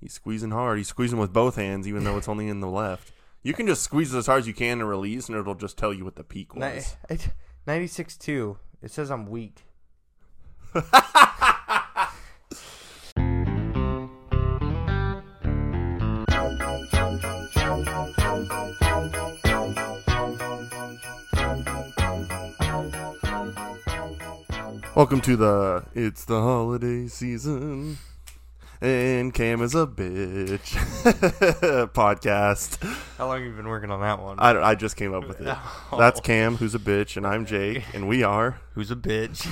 He's 0.00 0.12
squeezing 0.12 0.50
hard. 0.50 0.78
He's 0.78 0.88
squeezing 0.88 1.18
with 1.18 1.32
both 1.32 1.56
hands, 1.56 1.88
even 1.88 2.04
though 2.04 2.18
it's 2.18 2.28
only 2.28 2.48
in 2.48 2.60
the 2.60 2.68
left. 2.68 3.12
You 3.42 3.54
can 3.54 3.66
just 3.66 3.82
squeeze 3.82 4.14
as 4.14 4.26
hard 4.26 4.40
as 4.40 4.46
you 4.46 4.54
can 4.54 4.80
and 4.80 4.88
release, 4.88 5.28
and 5.28 5.38
it'll 5.38 5.54
just 5.54 5.78
tell 5.78 5.94
you 5.94 6.04
what 6.04 6.16
the 6.16 6.24
peak 6.24 6.54
was. 6.54 6.96
Ninety 7.66 7.86
six 7.86 8.16
two. 8.16 8.58
It 8.82 8.90
says 8.90 9.10
I'm 9.10 9.26
weak. 9.26 9.64
Welcome 24.94 25.20
to 25.22 25.36
the 25.36 25.84
It's 25.94 26.24
the 26.24 26.40
Holiday 26.40 27.06
Season. 27.06 27.98
And 28.80 29.32
Cam 29.32 29.62
is 29.62 29.74
a 29.74 29.86
bitch 29.86 30.58
podcast. 31.94 32.82
How 33.16 33.26
long 33.26 33.38
have 33.38 33.46
you 33.46 33.52
been 33.54 33.68
working 33.68 33.90
on 33.90 34.00
that 34.02 34.20
one? 34.22 34.38
I, 34.38 34.52
don't- 34.52 34.62
I 34.62 34.74
just 34.74 34.96
came 34.96 35.14
up 35.14 35.26
with 35.26 35.40
it. 35.40 35.48
Oh. 35.48 35.86
That's 35.98 36.20
Cam, 36.20 36.56
who's 36.56 36.74
a 36.74 36.78
bitch, 36.78 37.16
and 37.16 37.26
I'm 37.26 37.46
Jake, 37.46 37.84
and 37.94 38.06
we 38.06 38.22
are. 38.22 38.60
Who's 38.74 38.90
a 38.90 38.96
bitch? 38.96 39.46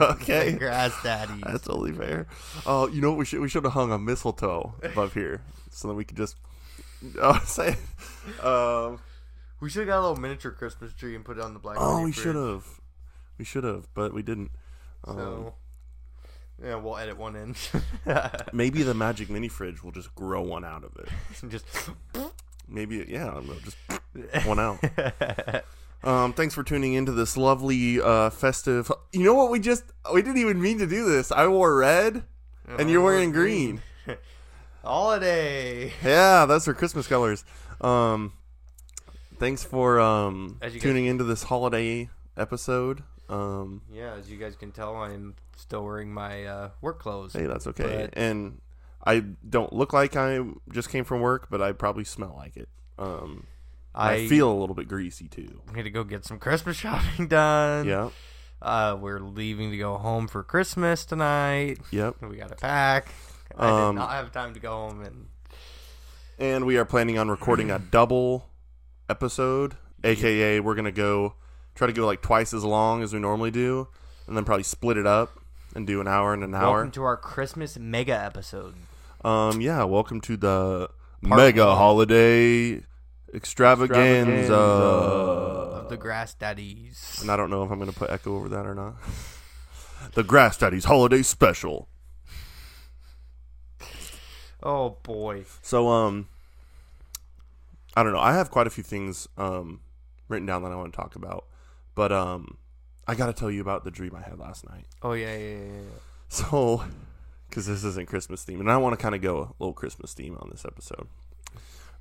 Okay. 0.00 0.52
Grass 0.52 0.92
daddy. 1.04 1.40
That's 1.46 1.64
totally 1.64 1.92
fair. 1.92 2.26
Oh, 2.66 2.88
you 2.88 3.00
know 3.00 3.10
what? 3.10 3.18
We 3.18 3.24
should 3.24 3.40
we 3.40 3.48
should 3.48 3.62
have 3.64 3.74
hung 3.74 3.92
a 3.92 3.98
mistletoe 3.98 4.74
above 4.82 5.14
here 5.14 5.42
so 5.70 5.86
that 5.88 5.94
we 5.94 6.04
could 6.04 6.16
just 6.16 6.36
oh, 7.20 7.40
say. 7.44 7.76
Um, 8.42 8.98
We 9.60 9.70
should 9.70 9.80
have 9.80 9.88
got 9.88 10.00
a 10.00 10.02
little 10.02 10.16
miniature 10.16 10.50
Christmas 10.50 10.92
tree 10.94 11.14
and 11.14 11.24
put 11.24 11.38
it 11.38 11.44
on 11.44 11.54
the 11.54 11.60
black. 11.60 11.76
oh, 11.78 12.02
we 12.02 12.10
should 12.10 12.34
have. 12.34 12.64
We 13.38 13.44
should 13.44 13.64
have, 13.64 13.86
but 13.94 14.12
we 14.12 14.22
didn't. 14.22 14.50
Um, 15.04 15.16
So, 15.16 15.54
yeah, 16.64 16.76
we'll 16.76 16.96
edit 16.96 17.16
one 17.18 17.36
in. 17.36 17.54
maybe 18.52 18.82
the 18.82 18.94
magic 18.94 19.28
mini 19.30 19.48
fridge 19.48 19.82
will 19.84 19.92
just 19.92 20.14
grow 20.14 20.42
one 20.42 20.64
out 20.64 20.82
of 20.84 20.96
it. 20.96 21.08
Just 21.50 21.66
Maybe 22.66 23.04
yeah, 23.08 23.28
I 23.30 23.34
don't 23.34 23.46
know, 23.46 23.56
just 23.62 24.46
one 24.46 24.58
out. 24.58 24.78
Um, 26.02 26.32
thanks 26.32 26.54
for 26.54 26.62
tuning 26.62 26.94
into 26.94 27.12
this 27.12 27.36
lovely 27.36 28.00
uh, 28.00 28.30
festive. 28.30 28.90
You 29.12 29.22
know 29.24 29.34
what? 29.34 29.50
We 29.50 29.60
just 29.60 29.84
we 30.12 30.22
didn't 30.22 30.38
even 30.38 30.60
mean 30.62 30.78
to 30.78 30.86
do 30.86 31.04
this. 31.04 31.30
I 31.30 31.46
wore 31.46 31.76
red, 31.76 32.24
and 32.78 32.90
you're 32.90 33.02
wearing 33.02 33.32
green. 33.32 33.82
Holiday. 34.82 35.92
Yeah, 36.02 36.46
that's 36.46 36.66
our 36.68 36.74
Christmas 36.74 37.06
colors. 37.06 37.44
Um, 37.80 38.32
thanks 39.38 39.64
for 39.64 40.00
um, 40.00 40.58
you 40.62 40.70
guys- 40.70 40.80
tuning 40.82 41.06
into 41.06 41.24
this 41.24 41.44
holiday 41.44 42.08
episode. 42.36 43.02
Um, 43.28 43.82
Yeah, 43.90 44.14
as 44.14 44.30
you 44.30 44.36
guys 44.38 44.56
can 44.56 44.70
tell, 44.72 44.96
I'm 44.96 45.34
still 45.56 45.84
wearing 45.84 46.12
my 46.12 46.44
uh, 46.44 46.70
work 46.80 46.98
clothes. 47.00 47.32
hey, 47.32 47.46
that's 47.46 47.66
okay. 47.68 48.08
But- 48.12 48.18
And 48.20 48.60
I 49.06 49.20
don't 49.48 49.72
look 49.72 49.92
like 49.92 50.16
I 50.16 50.40
just 50.72 50.88
came 50.90 51.04
from 51.04 51.20
work, 51.20 51.48
but 51.50 51.60
I 51.62 51.72
probably 51.72 52.04
smell 52.04 52.34
like 52.36 52.56
it. 52.56 52.68
Um, 52.98 53.46
I, 53.94 54.12
I 54.14 54.26
feel 54.28 54.50
a 54.50 54.58
little 54.58 54.74
bit 54.74 54.88
greasy 54.88 55.28
too. 55.28 55.60
I'm 55.68 55.74
gonna 55.74 55.90
go 55.90 56.04
get 56.04 56.24
some 56.24 56.38
Christmas 56.38 56.76
shopping 56.84 57.28
done. 57.28 57.86
Yeah. 57.86 58.10
Uh, 58.62 58.96
we're 58.98 59.20
leaving 59.20 59.70
to 59.72 59.76
go 59.76 59.96
home 59.98 60.26
for 60.26 60.42
Christmas 60.42 61.04
tonight. 61.04 61.78
Yep. 61.90 62.16
We 62.22 62.36
got 62.36 62.48
to 62.48 62.54
pack. 62.56 63.08
I 63.58 63.68
Um, 63.88 63.94
did 63.94 64.00
not 64.00 64.10
have 64.12 64.32
time 64.32 64.54
to 64.54 64.60
go 64.60 64.70
home 64.70 65.02
and 65.02 65.26
And 66.38 66.64
we 66.66 66.76
are 66.78 66.84
planning 66.84 67.18
on 67.18 67.28
recording 67.28 67.70
a 67.70 67.78
double 67.78 68.48
episode, 69.08 69.76
aka 70.02 70.60
we're 70.60 70.74
gonna 70.74 70.90
go 70.92 71.34
try 71.74 71.86
to 71.86 71.92
go 71.92 72.06
like 72.06 72.22
twice 72.22 72.54
as 72.54 72.64
long 72.64 73.02
as 73.02 73.12
we 73.12 73.18
normally 73.20 73.50
do, 73.50 73.88
and 74.26 74.36
then 74.36 74.44
probably 74.44 74.62
split 74.62 74.96
it 74.96 75.06
up 75.06 75.38
and 75.74 75.86
do 75.86 76.00
an 76.00 76.08
hour 76.08 76.32
and 76.32 76.44
an 76.44 76.54
hour. 76.54 76.74
welcome 76.76 76.90
to 76.92 77.02
our 77.02 77.16
Christmas 77.16 77.78
mega 77.78 78.16
episode. 78.18 78.74
Um, 79.24 79.60
yeah, 79.60 79.82
welcome 79.84 80.20
to 80.22 80.36
the 80.36 80.90
Part 81.22 81.38
mega 81.38 81.66
one. 81.66 81.76
holiday 81.76 82.82
extravaganza. 83.34 84.30
Extravaganza. 84.32 84.54
Of 84.54 85.88
the 85.88 85.96
Grass 85.96 86.34
Daddies. 86.34 87.18
And 87.20 87.30
I 87.30 87.36
don't 87.36 87.50
know 87.50 87.64
if 87.64 87.70
I'm 87.70 87.78
gonna 87.78 87.92
put 87.92 88.10
echo 88.10 88.36
over 88.36 88.48
that 88.50 88.66
or 88.66 88.74
not. 88.74 88.94
the 90.14 90.22
Grass 90.22 90.56
Daddies 90.58 90.84
holiday 90.84 91.22
special. 91.22 91.88
Oh 94.62 94.98
boy. 95.02 95.44
So, 95.62 95.88
um, 95.88 96.28
I 97.96 98.02
don't 98.02 98.12
know. 98.12 98.18
I 98.20 98.34
have 98.34 98.50
quite 98.50 98.66
a 98.66 98.70
few 98.70 98.84
things 98.84 99.28
um 99.36 99.80
written 100.28 100.46
down 100.46 100.62
that 100.62 100.72
I 100.72 100.76
want 100.76 100.92
to 100.92 100.96
talk 100.96 101.16
about, 101.16 101.44
but 101.94 102.12
um, 102.12 102.58
I 103.06 103.14
got 103.14 103.26
to 103.26 103.32
tell 103.32 103.50
you 103.50 103.60
about 103.60 103.84
the 103.84 103.90
dream 103.90 104.14
I 104.14 104.22
had 104.22 104.38
last 104.38 104.68
night. 104.68 104.86
Oh 105.02 105.12
yeah, 105.12 105.36
yeah, 105.36 105.56
yeah. 105.56 105.64
yeah. 105.64 105.98
So, 106.28 106.84
because 107.48 107.66
this 107.66 107.84
isn't 107.84 108.08
Christmas 108.08 108.42
theme, 108.44 108.60
and 108.60 108.70
I 108.70 108.76
want 108.76 108.98
to 108.98 109.02
kind 109.02 109.14
of 109.14 109.20
go 109.20 109.38
a 109.38 109.54
little 109.58 109.74
Christmas 109.74 110.14
theme 110.14 110.36
on 110.40 110.48
this 110.50 110.64
episode. 110.64 111.08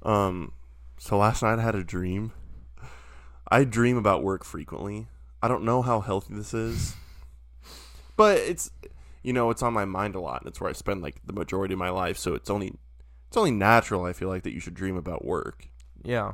Um, 0.01 0.53
so 0.97 1.17
last 1.17 1.43
night 1.43 1.59
I 1.59 1.61
had 1.61 1.75
a 1.75 1.83
dream. 1.83 2.31
I 3.49 3.63
dream 3.63 3.97
about 3.97 4.23
work 4.23 4.43
frequently. 4.43 5.07
I 5.41 5.47
don't 5.47 5.63
know 5.63 5.81
how 5.81 5.99
healthy 5.99 6.33
this 6.33 6.53
is, 6.53 6.95
but 8.15 8.37
it's 8.37 8.71
you 9.21 9.33
know 9.33 9.49
it's 9.49 9.61
on 9.61 9.73
my 9.73 9.85
mind 9.85 10.15
a 10.15 10.21
lot, 10.21 10.41
and 10.41 10.47
it's 10.47 10.61
where 10.61 10.69
I 10.69 10.73
spend 10.73 11.01
like 11.01 11.21
the 11.25 11.33
majority 11.33 11.73
of 11.73 11.79
my 11.79 11.89
life. 11.89 12.17
So 12.17 12.33
it's 12.33 12.49
only 12.49 12.73
it's 13.27 13.37
only 13.37 13.51
natural. 13.51 14.05
I 14.05 14.13
feel 14.13 14.29
like 14.29 14.43
that 14.43 14.53
you 14.53 14.59
should 14.59 14.73
dream 14.73 14.95
about 14.95 15.25
work. 15.25 15.67
Yeah. 16.03 16.33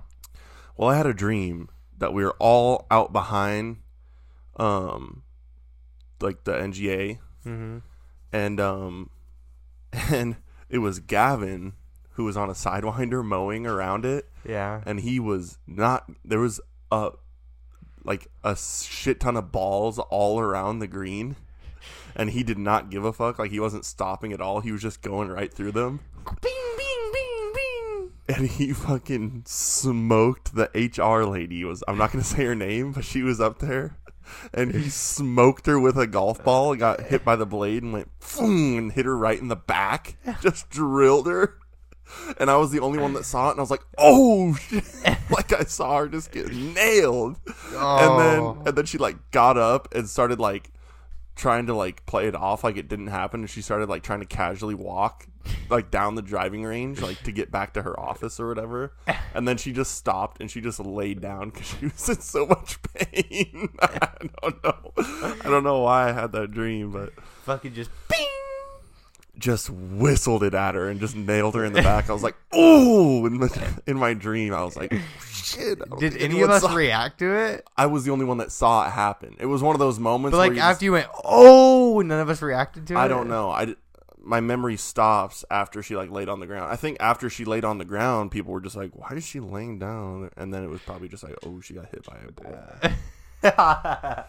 Well, 0.77 0.89
I 0.89 0.95
had 0.95 1.07
a 1.07 1.13
dream 1.13 1.69
that 1.99 2.13
we 2.13 2.23
were 2.23 2.35
all 2.39 2.87
out 2.89 3.13
behind, 3.13 3.77
um, 4.57 5.23
like 6.19 6.43
the 6.43 6.53
NGA, 6.53 7.19
Mm-hmm. 7.45 7.77
and 8.33 8.59
um, 8.59 9.09
and 9.93 10.35
it 10.69 10.79
was 10.79 10.99
Gavin 10.99 11.73
who 12.13 12.25
was 12.25 12.35
on 12.35 12.49
a 12.49 12.53
sidewinder 12.53 13.23
mowing 13.23 13.65
around 13.65 14.05
it, 14.05 14.29
Yeah. 14.43 14.81
and 14.85 14.99
he 14.99 15.19
was 15.21 15.57
not. 15.65 16.09
There 16.25 16.39
was 16.39 16.59
a 16.91 17.11
like 18.03 18.27
a 18.43 18.55
shit 18.57 19.19
ton 19.21 19.37
of 19.37 19.51
balls 19.51 19.99
all 19.99 20.39
around 20.39 20.79
the 20.79 20.87
green, 20.87 21.37
and 22.15 22.31
he 22.31 22.43
did 22.43 22.57
not 22.57 22.89
give 22.89 23.05
a 23.05 23.13
fuck. 23.13 23.39
Like 23.39 23.51
he 23.51 23.59
wasn't 23.59 23.85
stopping 23.85 24.33
at 24.33 24.41
all. 24.41 24.59
He 24.59 24.71
was 24.73 24.81
just 24.81 25.01
going 25.01 25.29
right 25.29 25.53
through 25.53 25.71
them. 25.71 26.01
Bing, 26.41 26.51
bing, 26.77 27.11
bing, 27.13 27.53
bing. 27.53 28.11
And 28.29 28.47
he 28.47 28.71
fucking 28.73 29.43
smoked 29.45 30.55
the 30.55 30.69
HR 30.73 31.23
lady. 31.25 31.63
Was 31.65 31.83
I'm 31.87 31.97
not 31.97 32.11
gonna 32.11 32.23
say 32.23 32.45
her 32.45 32.55
name, 32.55 32.91
but 32.93 33.03
she 33.03 33.21
was 33.23 33.41
up 33.41 33.59
there, 33.59 33.97
and 34.53 34.73
he 34.73 34.89
smoked 34.89 35.65
her 35.65 35.79
with 35.79 35.97
a 35.97 36.07
golf 36.07 36.43
ball. 36.43 36.75
Got 36.75 37.01
hit 37.01 37.25
by 37.25 37.35
the 37.35 37.45
blade 37.45 37.83
and 37.83 37.91
went 37.93 38.09
and 38.39 38.91
hit 38.91 39.05
her 39.05 39.17
right 39.17 39.39
in 39.39 39.47
the 39.49 39.55
back. 39.55 40.15
Just 40.41 40.69
drilled 40.69 41.27
her. 41.27 41.55
And 42.39 42.49
I 42.49 42.57
was 42.57 42.71
the 42.71 42.79
only 42.79 42.97
one 42.97 43.13
that 43.13 43.23
saw 43.25 43.49
it, 43.49 43.51
and 43.51 43.59
I 43.59 43.61
was 43.63 43.69
like, 43.71 43.83
"Oh 43.97 44.55
shit!" 44.55 44.83
like 45.29 45.53
I 45.53 45.63
saw 45.63 45.97
her 45.99 46.07
just 46.07 46.31
get 46.31 46.51
nailed. 46.51 47.37
And 47.45 47.75
Oh. 47.75 48.17
then 48.57 48.67
and 48.67 48.77
then 48.77 48.85
she 48.85 48.97
like 48.97 49.29
got 49.31 49.57
up 49.57 49.93
and 49.93 50.09
started 50.09 50.39
like 50.39 50.71
trying 51.35 51.67
to 51.67 51.73
like 51.75 52.05
play 52.05 52.27
it 52.27 52.35
off 52.35 52.63
like 52.65 52.75
it 52.77 52.89
didn't 52.89 53.07
happen 53.07 53.39
and 53.41 53.49
she 53.49 53.61
started 53.61 53.87
like 53.87 54.03
trying 54.03 54.19
to 54.19 54.25
casually 54.25 54.75
walk 54.75 55.25
like 55.69 55.91
down 55.91 56.15
the 56.15 56.21
driving 56.21 56.63
range 56.63 57.01
like 57.01 57.21
to 57.23 57.31
get 57.31 57.51
back 57.51 57.73
to 57.73 57.81
her 57.81 57.99
office 57.99 58.39
or 58.39 58.47
whatever 58.47 58.91
and 59.33 59.47
then 59.47 59.57
she 59.57 59.71
just 59.71 59.95
stopped 59.95 60.41
and 60.41 60.49
she 60.49 60.61
just 60.61 60.79
laid 60.79 61.21
down 61.21 61.49
because 61.49 61.67
she 61.67 61.85
was 61.85 62.09
in 62.09 62.19
so 62.21 62.45
much 62.45 62.81
pain 62.83 63.69
i 63.81 64.07
don't 64.41 64.63
know 64.63 64.91
i 64.97 65.43
don't 65.43 65.63
know 65.63 65.79
why 65.79 66.09
i 66.09 66.11
had 66.11 66.31
that 66.31 66.51
dream 66.51 66.91
but 66.91 67.13
Fucking 67.43 67.73
just 67.73 67.89
bing. 68.07 68.25
just 69.37 69.69
whistled 69.69 70.43
it 70.43 70.53
at 70.53 70.75
her 70.75 70.89
and 70.89 70.99
just 70.99 71.15
nailed 71.15 71.55
her 71.55 71.63
in 71.65 71.73
the 71.73 71.81
back 71.81 72.09
i 72.09 72.13
was 72.13 72.23
like 72.23 72.35
oh 72.51 73.25
in, 73.25 73.39
the, 73.39 73.81
in 73.87 73.97
my 73.97 74.13
dream 74.13 74.53
i 74.53 74.63
was 74.63 74.75
like 74.75 74.93
shit 75.31 75.79
Did 75.99 76.17
any 76.17 76.41
of 76.41 76.49
us 76.49 76.61
saw- 76.61 76.73
react 76.73 77.19
to 77.19 77.33
it? 77.33 77.67
i 77.77 77.85
was 77.85 78.03
the 78.05 78.11
only 78.11 78.25
one 78.25 78.37
that 78.37 78.51
saw 78.51 78.85
it 78.85 78.91
happen 78.91 79.35
it 79.39 79.45
was 79.45 79.61
one 79.63 79.75
of 79.75 79.79
those 79.79 79.99
moments 79.99 80.33
But 80.35 80.39
where 80.39 80.49
like 80.49 80.57
after 80.59 80.73
just- 80.73 80.81
you 80.83 80.91
went, 80.93 81.07
oh, 81.23 82.01
none 82.01 82.19
of 82.19 82.29
us 82.29 82.41
reacted 82.41 82.87
to 82.87 82.93
it. 82.95 82.97
I 82.97 83.07
don't 83.07 83.27
know. 83.29 83.49
I 83.49 83.75
my 84.29 84.39
memory 84.39 84.77
stops 84.77 85.43
after 85.49 85.81
she 85.81 85.95
like 85.95 86.11
laid 86.11 86.29
on 86.29 86.39
the 86.39 86.45
ground. 86.45 86.71
I 86.71 86.75
think 86.75 86.97
after 86.99 87.29
she 87.29 87.45
laid 87.45 87.65
on 87.65 87.79
the 87.79 87.85
ground, 87.85 88.29
people 88.29 88.53
were 88.53 88.61
just 88.61 88.75
like, 88.75 88.91
"Why 88.93 89.15
is 89.15 89.25
she 89.25 89.39
laying 89.39 89.79
down?" 89.79 90.29
And 90.37 90.53
then 90.53 90.63
it 90.63 90.69
was 90.69 90.81
probably 90.81 91.07
just 91.07 91.23
like, 91.23 91.35
"Oh, 91.43 91.59
she 91.61 91.73
got 91.73 91.87
hit 91.89 92.05
by 92.05 92.17
a 92.27 92.31
ball." 92.31 92.55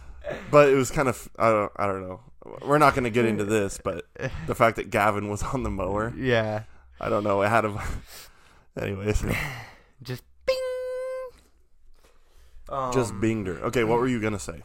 but 0.50 0.68
it 0.68 0.74
was 0.74 0.90
kind 0.90 1.08
of 1.08 1.28
I 1.38 1.50
don't 1.50 1.72
I 1.76 1.86
don't 1.86 2.00
know. 2.00 2.20
We're 2.62 2.78
not 2.78 2.94
going 2.94 3.04
to 3.04 3.10
get 3.10 3.26
into 3.26 3.44
this, 3.44 3.78
but 3.84 4.06
the 4.46 4.54
fact 4.54 4.76
that 4.76 4.88
Gavin 4.88 5.28
was 5.28 5.42
on 5.42 5.62
the 5.62 5.70
mower, 5.70 6.14
yeah. 6.16 6.62
I 6.98 7.10
don't 7.10 7.22
know. 7.22 7.42
It 7.42 7.48
had 7.48 7.66
a. 7.66 7.82
Anyways, 8.80 9.22
Just 10.02 10.22
bing. 10.46 10.56
Um, 12.70 12.92
just 12.92 13.12
binged 13.14 13.46
her. 13.48 13.58
Okay, 13.66 13.84
what 13.84 13.98
were 13.98 14.08
you 14.08 14.20
gonna 14.20 14.38
say? 14.38 14.62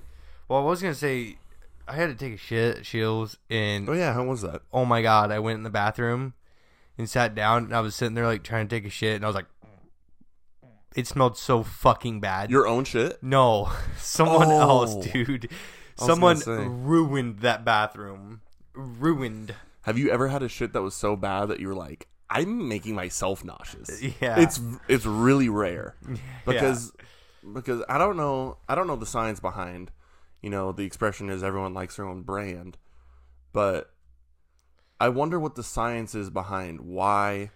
Well, 0.47 0.59
I 0.59 0.63
was 0.63 0.81
gonna 0.81 0.93
say, 0.93 1.37
I 1.87 1.93
had 1.95 2.07
to 2.07 2.15
take 2.15 2.33
a 2.33 2.37
shit 2.37 2.77
at 2.77 2.85
Shields, 2.85 3.37
and 3.49 3.87
Oh 3.89 3.93
yeah, 3.93 4.13
how 4.13 4.23
was 4.25 4.41
that? 4.41 4.61
oh 4.73 4.85
my 4.85 5.01
god, 5.01 5.31
I 5.31 5.39
went 5.39 5.57
in 5.57 5.63
the 5.63 5.69
bathroom 5.69 6.33
and 6.97 7.09
sat 7.09 7.35
down, 7.35 7.65
and 7.65 7.75
I 7.75 7.79
was 7.81 7.95
sitting 7.95 8.15
there 8.15 8.25
like 8.25 8.43
trying 8.43 8.67
to 8.67 8.75
take 8.75 8.85
a 8.85 8.89
shit, 8.89 9.15
and 9.15 9.23
I 9.23 9.27
was 9.27 9.35
like, 9.35 9.45
it 10.95 11.07
smelled 11.07 11.37
so 11.37 11.61
fucking 11.63 12.21
bad. 12.21 12.49
Your 12.49 12.67
own 12.67 12.85
shit? 12.85 13.21
no, 13.21 13.71
someone 13.97 14.47
Oh. 14.47 14.59
else, 14.83 15.05
dude. 15.07 15.49
was 15.97 16.07
Someone 16.07 16.37
say. 16.37 16.65
ruined 16.67 17.39
that 17.39 17.63
bathroom. 17.65 18.41
Ruined. 18.73 19.53
Have 19.83 19.97
you 19.97 20.09
ever 20.09 20.27
had 20.29 20.41
a 20.43 20.49
shit 20.49 20.73
that 20.73 20.81
was 20.81 20.95
so 20.95 21.15
bad 21.15 21.45
that 21.47 21.59
you 21.59 21.67
were 21.67 21.75
like, 21.75 22.07
I'm 22.29 22.67
making 22.67 22.95
myself 22.95 23.43
nauseous. 23.45 24.01
Yeah. 24.19 24.39
It's 24.39 24.59
it's 24.87 25.05
really 25.05 25.47
rare 25.47 25.95
because 26.45 26.91
because 27.53 27.83
I 27.87 27.97
don't 27.99 28.17
know 28.17 28.57
I 28.67 28.73
don't 28.75 28.87
know 28.87 28.95
the 28.95 29.05
science 29.05 29.39
behind 29.39 29.91
you 30.45 30.51
know 30.51 30.71
the 30.71 30.83
expression 30.83 31.31
is 31.31 31.41
everyone 31.41 31.73
likes 31.73 31.95
their 31.95 32.05
own 32.05 32.21
brand, 32.21 32.77
but 33.51 33.89
I 34.99 35.09
wonder 35.09 35.39
what 35.39 35.55
the 35.55 35.63
science 35.63 36.13
is 36.13 36.29
behind 36.29 36.81
why 36.81 37.49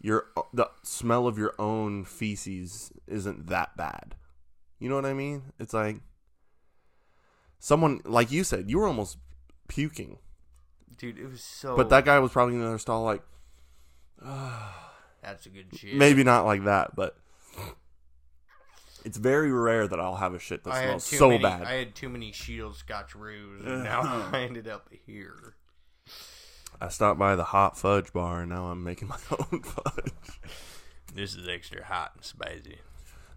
your 0.00 0.26
the 0.54 0.70
smell 0.84 1.26
of 1.26 1.36
your 1.36 1.54
own 1.58 2.04
feces 2.04 2.92
isn't 3.08 3.48
that 3.48 3.76
bad. 3.76 4.14
You 4.78 4.88
know 4.88 4.94
what 4.94 5.04
I 5.04 5.14
mean? 5.14 5.52
It's 5.58 5.74
like 5.74 5.96
someone 7.58 8.02
like 8.04 8.30
you 8.30 8.44
said 8.44 8.70
you 8.70 8.78
were 8.78 8.86
almost 8.86 9.18
puking, 9.66 10.18
dude, 10.98 11.18
it 11.18 11.26
was 11.28 11.42
so. 11.42 11.76
but 11.76 11.88
that 11.88 12.04
guy 12.04 12.20
was 12.20 12.30
probably 12.30 12.54
in 12.54 12.60
another 12.60 12.78
stall 12.78 13.02
like 13.02 13.22
that's 14.22 15.44
a 15.46 15.48
good 15.48 15.76
shit. 15.76 15.96
maybe 15.96 16.22
not 16.22 16.46
like 16.46 16.62
that, 16.66 16.94
but 16.94 17.16
it's 19.06 19.18
very 19.18 19.52
rare 19.52 19.86
that 19.86 20.00
I'll 20.00 20.16
have 20.16 20.34
a 20.34 20.38
shit 20.40 20.64
that 20.64 20.72
I 20.72 20.82
smells 20.82 21.04
so 21.04 21.28
many, 21.28 21.42
bad. 21.42 21.62
I 21.62 21.74
had 21.74 21.94
too 21.94 22.08
many 22.08 22.32
Shield 22.32 22.74
Scotcheroos, 22.74 23.64
and 23.64 23.84
now 23.84 24.00
I 24.32 24.40
ended 24.40 24.66
up 24.66 24.90
here. 25.06 25.54
I 26.80 26.88
stopped 26.88 27.18
by 27.18 27.36
the 27.36 27.44
hot 27.44 27.78
fudge 27.78 28.12
bar 28.12 28.40
and 28.42 28.50
now 28.50 28.66
I'm 28.66 28.82
making 28.82 29.08
my 29.08 29.16
own 29.30 29.62
fudge. 29.62 30.12
This 31.14 31.36
is 31.36 31.48
extra 31.48 31.84
hot 31.84 32.12
and 32.16 32.24
spicy. 32.24 32.80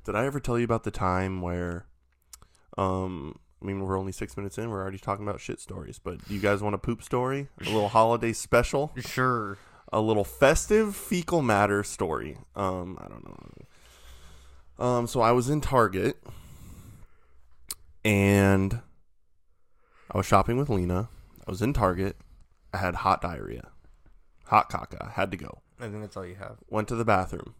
Did 0.03 0.15
I 0.15 0.25
ever 0.25 0.39
tell 0.39 0.57
you 0.57 0.65
about 0.65 0.83
the 0.83 0.91
time 0.91 1.39
where, 1.39 1.85
um, 2.77 3.39
I 3.61 3.65
mean, 3.65 3.79
we're 3.81 3.97
only 3.97 4.11
six 4.11 4.35
minutes 4.35 4.57
in. 4.57 4.71
We're 4.71 4.81
already 4.81 4.97
talking 4.97 5.25
about 5.25 5.39
shit 5.39 5.61
stories, 5.61 5.99
but 5.99 6.27
do 6.27 6.33
you 6.33 6.41
guys 6.41 6.63
want 6.63 6.73
a 6.73 6.79
poop 6.79 7.03
story? 7.03 7.47
A 7.61 7.65
little 7.65 7.89
holiday 7.89 8.33
special? 8.33 8.91
Sure. 8.97 9.59
A 9.93 10.01
little 10.01 10.23
festive 10.23 10.95
fecal 10.95 11.43
matter 11.43 11.83
story. 11.83 12.37
Um, 12.55 12.97
I 12.99 13.07
don't 13.07 13.23
know. 13.23 13.37
Um, 14.79 15.07
so 15.07 15.19
I 15.19 15.33
was 15.33 15.49
in 15.49 15.59
Target 15.59 16.17
and 18.05 18.79
I 20.09 20.17
was 20.17 20.25
shopping 20.25 20.57
with 20.57 20.69
Lena. 20.69 21.09
I 21.45 21.51
was 21.51 21.61
in 21.61 21.73
Target. 21.73 22.15
I 22.73 22.77
had 22.77 22.95
hot 22.95 23.21
diarrhea, 23.21 23.69
hot 24.45 24.71
caca. 24.71 25.11
Had 25.11 25.31
to 25.31 25.37
go. 25.37 25.61
I 25.79 25.83
think 25.83 26.01
that's 26.01 26.15
all 26.15 26.25
you 26.25 26.35
have. 26.35 26.57
Went 26.69 26.87
to 26.89 26.95
the 26.95 27.03
bathroom, 27.03 27.55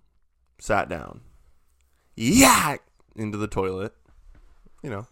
sat 0.59 0.87
down, 0.87 1.21
yak 2.15 2.83
into 3.15 3.37
the 3.37 3.47
toilet. 3.47 3.93
You 4.81 4.91
know, 4.91 5.07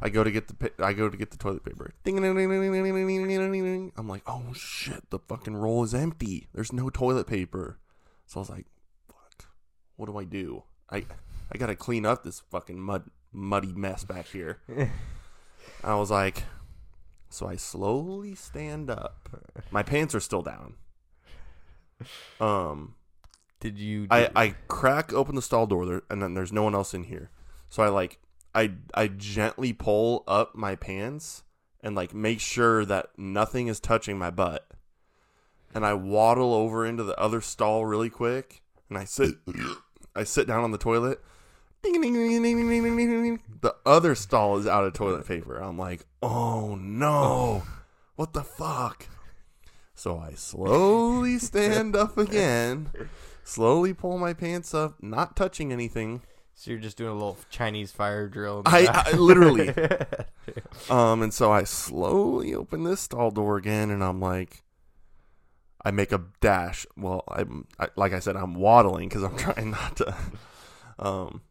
I 0.00 0.08
go 0.08 0.24
to 0.24 0.30
get 0.32 0.48
the 0.48 0.72
I 0.80 0.94
go 0.94 1.08
to 1.08 1.16
get 1.16 1.30
the 1.30 1.36
toilet 1.36 1.64
paper. 1.64 1.92
Ding, 2.02 2.16
ding, 2.16 2.34
ding, 2.34 2.48
ding, 2.48 2.72
ding, 2.72 3.26
ding, 3.28 3.52
ding. 3.52 3.92
I'm 3.96 4.08
like, 4.08 4.22
oh 4.26 4.52
shit, 4.52 5.10
the 5.10 5.20
fucking 5.20 5.54
roll 5.54 5.84
is 5.84 5.94
empty. 5.94 6.48
There's 6.52 6.72
no 6.72 6.90
toilet 6.90 7.28
paper. 7.28 7.78
So 8.26 8.40
I 8.40 8.42
was 8.42 8.50
like, 8.50 8.66
fuck, 9.06 9.48
what 9.96 10.06
do 10.06 10.16
I 10.18 10.24
do? 10.24 10.64
I 10.90 11.04
I 11.52 11.58
gotta 11.58 11.74
clean 11.76 12.06
up 12.06 12.24
this 12.24 12.40
fucking 12.50 12.80
mud 12.80 13.04
muddy 13.32 13.72
mess 13.72 14.04
back 14.04 14.26
here. 14.26 14.60
I 15.84 15.94
was 15.94 16.10
like, 16.10 16.44
so 17.28 17.46
I 17.46 17.56
slowly 17.56 18.34
stand 18.34 18.90
up. 18.90 19.28
My 19.70 19.82
pants 19.82 20.14
are 20.14 20.20
still 20.20 20.42
down. 20.42 20.74
Um, 22.40 22.94
Did 23.60 23.78
you? 23.78 24.06
I, 24.10 24.30
I 24.34 24.54
crack 24.68 25.12
open 25.12 25.34
the 25.34 25.42
stall 25.42 25.66
door 25.66 25.84
there, 25.84 26.02
and 26.10 26.22
then 26.22 26.34
there's 26.34 26.52
no 26.52 26.62
one 26.62 26.74
else 26.74 26.94
in 26.94 27.04
here. 27.04 27.30
So 27.68 27.82
I 27.82 27.88
like 27.88 28.18
I 28.54 28.72
I 28.94 29.08
gently 29.08 29.72
pull 29.72 30.24
up 30.26 30.54
my 30.54 30.74
pants 30.74 31.42
and 31.82 31.94
like 31.94 32.14
make 32.14 32.40
sure 32.40 32.84
that 32.84 33.10
nothing 33.16 33.68
is 33.68 33.80
touching 33.80 34.18
my 34.18 34.30
butt. 34.30 34.66
And 35.74 35.84
I 35.84 35.92
waddle 35.92 36.54
over 36.54 36.86
into 36.86 37.04
the 37.04 37.18
other 37.20 37.42
stall 37.42 37.84
really 37.84 38.08
quick, 38.08 38.62
and 38.88 38.96
I 38.96 39.04
sit 39.04 39.34
I 40.18 40.24
sit 40.24 40.48
down 40.48 40.64
on 40.64 40.72
the 40.72 40.78
toilet. 40.78 41.22
Ding, 41.80 42.00
ding, 42.02 42.12
ding, 42.12 43.40
the 43.60 43.76
other 43.86 44.16
stall 44.16 44.58
is 44.58 44.66
out 44.66 44.82
of 44.82 44.94
toilet 44.94 45.28
paper. 45.28 45.58
I'm 45.58 45.78
like, 45.78 46.06
oh 46.20 46.74
no, 46.74 47.62
what 48.16 48.32
the 48.32 48.42
fuck? 48.42 49.06
So 49.94 50.18
I 50.18 50.32
slowly 50.32 51.38
stand 51.38 51.94
up 51.94 52.18
again, 52.18 52.90
slowly 53.44 53.94
pull 53.94 54.18
my 54.18 54.32
pants 54.32 54.74
up, 54.74 55.00
not 55.00 55.36
touching 55.36 55.72
anything. 55.72 56.22
So 56.54 56.72
you're 56.72 56.80
just 56.80 56.96
doing 56.96 57.10
a 57.10 57.14
little 57.14 57.38
Chinese 57.48 57.92
fire 57.92 58.26
drill. 58.26 58.62
I, 58.66 58.88
I, 59.12 59.12
literally. 59.12 59.68
um, 60.90 61.22
and 61.22 61.32
so 61.32 61.52
I 61.52 61.62
slowly 61.62 62.54
open 62.54 62.82
this 62.82 63.02
stall 63.02 63.30
door 63.30 63.56
again, 63.56 63.90
and 63.90 64.02
I'm 64.02 64.20
like, 64.20 64.64
I 65.84 65.90
make 65.90 66.12
a 66.12 66.22
dash. 66.40 66.86
Well, 66.96 67.24
I'm 67.28 67.66
I, 67.78 67.88
like 67.96 68.12
I 68.12 68.18
said, 68.18 68.36
I'm 68.36 68.54
waddling 68.54 69.08
because 69.08 69.22
I'm 69.22 69.36
trying 69.38 69.70
not 69.70 69.96
to, 69.96 70.14
um, 70.98 71.42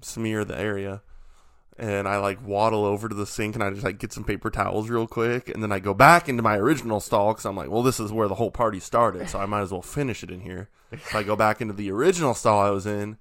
smear 0.00 0.44
the 0.44 0.58
area. 0.58 1.02
And 1.80 2.08
I 2.08 2.16
like 2.18 2.44
waddle 2.44 2.84
over 2.84 3.08
to 3.08 3.14
the 3.14 3.26
sink 3.26 3.54
and 3.54 3.62
I 3.62 3.70
just 3.70 3.84
like 3.84 4.00
get 4.00 4.12
some 4.12 4.24
paper 4.24 4.50
towels 4.50 4.90
real 4.90 5.06
quick, 5.06 5.48
and 5.48 5.62
then 5.62 5.70
I 5.70 5.78
go 5.78 5.94
back 5.94 6.28
into 6.28 6.42
my 6.42 6.56
original 6.56 6.98
stall 6.98 7.32
because 7.32 7.44
I'm 7.44 7.56
like, 7.56 7.70
well, 7.70 7.84
this 7.84 8.00
is 8.00 8.10
where 8.10 8.26
the 8.26 8.34
whole 8.34 8.50
party 8.50 8.80
started, 8.80 9.30
so 9.30 9.38
I 9.38 9.46
might 9.46 9.60
as 9.60 9.70
well 9.70 9.82
finish 9.82 10.24
it 10.24 10.30
in 10.30 10.40
here. 10.40 10.68
So 11.10 11.18
I 11.18 11.22
go 11.22 11.36
back 11.36 11.60
into 11.60 11.74
the 11.74 11.92
original 11.92 12.34
stall 12.34 12.58
I 12.58 12.70
was 12.70 12.84
in, 12.84 13.16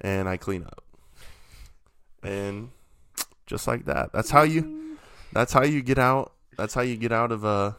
and 0.00 0.26
I 0.26 0.38
clean 0.38 0.64
up. 0.64 0.82
And 2.22 2.70
just 3.44 3.66
like 3.66 3.84
that, 3.84 4.10
that's 4.14 4.30
how 4.30 4.42
you, 4.42 4.96
that's 5.34 5.52
how 5.52 5.62
you 5.62 5.82
get 5.82 5.98
out. 5.98 6.32
That's 6.56 6.72
how 6.72 6.82
you 6.82 6.96
get 6.96 7.12
out 7.12 7.30
of 7.30 7.44
a. 7.44 7.76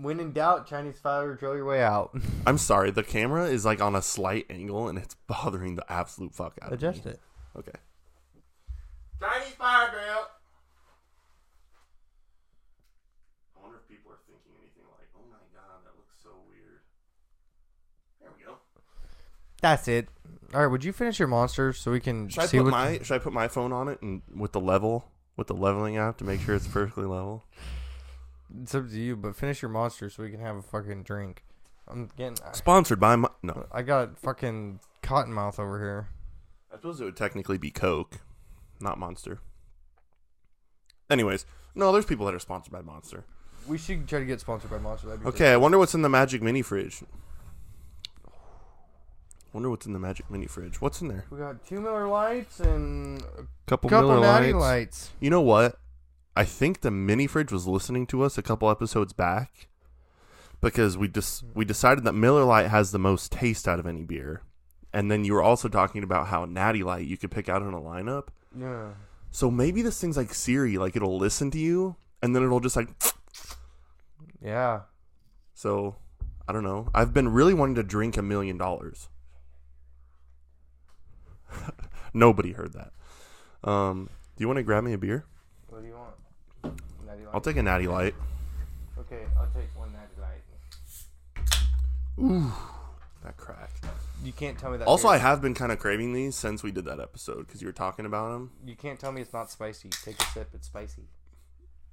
when 0.00 0.20
in 0.20 0.32
doubt, 0.32 0.66
Chinese 0.66 0.98
fire 0.98 1.34
drill 1.34 1.56
your 1.56 1.64
way 1.64 1.82
out. 1.82 2.16
I'm 2.46 2.58
sorry, 2.58 2.90
the 2.90 3.02
camera 3.02 3.46
is 3.46 3.64
like 3.64 3.80
on 3.80 3.94
a 3.94 4.02
slight 4.02 4.46
angle 4.50 4.88
and 4.88 4.98
it's 4.98 5.14
bothering 5.26 5.76
the 5.76 5.92
absolute 5.92 6.34
fuck 6.34 6.58
out 6.62 6.72
of 6.72 6.80
me. 6.82 6.88
Adjust 6.88 7.06
it. 7.06 7.20
Okay. 7.56 7.72
Chinese 9.20 9.54
fire 9.54 9.90
drill. 9.90 10.26
I 13.56 13.62
wonder 13.62 13.78
if 13.82 13.88
people 13.88 14.12
are 14.12 14.18
thinking 14.26 14.52
anything 14.60 14.84
like, 14.98 15.08
"Oh 15.16 15.24
my 15.30 15.38
god, 15.54 15.84
that 15.84 15.94
looks 15.96 16.14
so 16.22 16.30
weird." 16.48 16.80
There 18.20 18.30
we 18.36 18.44
go. 18.44 18.56
That's 19.62 19.88
it. 19.88 20.08
All 20.52 20.60
right, 20.60 20.66
would 20.66 20.84
you 20.84 20.92
finish 20.92 21.18
your 21.18 21.28
monsters 21.28 21.78
so 21.78 21.90
we 21.90 22.00
can 22.00 22.28
Should 22.28 22.42
I 22.42 22.46
see 22.46 22.58
put 22.58 22.64
what? 22.64 22.70
my 22.72 22.98
Should 23.02 23.14
I 23.14 23.18
put 23.18 23.32
my 23.32 23.48
phone 23.48 23.72
on 23.72 23.88
it 23.88 24.00
and 24.02 24.22
with 24.34 24.52
the 24.52 24.60
level 24.60 25.10
with 25.36 25.46
the 25.48 25.54
leveling 25.54 25.96
app 25.96 26.18
to 26.18 26.24
make 26.24 26.40
sure 26.40 26.54
it's 26.54 26.66
perfectly 26.68 27.04
level? 27.06 27.44
It's 28.62 28.74
up 28.74 28.88
to 28.88 28.98
you, 28.98 29.16
but 29.16 29.34
finish 29.36 29.62
your 29.62 29.70
monster 29.70 30.08
so 30.08 30.22
we 30.22 30.30
can 30.30 30.40
have 30.40 30.56
a 30.56 30.62
fucking 30.62 31.02
drink. 31.02 31.44
I'm 31.88 32.10
getting. 32.16 32.36
Sponsored 32.52 33.00
by 33.00 33.16
my 33.16 33.28
no. 33.42 33.66
I 33.72 33.82
got 33.82 34.18
fucking 34.18 34.80
cottonmouth 35.02 35.58
over 35.58 35.78
here. 35.78 36.08
I 36.72 36.76
suppose 36.76 37.00
it 37.00 37.04
would 37.04 37.16
technically 37.16 37.58
be 37.58 37.70
Coke, 37.70 38.20
not 38.80 38.98
Monster. 38.98 39.38
Anyways, 41.10 41.46
no, 41.74 41.92
there's 41.92 42.06
people 42.06 42.26
that 42.26 42.34
are 42.34 42.40
sponsored 42.40 42.72
by 42.72 42.80
Monster. 42.80 43.24
We 43.68 43.78
should 43.78 44.08
try 44.08 44.18
to 44.18 44.24
get 44.24 44.40
sponsored 44.40 44.70
by 44.70 44.78
Monster. 44.78 45.08
That'd 45.08 45.22
be 45.22 45.28
Okay, 45.28 45.52
I 45.52 45.56
wonder 45.56 45.78
what's 45.78 45.94
in 45.94 46.02
the 46.02 46.08
Magic 46.08 46.42
Mini 46.42 46.62
Fridge. 46.62 47.02
Wonder 49.52 49.70
what's 49.70 49.86
in 49.86 49.92
the 49.92 50.00
Magic 50.00 50.28
Mini 50.30 50.46
Fridge. 50.46 50.80
What's 50.80 51.00
in 51.00 51.06
there? 51.08 51.26
We 51.30 51.38
got 51.38 51.64
two 51.64 51.80
Miller 51.80 52.08
Lites 52.08 52.58
and 52.58 53.22
a 53.22 53.46
Couple, 53.66 53.88
couple 53.88 54.08
Miller 54.08 54.20
Natty 54.20 54.52
Lights. 54.52 54.60
Lights. 54.60 55.10
You 55.20 55.30
know 55.30 55.42
what? 55.42 55.78
I 56.36 56.44
think 56.44 56.80
the 56.80 56.90
mini 56.90 57.26
fridge 57.26 57.52
was 57.52 57.66
listening 57.66 58.06
to 58.08 58.22
us 58.22 58.36
a 58.36 58.42
couple 58.42 58.68
episodes 58.70 59.12
back 59.12 59.68
because 60.60 60.96
we 60.98 61.08
just 61.08 61.44
we 61.54 61.64
decided 61.64 62.04
that 62.04 62.12
Miller 62.12 62.44
Lite 62.44 62.70
has 62.70 62.90
the 62.90 62.98
most 62.98 63.30
taste 63.32 63.68
out 63.68 63.78
of 63.78 63.86
any 63.86 64.02
beer. 64.02 64.42
And 64.92 65.10
then 65.10 65.24
you 65.24 65.34
were 65.34 65.42
also 65.42 65.68
talking 65.68 66.02
about 66.04 66.28
how 66.28 66.44
Natty 66.44 66.82
Light 66.82 67.06
you 67.06 67.16
could 67.16 67.30
pick 67.30 67.48
out 67.48 67.62
in 67.62 67.72
a 67.74 67.80
lineup. 67.80 68.28
Yeah. 68.58 68.90
So 69.30 69.50
maybe 69.50 69.82
this 69.82 70.00
thing's 70.00 70.16
like 70.16 70.32
Siri, 70.34 70.78
like 70.78 70.96
it'll 70.96 71.18
listen 71.18 71.50
to 71.52 71.58
you 71.58 71.96
and 72.22 72.34
then 72.34 72.42
it'll 72.44 72.60
just 72.60 72.76
like 72.76 72.88
Yeah. 74.42 74.82
so 75.52 75.96
I 76.48 76.52
don't 76.52 76.64
know. 76.64 76.88
I've 76.94 77.12
been 77.14 77.28
really 77.28 77.54
wanting 77.54 77.74
to 77.76 77.82
drink 77.82 78.16
a 78.16 78.22
million 78.22 78.58
dollars. 78.58 79.08
Nobody 82.14 82.52
heard 82.52 82.72
that. 82.74 82.92
Um, 83.68 84.08
do 84.36 84.42
you 84.42 84.46
want 84.48 84.58
to 84.58 84.62
grab 84.62 84.84
me 84.84 84.92
a 84.92 84.98
beer? 84.98 85.24
What 85.68 85.80
do 85.82 85.88
you 85.88 85.94
want? 85.94 86.13
I'll 87.34 87.40
take 87.40 87.56
a 87.56 87.62
Natty 87.64 87.88
Light. 87.88 88.14
okay, 88.96 89.24
I'll 89.36 89.48
take 89.48 89.76
one 89.76 89.92
Natty 89.92 90.20
Light. 90.20 90.42
Ooh, 92.20 92.52
that 93.24 93.36
cracked. 93.36 93.84
You 94.22 94.32
can't 94.32 94.56
tell 94.56 94.70
me 94.70 94.78
that. 94.78 94.86
Also, 94.86 95.08
beer- 95.08 95.16
I 95.16 95.18
have 95.18 95.42
been 95.42 95.52
kind 95.52 95.72
of 95.72 95.80
craving 95.80 96.12
these 96.12 96.36
since 96.36 96.62
we 96.62 96.70
did 96.70 96.84
that 96.84 97.00
episode 97.00 97.48
because 97.48 97.60
you 97.60 97.66
were 97.66 97.72
talking 97.72 98.06
about 98.06 98.30
them. 98.30 98.52
You 98.64 98.76
can't 98.76 99.00
tell 99.00 99.10
me 99.10 99.20
it's 99.20 99.32
not 99.32 99.50
spicy. 99.50 99.88
Take 99.88 100.20
a 100.20 100.24
sip. 100.26 100.50
It's 100.54 100.68
spicy. 100.68 101.08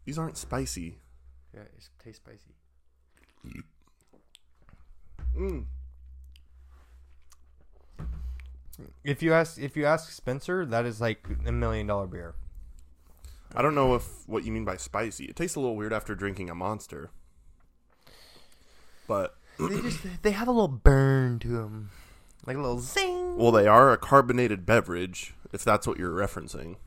These 0.06 0.20
aren't 0.20 0.38
spicy. 0.38 1.00
Yeah, 1.56 1.62
it 1.62 1.90
tastes 2.04 2.22
spicy. 2.24 2.54
Mm. 5.36 5.66
If 9.04 9.24
you 9.24 9.34
ask, 9.34 9.58
if 9.58 9.76
you 9.76 9.86
ask 9.86 10.12
Spencer, 10.12 10.68
that 10.68 10.86
is 10.86 11.02
like 11.02 11.26
a 11.48 11.52
million 11.52 11.88
dollar 11.88 12.06
beer. 12.06 12.36
I 13.56 13.62
don't 13.62 13.76
know 13.76 13.96
if 13.96 14.28
what 14.28 14.46
you 14.46 14.52
mean 14.52 14.66
by 14.66 14.78
spicy. 14.78 15.26
It 15.26 15.36
tastes 15.36 15.56
a 15.56 15.60
little 15.60 15.76
weird 15.76 15.94
after 15.94 16.16
drinking 16.16 16.50
a 16.50 16.56
monster. 16.56 17.10
But 19.08 19.36
they 19.60 19.82
just 19.82 20.00
they 20.22 20.32
have 20.32 20.48
a 20.48 20.52
little 20.52 20.68
burn 20.68 21.40
to 21.40 21.48
them, 21.50 21.90
like 22.46 22.56
a 22.56 22.62
little 22.62 22.80
zing. 22.80 23.38
Well, 23.38 23.52
they 23.52 23.68
are 23.68 23.92
a 23.92 23.98
carbonated 23.98 24.66
beverage, 24.66 25.34
if 25.52 25.64
that's 25.64 25.86
what 25.86 25.98
you're 25.98 26.12
referencing. 26.12 26.78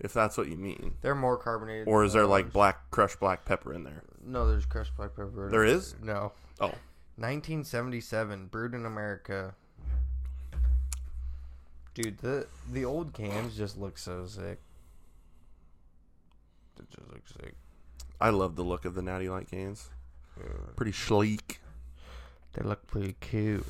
If 0.00 0.12
that's 0.12 0.36
what 0.36 0.48
you 0.48 0.56
mean. 0.56 0.96
They're 1.02 1.14
more 1.14 1.36
carbonated. 1.36 1.88
Or 1.88 2.04
is 2.04 2.12
there 2.12 2.26
like 2.26 2.52
black 2.52 2.90
crushed 2.90 3.20
black 3.20 3.44
pepper 3.44 3.72
in 3.72 3.84
there? 3.84 4.02
No, 4.24 4.46
there's 4.46 4.66
crushed 4.66 4.96
black 4.96 5.10
pepper. 5.10 5.48
There 5.50 5.64
is? 5.64 5.94
No. 6.02 6.32
Oh. 6.60 6.74
1977, 7.16 8.46
brewed 8.46 8.74
in 8.74 8.84
America. 8.84 9.54
Dude, 11.94 12.18
the 12.18 12.48
the 12.70 12.84
old 12.84 13.14
cans 13.14 13.56
just 13.56 13.78
look 13.78 13.98
so 13.98 14.26
sick. 14.26 14.60
It 16.78 16.90
just 16.90 17.10
looks 17.12 17.32
sick. 17.40 17.54
I 18.20 18.30
love 18.30 18.56
the 18.56 18.62
look 18.62 18.84
of 18.84 18.94
the 18.94 19.02
Natty 19.02 19.28
Light 19.28 19.50
cans. 19.50 19.90
Pretty 20.76 20.92
sleek. 20.92 21.60
They 22.54 22.62
look 22.64 22.86
pretty 22.86 23.14
cute. 23.20 23.66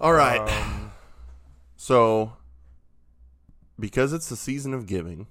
All 0.00 0.12
right. 0.12 0.40
Um, 0.40 0.90
So, 1.78 2.32
because 3.78 4.12
it's 4.14 4.28
the 4.30 4.36
season 4.36 4.72
of 4.72 4.86
giving, 4.86 5.26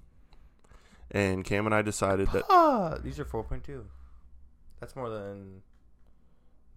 and 1.10 1.44
Cam 1.44 1.66
and 1.66 1.74
I 1.74 1.82
decided 1.82 2.32
that 2.34 2.44
ah, 2.50 2.98
these 3.04 3.20
are 3.20 3.26
4.2. 3.26 3.84
That's 4.80 4.96
more 4.96 5.10
than. 5.10 5.64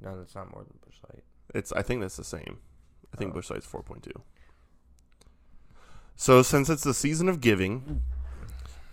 No, 0.03 0.17
that's 0.17 0.35
not 0.35 0.51
more 0.53 0.65
than 0.65 0.73
Busch 0.87 0.97
Light. 1.13 1.23
it's, 1.55 1.71
I 1.73 1.83
think 1.83 2.01
that's 2.01 2.17
the 2.17 2.25
same. 2.25 2.59
I 3.13 3.19
think 3.19 3.33
Oh. 3.33 3.35
Busch 3.35 3.51
Light's 3.51 3.67
4.2. 3.67 4.11
So, 6.17 6.43
since 6.43 6.71
it's 6.71 6.83
the 6.85 6.95
season 6.95 7.29
of 7.29 7.41
giving, 7.43 8.03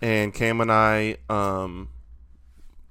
and 0.02 0.32
Cam 0.34 0.60
and 0.60 0.70
I 0.70 1.16
um, 1.28 1.88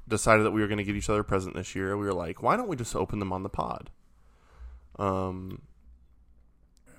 decided 0.07 0.45
that 0.45 0.51
we 0.51 0.61
were 0.61 0.67
going 0.67 0.77
to 0.77 0.83
give 0.83 0.95
each 0.95 1.09
other 1.09 1.21
a 1.21 1.23
present 1.23 1.55
this 1.55 1.75
year, 1.75 1.95
we 1.97 2.05
were 2.05 2.13
like, 2.13 2.41
why 2.41 2.55
don't 2.57 2.67
we 2.67 2.75
just 2.75 2.95
open 2.95 3.19
them 3.19 3.31
on 3.33 3.43
the 3.43 3.49
pod? 3.49 3.89
Um, 4.97 5.61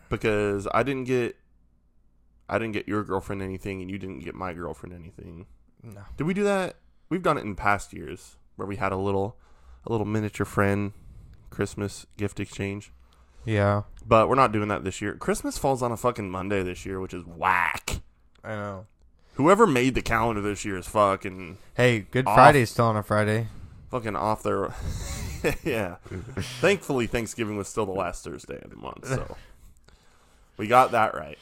because 0.08 0.68
I 0.72 0.82
didn't 0.82 1.04
get, 1.04 1.36
I 2.48 2.58
didn't 2.58 2.74
get 2.74 2.86
your 2.86 3.02
girlfriend 3.04 3.42
anything, 3.42 3.80
and 3.82 3.90
you 3.90 3.98
didn't 3.98 4.20
get 4.20 4.34
my 4.34 4.52
girlfriend 4.52 4.94
anything. 4.94 5.46
No. 5.82 6.02
Did 6.16 6.24
we 6.24 6.34
do 6.34 6.44
that? 6.44 6.76
We've 7.08 7.22
done 7.22 7.38
it 7.38 7.44
in 7.44 7.54
past 7.54 7.92
years 7.92 8.36
where 8.56 8.66
we 8.66 8.76
had 8.76 8.92
a 8.92 8.96
little, 8.96 9.36
a 9.84 9.92
little 9.92 10.06
miniature 10.06 10.46
friend 10.46 10.92
Christmas 11.50 12.06
gift 12.16 12.40
exchange. 12.40 12.92
Yeah, 13.44 13.82
But 14.04 14.28
we're 14.28 14.34
not 14.34 14.50
doing 14.50 14.66
that 14.68 14.82
this 14.82 15.00
year. 15.00 15.14
Christmas 15.14 15.56
falls 15.56 15.80
on 15.80 15.92
a 15.92 15.96
fucking 15.96 16.28
Monday 16.28 16.64
this 16.64 16.84
year, 16.84 16.98
which 16.98 17.14
is 17.14 17.24
whack. 17.24 18.00
I 18.42 18.50
know. 18.56 18.86
Whoever 19.36 19.66
made 19.66 19.94
the 19.94 20.02
calendar 20.02 20.40
this 20.40 20.64
year 20.64 20.76
is 20.76 20.86
fucking 20.86 21.58
Hey, 21.74 22.00
Good 22.00 22.26
Off. 22.26 22.34
Friday's 22.34 22.70
still 22.70 22.86
on 22.86 22.96
a 22.96 23.02
Friday. 23.02 23.48
fucking 23.90 24.16
off 24.16 24.42
their 24.42 24.74
Yeah. 25.64 25.96
Thankfully 26.60 27.06
Thanksgiving 27.06 27.56
was 27.56 27.68
still 27.68 27.86
the 27.86 27.92
last 27.92 28.24
Thursday 28.24 28.60
of 28.62 28.70
the 28.70 28.76
month, 28.76 29.06
so 29.06 29.36
we 30.56 30.66
got 30.66 30.90
that 30.92 31.14
right. 31.14 31.38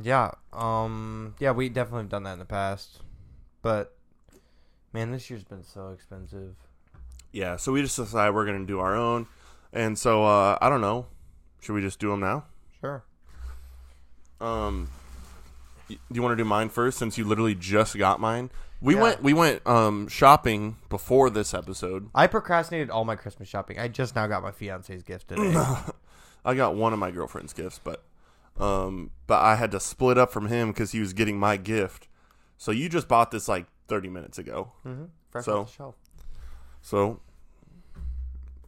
Yeah. 0.00 0.32
Um. 0.52 1.34
Yeah, 1.38 1.52
we 1.52 1.68
definitely 1.68 2.02
have 2.02 2.10
done 2.10 2.24
that 2.24 2.32
in 2.34 2.38
the 2.40 2.44
past, 2.44 3.00
but 3.62 3.96
man, 4.92 5.12
this 5.12 5.30
year's 5.30 5.44
been 5.44 5.62
so 5.62 5.90
expensive. 5.90 6.56
Yeah, 7.32 7.56
so 7.56 7.72
we 7.72 7.82
just 7.82 7.96
decided 7.96 8.34
we're 8.34 8.44
gonna 8.46 8.64
do 8.66 8.80
our 8.80 8.94
own. 8.96 9.26
And 9.72 9.96
so 9.98 10.24
uh 10.24 10.58
I 10.60 10.68
don't 10.68 10.80
know. 10.80 11.06
Should 11.60 11.74
we 11.74 11.80
just 11.80 11.98
do 12.00 12.10
them 12.10 12.20
now? 12.20 12.44
Sure. 12.80 13.04
Um, 14.40 14.90
do 15.88 15.96
you 16.12 16.22
want 16.22 16.32
to 16.32 16.36
do 16.36 16.44
mine 16.48 16.68
first 16.68 16.98
since 16.98 17.16
you 17.18 17.24
literally 17.24 17.54
just 17.54 17.96
got 17.96 18.20
mine? 18.20 18.50
We 18.80 18.94
Yeah. 18.94 19.02
went 19.02 19.22
we 19.22 19.32
went 19.34 19.66
um 19.66 20.08
shopping 20.08 20.76
before 20.88 21.30
this 21.30 21.54
episode. 21.54 22.08
I 22.14 22.26
procrastinated 22.26 22.90
all 22.90 23.04
my 23.04 23.16
Christmas 23.16 23.48
shopping. 23.48 23.78
I 23.78 23.88
just 23.88 24.14
now 24.14 24.26
got 24.26 24.42
my 24.42 24.50
fiance's 24.52 25.02
gift 25.02 25.28
today. 25.28 25.54
I 26.44 26.54
got 26.54 26.74
one 26.74 26.92
of 26.92 26.98
my 26.98 27.10
girlfriend's 27.10 27.52
gifts, 27.52 27.80
but 27.82 28.02
um, 28.58 29.10
but 29.26 29.40
I 29.42 29.56
had 29.56 29.70
to 29.72 29.80
split 29.80 30.16
up 30.18 30.30
from 30.30 30.46
him 30.48 30.68
because 30.70 30.92
he 30.92 31.00
was 31.00 31.12
getting 31.12 31.38
my 31.38 31.56
gift. 31.56 32.06
So 32.58 32.70
you 32.70 32.88
just 32.88 33.08
bought 33.08 33.30
this 33.32 33.48
like 33.48 33.66
30 33.88 34.08
minutes 34.10 34.38
ago. 34.38 34.72
mm-hmm. 34.86 35.04
Fresh 35.30 35.44
So- 35.46 35.60
off 35.62 35.66
the 35.68 35.72
shelf. 35.72 35.94
So 36.82 37.20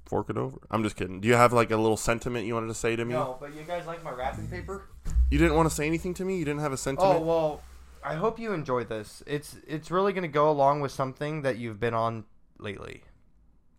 fork 0.07 0.31
it 0.31 0.37
over. 0.37 0.59
I'm 0.71 0.83
just 0.83 0.97
kidding. 0.97 1.21
Do 1.21 1.29
you 1.29 1.35
have 1.35 1.53
like 1.53 1.71
a 1.71 1.77
little 1.77 1.97
sentiment 1.97 2.47
you 2.47 2.55
wanted 2.55 2.69
to 2.69 2.75
say 2.75 2.97
to 2.97 3.05
me? 3.05 3.15
No, 3.15 3.37
but 3.41 3.55
you 3.55 3.63
guys 3.63 3.87
like 3.87 4.03
my 4.03 4.13
wrapping 4.13 4.49
paper? 4.49 4.89
You 5.31 5.39
didn't 5.39 5.57
want 5.57 5.69
to 5.69 5.75
say 5.75 5.87
anything 5.87 6.15
to 6.15 6.25
me. 6.25 6.39
You 6.39 6.45
didn't 6.45 6.61
have 6.61 6.73
a 6.73 6.77
sentiment. 6.77 7.17
Oh 7.17 7.23
well, 7.23 7.63
I 8.05 8.15
hope 8.15 8.39
you 8.39 8.53
enjoy 8.53 8.85
this. 8.85 9.23
It's 9.27 9.57
it's 9.67 9.91
really 9.91 10.13
gonna 10.13 10.29
go 10.29 10.51
along 10.51 10.81
with 10.81 10.93
something 10.93 11.43
that 11.43 11.59
you've 11.59 11.81
been 11.81 11.95
on 11.95 12.25
lately. 12.59 13.03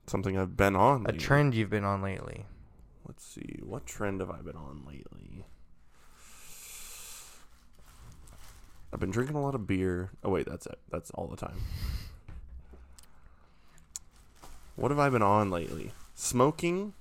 Something 0.05 0.37
I've 0.37 0.55
been 0.55 0.75
on. 0.75 1.05
A 1.07 1.13
trend 1.13 1.55
you've 1.55 1.69
been 1.69 1.83
on 1.83 2.01
lately. 2.01 2.45
Let's 3.07 3.25
see. 3.25 3.59
What 3.63 3.85
trend 3.85 4.19
have 4.19 4.29
I 4.29 4.41
been 4.41 4.55
on 4.55 4.83
lately? 4.85 5.45
I've 8.93 8.99
been 8.99 9.11
drinking 9.11 9.35
a 9.35 9.41
lot 9.41 9.55
of 9.55 9.67
beer. 9.67 10.11
Oh 10.23 10.29
wait, 10.29 10.45
that's 10.45 10.65
it. 10.65 10.79
That's 10.89 11.11
all 11.11 11.27
the 11.27 11.37
time. 11.37 11.57
What 14.75 14.91
have 14.91 14.99
I 14.99 15.09
been 15.09 15.21
on 15.23 15.49
lately? 15.49 15.91
Smoking? 16.19 16.93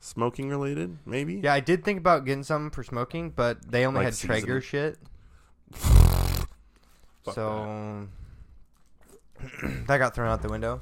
Smoking 0.00 0.48
related, 0.48 0.96
maybe? 1.04 1.34
Yeah, 1.44 1.52
I 1.52 1.60
did 1.60 1.84
think 1.84 1.98
about 1.98 2.24
getting 2.24 2.42
some 2.44 2.70
for 2.70 2.82
smoking, 2.82 3.28
but 3.28 3.70
they 3.70 3.84
only 3.84 3.98
Like 3.98 4.06
had 4.06 4.14
Traeger 4.16 4.60
shit. 4.62 4.98
Fuck 5.74 7.34
so 7.34 8.08
that 9.86 9.98
got 9.98 10.14
thrown 10.14 10.28
out 10.30 10.40
the 10.40 10.48
window. 10.48 10.80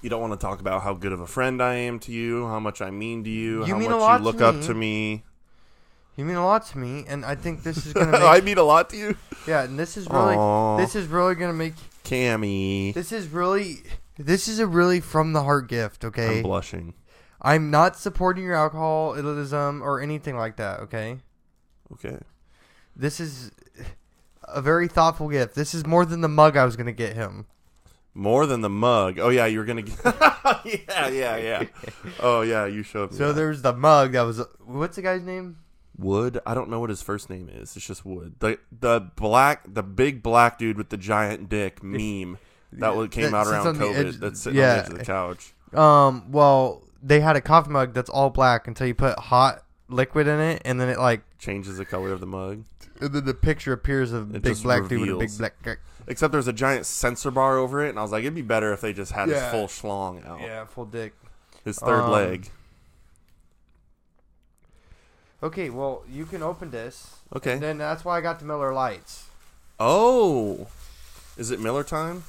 You 0.00 0.08
don't 0.08 0.22
want 0.22 0.32
to 0.32 0.38
talk 0.38 0.60
about 0.60 0.82
how 0.82 0.94
good 0.94 1.12
of 1.12 1.20
a 1.20 1.26
friend 1.26 1.62
I 1.62 1.74
am 1.74 1.98
to 2.00 2.12
you, 2.12 2.46
how 2.46 2.58
much 2.58 2.80
I 2.80 2.88
mean 2.90 3.22
to 3.24 3.30
you, 3.30 3.66
You 3.66 3.74
how 3.74 3.78
mean 3.78 3.88
a 3.88 3.94
much 3.94 4.00
lot 4.00 4.20
you 4.20 4.24
look 4.24 4.38
to 4.38 4.46
up 4.46 4.54
me. 4.56 4.62
to 4.66 4.74
me. 4.74 5.24
You 6.16 6.24
mean 6.24 6.36
a 6.36 6.44
lot 6.44 6.64
to 6.68 6.78
me, 6.78 7.04
and 7.08 7.26
I 7.26 7.34
think 7.34 7.62
this 7.62 7.86
is 7.86 7.92
gonna 7.94 8.12
make 8.12 8.22
I 8.22 8.40
mean 8.40 8.56
a 8.56 8.62
lot 8.62 8.88
to 8.90 8.96
you. 8.96 9.16
yeah, 9.46 9.64
and 9.64 9.78
this 9.78 9.98
is 9.98 10.08
really 10.08 10.34
Aw. 10.34 10.78
this 10.78 10.96
is 10.96 11.06
really 11.08 11.34
gonna 11.34 11.52
make 11.52 11.74
Cammy. 12.04 12.94
this 12.94 13.12
is 13.12 13.28
really 13.28 13.82
this 14.24 14.48
is 14.48 14.58
a 14.58 14.66
really 14.66 15.00
from 15.00 15.32
the 15.32 15.42
heart 15.42 15.68
gift. 15.68 16.04
okay? 16.04 16.38
I'm 16.38 16.42
blushing. 16.42 16.94
I'm 17.42 17.70
not 17.70 17.96
supporting 17.96 18.44
your 18.44 18.54
alcoholism 18.54 19.82
or 19.82 20.00
anything 20.00 20.36
like 20.36 20.56
that. 20.56 20.80
Okay, 20.80 21.18
Okay. 21.92 22.18
this 22.94 23.18
is 23.18 23.50
a 24.44 24.60
very 24.60 24.88
thoughtful 24.88 25.28
gift. 25.28 25.54
This 25.54 25.74
is 25.74 25.86
more 25.86 26.04
than 26.04 26.20
the 26.20 26.28
mug 26.28 26.56
I 26.56 26.64
was 26.64 26.76
gonna 26.76 26.92
get 26.92 27.14
him. 27.14 27.46
More 28.12 28.44
than 28.46 28.60
the 28.60 28.68
mug. 28.68 29.18
Oh 29.18 29.28
yeah, 29.30 29.46
you 29.46 29.58
were 29.60 29.64
gonna 29.64 29.82
get. 29.82 29.98
yeah, 30.64 31.08
yeah, 31.08 31.36
yeah. 31.36 31.64
Oh 32.18 32.42
yeah, 32.42 32.66
you 32.66 32.82
showed 32.82 33.12
me. 33.12 33.16
So 33.18 33.28
that. 33.28 33.34
there's 33.34 33.62
the 33.62 33.72
mug 33.72 34.12
that 34.12 34.22
was 34.22 34.42
what's 34.64 34.96
the 34.96 35.02
guy's 35.02 35.22
name? 35.22 35.58
Wood. 35.96 36.40
I 36.44 36.54
don't 36.54 36.68
know 36.70 36.80
what 36.80 36.90
his 36.90 37.02
first 37.02 37.30
name 37.30 37.48
is. 37.48 37.76
It's 37.76 37.86
just 37.86 38.04
Wood. 38.04 38.34
The 38.40 38.58
the 38.72 39.00
black, 39.16 39.62
the 39.72 39.82
big 39.82 40.22
black 40.22 40.58
dude 40.58 40.76
with 40.76 40.88
the 40.90 40.96
giant 40.96 41.48
dick 41.48 41.82
meme 41.82 42.38
that 42.72 42.94
was 42.96 43.08
came 43.10 43.34
out 43.34 43.46
around 43.46 43.76
the 43.78 43.84
COVID. 43.84 43.94
edge- 44.06 44.16
that's 44.18 44.40
sitting 44.40 44.58
yeah. 44.58 44.70
on 44.70 44.76
the 44.76 44.82
edge 44.84 44.90
of 44.92 44.98
the 44.98 45.04
couch. 45.04 45.52
Um, 45.74 46.30
well, 46.32 46.82
they 47.02 47.20
had 47.20 47.36
a 47.36 47.40
coffee 47.40 47.70
mug 47.70 47.94
that's 47.94 48.10
all 48.10 48.30
black 48.30 48.66
until 48.68 48.86
you 48.86 48.94
put 48.94 49.18
hot 49.18 49.62
liquid 49.88 50.26
in 50.28 50.38
it, 50.40 50.62
and 50.64 50.80
then 50.80 50.88
it 50.88 50.98
like, 50.98 51.22
Changes 51.38 51.78
the 51.78 51.84
color 51.84 52.12
of 52.12 52.20
the 52.20 52.26
mug. 52.26 52.64
and 53.00 53.12
then 53.12 53.24
the 53.24 53.34
picture 53.34 53.72
appears 53.72 54.12
of 54.12 54.34
It 54.34 54.42
big 54.42 54.62
black 54.62 54.88
dude 54.88 55.00
with 55.00 55.10
a 55.10 55.16
big 55.18 55.38
black. 55.38 55.54
dick. 55.62 55.78
Except 56.06 56.32
there's 56.32 56.48
a 56.48 56.52
giant 56.52 56.86
censor 56.86 57.30
bar 57.30 57.56
over 57.56 57.84
it, 57.84 57.90
and 57.90 57.98
I 57.98 58.02
was 58.02 58.10
like, 58.12 58.22
it'd 58.22 58.34
be 58.34 58.42
better 58.42 58.72
if 58.72 58.80
they 58.80 58.92
just 58.92 59.12
had 59.12 59.28
Yeah. 59.28 59.40
his 59.44 59.50
full 59.52 59.66
schlong 59.68 60.26
out, 60.26 60.40
Yeah, 60.40 60.64
full 60.66 60.84
dick. 60.86 61.14
his 61.64 61.78
third 61.78 62.02
Um, 62.02 62.10
leg. 62.10 62.50
Okay, 65.42 65.70
well, 65.70 66.02
you 66.10 66.26
can 66.26 66.42
open 66.42 66.70
this. 66.70 67.16
Okay. 67.34 67.52
And 67.54 67.62
then 67.62 67.78
that's 67.78 68.04
why 68.04 68.18
I 68.18 68.20
got 68.20 68.38
the 68.40 68.44
Miller 68.44 68.72
Lites. 68.74 69.24
Oh, 69.78 70.66
is 71.38 71.50
it 71.50 71.60
Miller 71.60 71.82
time? 71.84 72.24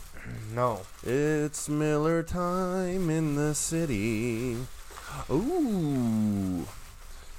No. 0.54 0.82
It's 1.04 1.68
Miller 1.70 2.24
time 2.24 3.10
in 3.10 3.36
the 3.36 3.54
city. 3.56 4.58
Ooh. 5.30 6.66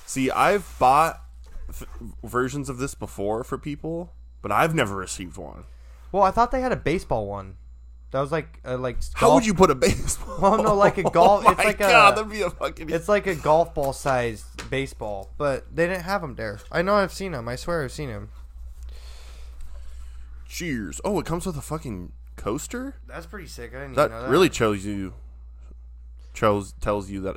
See, 0.07 0.31
I've 0.31 0.75
bought 0.79 1.23
f- 1.69 1.85
versions 2.23 2.69
of 2.69 2.79
this 2.79 2.95
before 2.95 3.45
for 3.45 3.57
people, 3.59 4.12
but 4.43 4.53
I've 4.53 4.75
never 4.75 4.97
received 4.97 5.37
one. 5.37 5.65
Well, 6.11 6.23
I 6.23 6.31
thought 6.31 6.51
they 6.51 6.61
had 6.61 6.73
a 6.73 6.77
baseball 6.77 7.27
one. 7.27 7.57
That 8.11 8.21
was 8.21 8.31
like 8.31 8.59
a 8.65 8.77
like. 8.77 8.99
How 9.15 9.33
would 9.33 9.47
you 9.47 9.55
put 9.55 9.71
a 9.71 9.75
baseball? 9.75 10.39
Well, 10.39 10.62
no, 10.62 10.75
like 10.75 10.99
a 10.99 11.03
golf- 11.11 11.45
Oh 11.47 11.51
it's 11.53 11.59
my 11.59 11.65
like 11.65 11.77
a- 11.77 11.89
God, 11.89 12.17
that'd 12.17 12.31
be 12.31 12.43
a 12.43 12.51
fucking. 12.51 12.91
It's 12.91 13.09
like 13.09 13.27
a 13.27 13.35
golf 13.35 13.73
ball 13.75 13.95
sized 13.95 14.69
baseball, 14.69 15.31
but 15.39 15.75
they 15.75 15.87
didn't 15.87 16.03
have 16.03 16.21
them 16.21 16.35
there. 16.35 16.61
I 16.71 16.83
know 16.83 16.95
I've 16.97 17.12
seen 17.15 17.33
them. 17.33 17.49
I 17.49 17.57
swear 17.57 17.83
I've 17.83 17.93
seen 17.93 18.11
them. 18.11 18.29
Cheers. 20.47 21.01
Oh, 21.05 21.19
it 21.21 21.25
comes 21.25 21.47
with 21.47 21.57
a 21.57 21.62
fucking 21.62 22.12
coaster. 22.37 22.97
That's 23.07 23.27
pretty 23.27 23.47
sick. 23.49 23.75
I 23.75 23.81
didn't 23.81 23.95
That, 23.95 24.07
even 24.07 24.17
know 24.19 24.23
that. 24.23 24.31
really 24.31 24.51
shows 24.51 24.85
you. 24.85 25.15
Chose 26.35 26.73
tells 26.81 27.11
you 27.11 27.21
that 27.23 27.37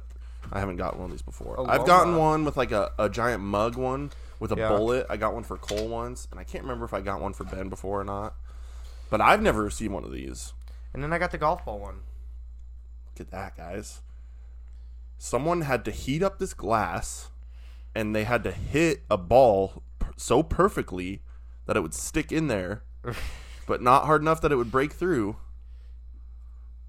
I 0.52 0.60
haven't 0.60 0.78
gotten 0.78 1.00
one 1.00 1.06
of 1.08 1.12
these 1.12 1.22
before. 1.22 1.70
I've 1.70 1.86
gotten 1.86 2.16
one 2.16 2.46
with 2.46 2.56
like 2.58 2.72
a, 2.72 2.92
a 2.98 3.10
giant 3.10 3.44
mug 3.44 3.75
one 3.75 4.12
with 4.40 4.52
a 4.52 4.56
Yeah. 4.56 4.70
bullet. 4.70 5.06
I 5.10 5.18
got 5.18 5.34
one 5.34 5.44
for 5.44 5.58
Cole 5.58 5.88
once, 5.88 6.28
and 6.32 6.40
I 6.40 6.44
can't 6.44 6.64
remember 6.64 6.86
if 6.86 6.94
I 6.94 7.02
got 7.02 7.20
one 7.22 7.34
for 7.34 7.44
Ben 7.44 7.68
before 7.70 8.00
or 8.00 8.04
not. 8.06 8.36
But 9.10 9.22
I've 9.22 9.42
never 9.42 9.64
received 9.64 9.94
one 9.94 10.04
of 10.04 10.12
these. 10.12 10.54
And 10.94 11.04
then 11.04 11.12
I 11.12 11.18
got 11.18 11.32
the 11.32 11.38
golf 11.38 11.66
ball 11.66 11.80
one. 11.80 12.02
Look 13.14 13.28
at 13.28 13.32
that, 13.32 13.58
guys. 13.58 14.02
Someone 15.18 15.62
had 15.62 15.84
to 15.86 15.92
heat 15.92 16.22
up 16.24 16.40
this 16.40 16.54
glass 16.54 17.30
and 17.94 18.16
they 18.16 18.24
had 18.25 18.44
to 18.44 18.52
hit 18.52 19.04
a 19.10 19.18
ball 19.18 19.82
so 20.18 20.44
perfectly 20.44 21.22
that 21.66 21.78
it 21.78 21.80
would 21.82 21.94
stick 21.94 22.32
in 22.32 22.48
there, 22.48 22.84
but 23.66 23.82
not 23.82 24.06
hard 24.06 24.22
enough 24.22 24.42
that 24.42 24.52
it 24.52 24.56
would 24.56 24.72
break 24.72 24.94
through. 24.94 25.36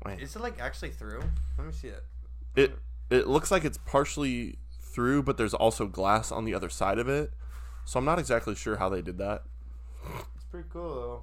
Wait. 0.05 0.21
Is 0.21 0.37
it 0.37 0.43
like 0.43 0.61
actually 0.61 0.91
through? 0.91 1.23
Let 1.59 1.67
me 1.67 1.73
see 1.73 1.89
it. 1.89 2.05
It 2.55 2.79
it 3.11 3.27
looks 3.27 3.51
like 3.51 3.65
it's 3.65 3.79
partially 3.79 4.57
through, 4.81 5.23
but 5.23 5.37
there's 5.37 5.55
also 5.55 5.87
glass 5.87 6.31
on 6.33 6.45
the 6.45 6.55
other 6.55 6.69
side 6.69 6.99
of 6.99 7.09
it. 7.09 7.33
So 7.85 7.99
I'm 7.99 8.05
not 8.05 8.19
exactly 8.19 8.55
sure 8.55 8.77
how 8.77 8.89
they 8.89 9.03
did 9.03 9.19
that. 9.19 9.43
It's 10.35 10.45
pretty 10.51 10.69
cool 10.73 10.95
though. 10.95 11.23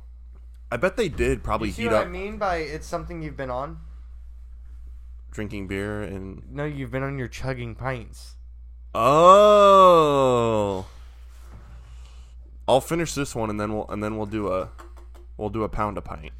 I 0.72 0.78
bet 0.78 0.98
they 0.98 1.10
did 1.10 1.44
probably 1.44 1.68
You 1.70 1.74
see 1.74 1.82
heat 1.84 1.90
what 1.90 1.98
up 1.98 2.06
I 2.08 2.10
mean 2.10 2.38
by 2.38 2.58
it's 2.58 2.88
something 2.88 3.22
you've 3.22 3.38
been 3.38 3.52
on? 3.52 3.80
drinking 5.32 5.68
beer 5.68 6.02
and 6.04 6.44
No, 6.52 6.64
you've 6.66 6.92
been 6.92 7.04
on 7.04 7.18
your 7.18 7.28
chugging 7.28 7.74
pints. 7.76 8.36
Oh. 8.94 10.86
I'll 12.68 12.82
finish 12.82 13.14
this 13.14 13.36
one 13.36 13.50
and 13.50 13.60
then 13.60 13.74
we'll 13.74 13.88
and 13.90 14.04
then 14.04 14.16
we'll 14.18 14.26
do 14.26 14.48
a 14.52 14.70
we'll 15.38 15.50
do 15.50 15.64
a 15.64 15.70
pound 15.70 15.98
a 15.98 16.02
pint. 16.02 16.32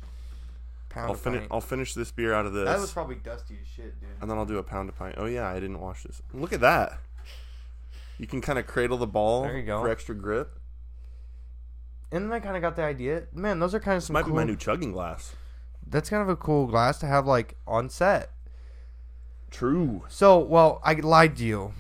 Pound 0.90 1.08
I'll 1.08 1.14
a 1.14 1.18
finish 1.18 1.40
pint. 1.42 1.52
I'll 1.52 1.62
finish 1.62 1.94
this 1.94 2.12
beer 2.12 2.34
out 2.34 2.46
of 2.46 2.54
this. 2.54 2.66
That 2.66 2.80
was 2.80 2.92
probably 2.92 3.16
dusty 3.16 3.58
as 3.62 3.68
shit, 3.68 4.00
dude. 4.00 4.10
and 4.22 4.30
then 4.30 4.38
I'll 4.38 4.46
do 4.46 4.58
a 4.58 4.64
pound 4.64 4.90
a 4.90 4.92
pint. 4.92 5.16
Oh 5.18 5.26
yeah, 5.26 5.48
I 5.50 5.56
didn't 5.56 5.80
wash 5.80 6.04
this. 6.04 6.22
Look 6.34 6.54
at 6.54 6.62
that. 6.62 7.00
You 8.20 8.28
can 8.28 8.42
kind 8.42 8.60
of 8.60 8.68
cradle 8.68 8.98
the 8.98 9.08
ball 9.08 9.42
There 9.44 9.58
you 9.58 9.64
go. 9.66 9.82
for 9.82 9.90
extra 9.90 10.14
grip. 10.16 10.60
And 12.12 12.26
then 12.26 12.32
I 12.32 12.40
kind 12.40 12.56
of 12.56 12.62
got 12.62 12.76
the 12.76 12.84
idea. 12.84 13.24
Man, 13.34 13.60
those 13.60 13.74
are 13.74 13.80
kind 13.80 13.98
of 13.98 14.04
some 14.04 14.14
Might 14.14 14.26
cool. 14.26 14.34
be 14.34 14.36
my 14.38 14.44
new 14.44 14.56
chugging 14.56 14.92
glass. 14.92 15.36
That's 15.86 16.10
kind 16.12 16.22
of 16.22 16.30
a 16.30 16.36
cool 16.36 16.68
glass 16.68 17.00
to 17.00 17.08
have 17.08 17.26
like 17.26 17.56
on 17.66 17.90
set. 17.90 18.30
True. 19.50 20.04
So, 20.10 20.38
well, 20.40 20.80
I 20.84 20.94
lied 20.94 21.38
to 21.38 21.44
you. 21.44 21.74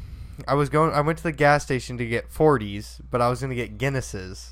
I 0.48 0.56
was 0.56 0.70
going. 0.70 0.92
I 0.92 1.02
went 1.02 1.18
to 1.20 1.24
the 1.24 1.32
gas 1.32 1.64
station 1.64 1.98
to 2.00 2.06
get 2.06 2.32
40s, 2.32 3.00
but 3.12 3.22
I 3.22 3.30
was 3.30 3.42
going 3.42 3.52
to 3.52 3.56
get 3.56 3.78
Guinnesses. 3.78 4.52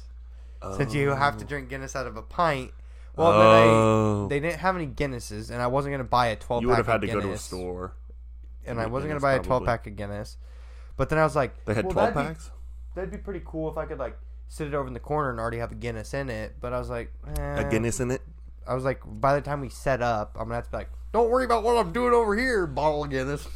Since 0.78 0.94
you 0.94 1.10
have 1.10 1.38
to 1.38 1.46
drink 1.46 1.70
Guinness 1.70 1.96
out 1.96 2.08
of 2.08 2.18
a 2.18 2.22
pint. 2.22 2.72
Well, 3.16 3.32
Oh. 3.34 4.28
then 4.28 4.28
I, 4.28 4.30
they 4.30 4.40
didn't 4.40 4.62
have 4.62 4.76
any 4.76 4.88
Guinnesses, 4.88 5.50
and 5.52 5.62
I 5.62 5.68
wasn't 5.68 5.92
going 5.92 6.00
to 6.04 6.10
buy 6.10 6.28
a 6.28 6.36
12 6.36 6.62
you 6.62 6.68
would 6.70 6.78
have 6.78 6.88
had 6.88 7.02
to 7.02 7.08
go 7.08 7.20
to 7.20 7.32
a 7.34 7.38
store. 7.38 7.94
and 8.66 8.80
I 8.80 8.86
wasn't 8.88 9.10
Guinness, 9.10 9.22
to 9.22 9.26
buy 9.26 9.34
a 9.34 9.38
12 9.38 9.48
probably. 9.48 9.66
pack 9.66 9.88
of 9.88 9.96
Guinness. 9.96 10.38
But 10.98 11.10
then 11.10 11.18
I 11.20 11.24
was 11.24 11.36
like, 11.36 11.66
They 11.66 11.74
had 11.74 11.86
well, 11.86 11.94
12 11.94 12.14
that'd 12.14 12.28
be- 12.30 12.34
packs? 12.36 12.52
that'd 12.96 13.12
be 13.12 13.18
pretty 13.18 13.42
cool 13.46 13.70
if 13.72 13.78
I 13.78 13.86
could 13.86 13.98
like 14.00 14.18
sit 14.48 14.68
it 14.68 14.74
over 14.74 14.88
in 14.88 14.94
the 14.94 15.00
corner 15.00 15.30
and 15.32 15.40
already 15.40 15.58
have 15.58 15.72
a 15.72 15.76
Guinness 15.76 16.14
in 16.14 16.30
it. 16.30 16.56
But 16.62 16.74
I 16.74 16.80
was 16.80 16.90
like, 16.90 17.12
eh. 17.38 17.62
A 17.62 17.70
Guinness 17.70 18.00
in 18.00 18.12
it? 18.12 18.22
I 18.68 18.74
was 18.76 18.84
like, 18.84 19.02
by 19.06 19.34
the 19.36 19.42
time 19.42 19.62
we 19.62 19.70
set 19.70 20.02
up, 20.02 20.36
I'm 20.36 20.44
gonna 20.46 20.56
have 20.56 20.66
to 20.66 20.72
be 20.72 20.78
like, 20.78 20.90
don't 21.12 21.30
worry 21.30 21.44
about 21.46 21.64
what 21.64 21.76
I'm 21.78 21.92
doing 21.92 22.14
over 22.14 22.36
here, 22.38 22.66
bottle 22.68 23.04
of 23.04 23.10
Guinness. 23.10 23.48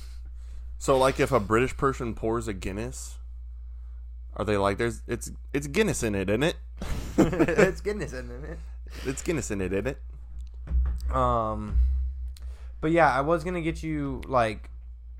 So 0.80 0.98
like 0.98 1.20
if 1.20 1.32
a 1.32 1.40
British 1.40 1.78
person 1.78 2.14
pours 2.16 2.48
a 2.50 2.54
Guinness, 2.54 3.18
are 4.36 4.46
they 4.46 4.58
like 4.58 4.78
there's 4.78 5.02
it's 5.08 5.32
it's 5.54 5.68
Guinness 5.68 6.04
in 6.04 6.16
it, 6.16 6.30
isn't 6.30 6.44
it? 6.44 6.56
it's 7.18 7.82
Guinness 7.82 8.14
in 8.14 8.30
it. 8.30 8.60
It's 9.06 9.22
Guinness 9.22 9.52
in 9.52 9.62
it, 9.62 9.74
isn't 9.74 9.88
it? 9.88 11.16
Um, 11.16 11.80
but 12.82 12.92
yeah, 12.92 13.14
I 13.14 13.22
was 13.22 13.44
gonna 13.44 13.62
get 13.62 13.84
you 13.84 14.22
like 14.28 14.70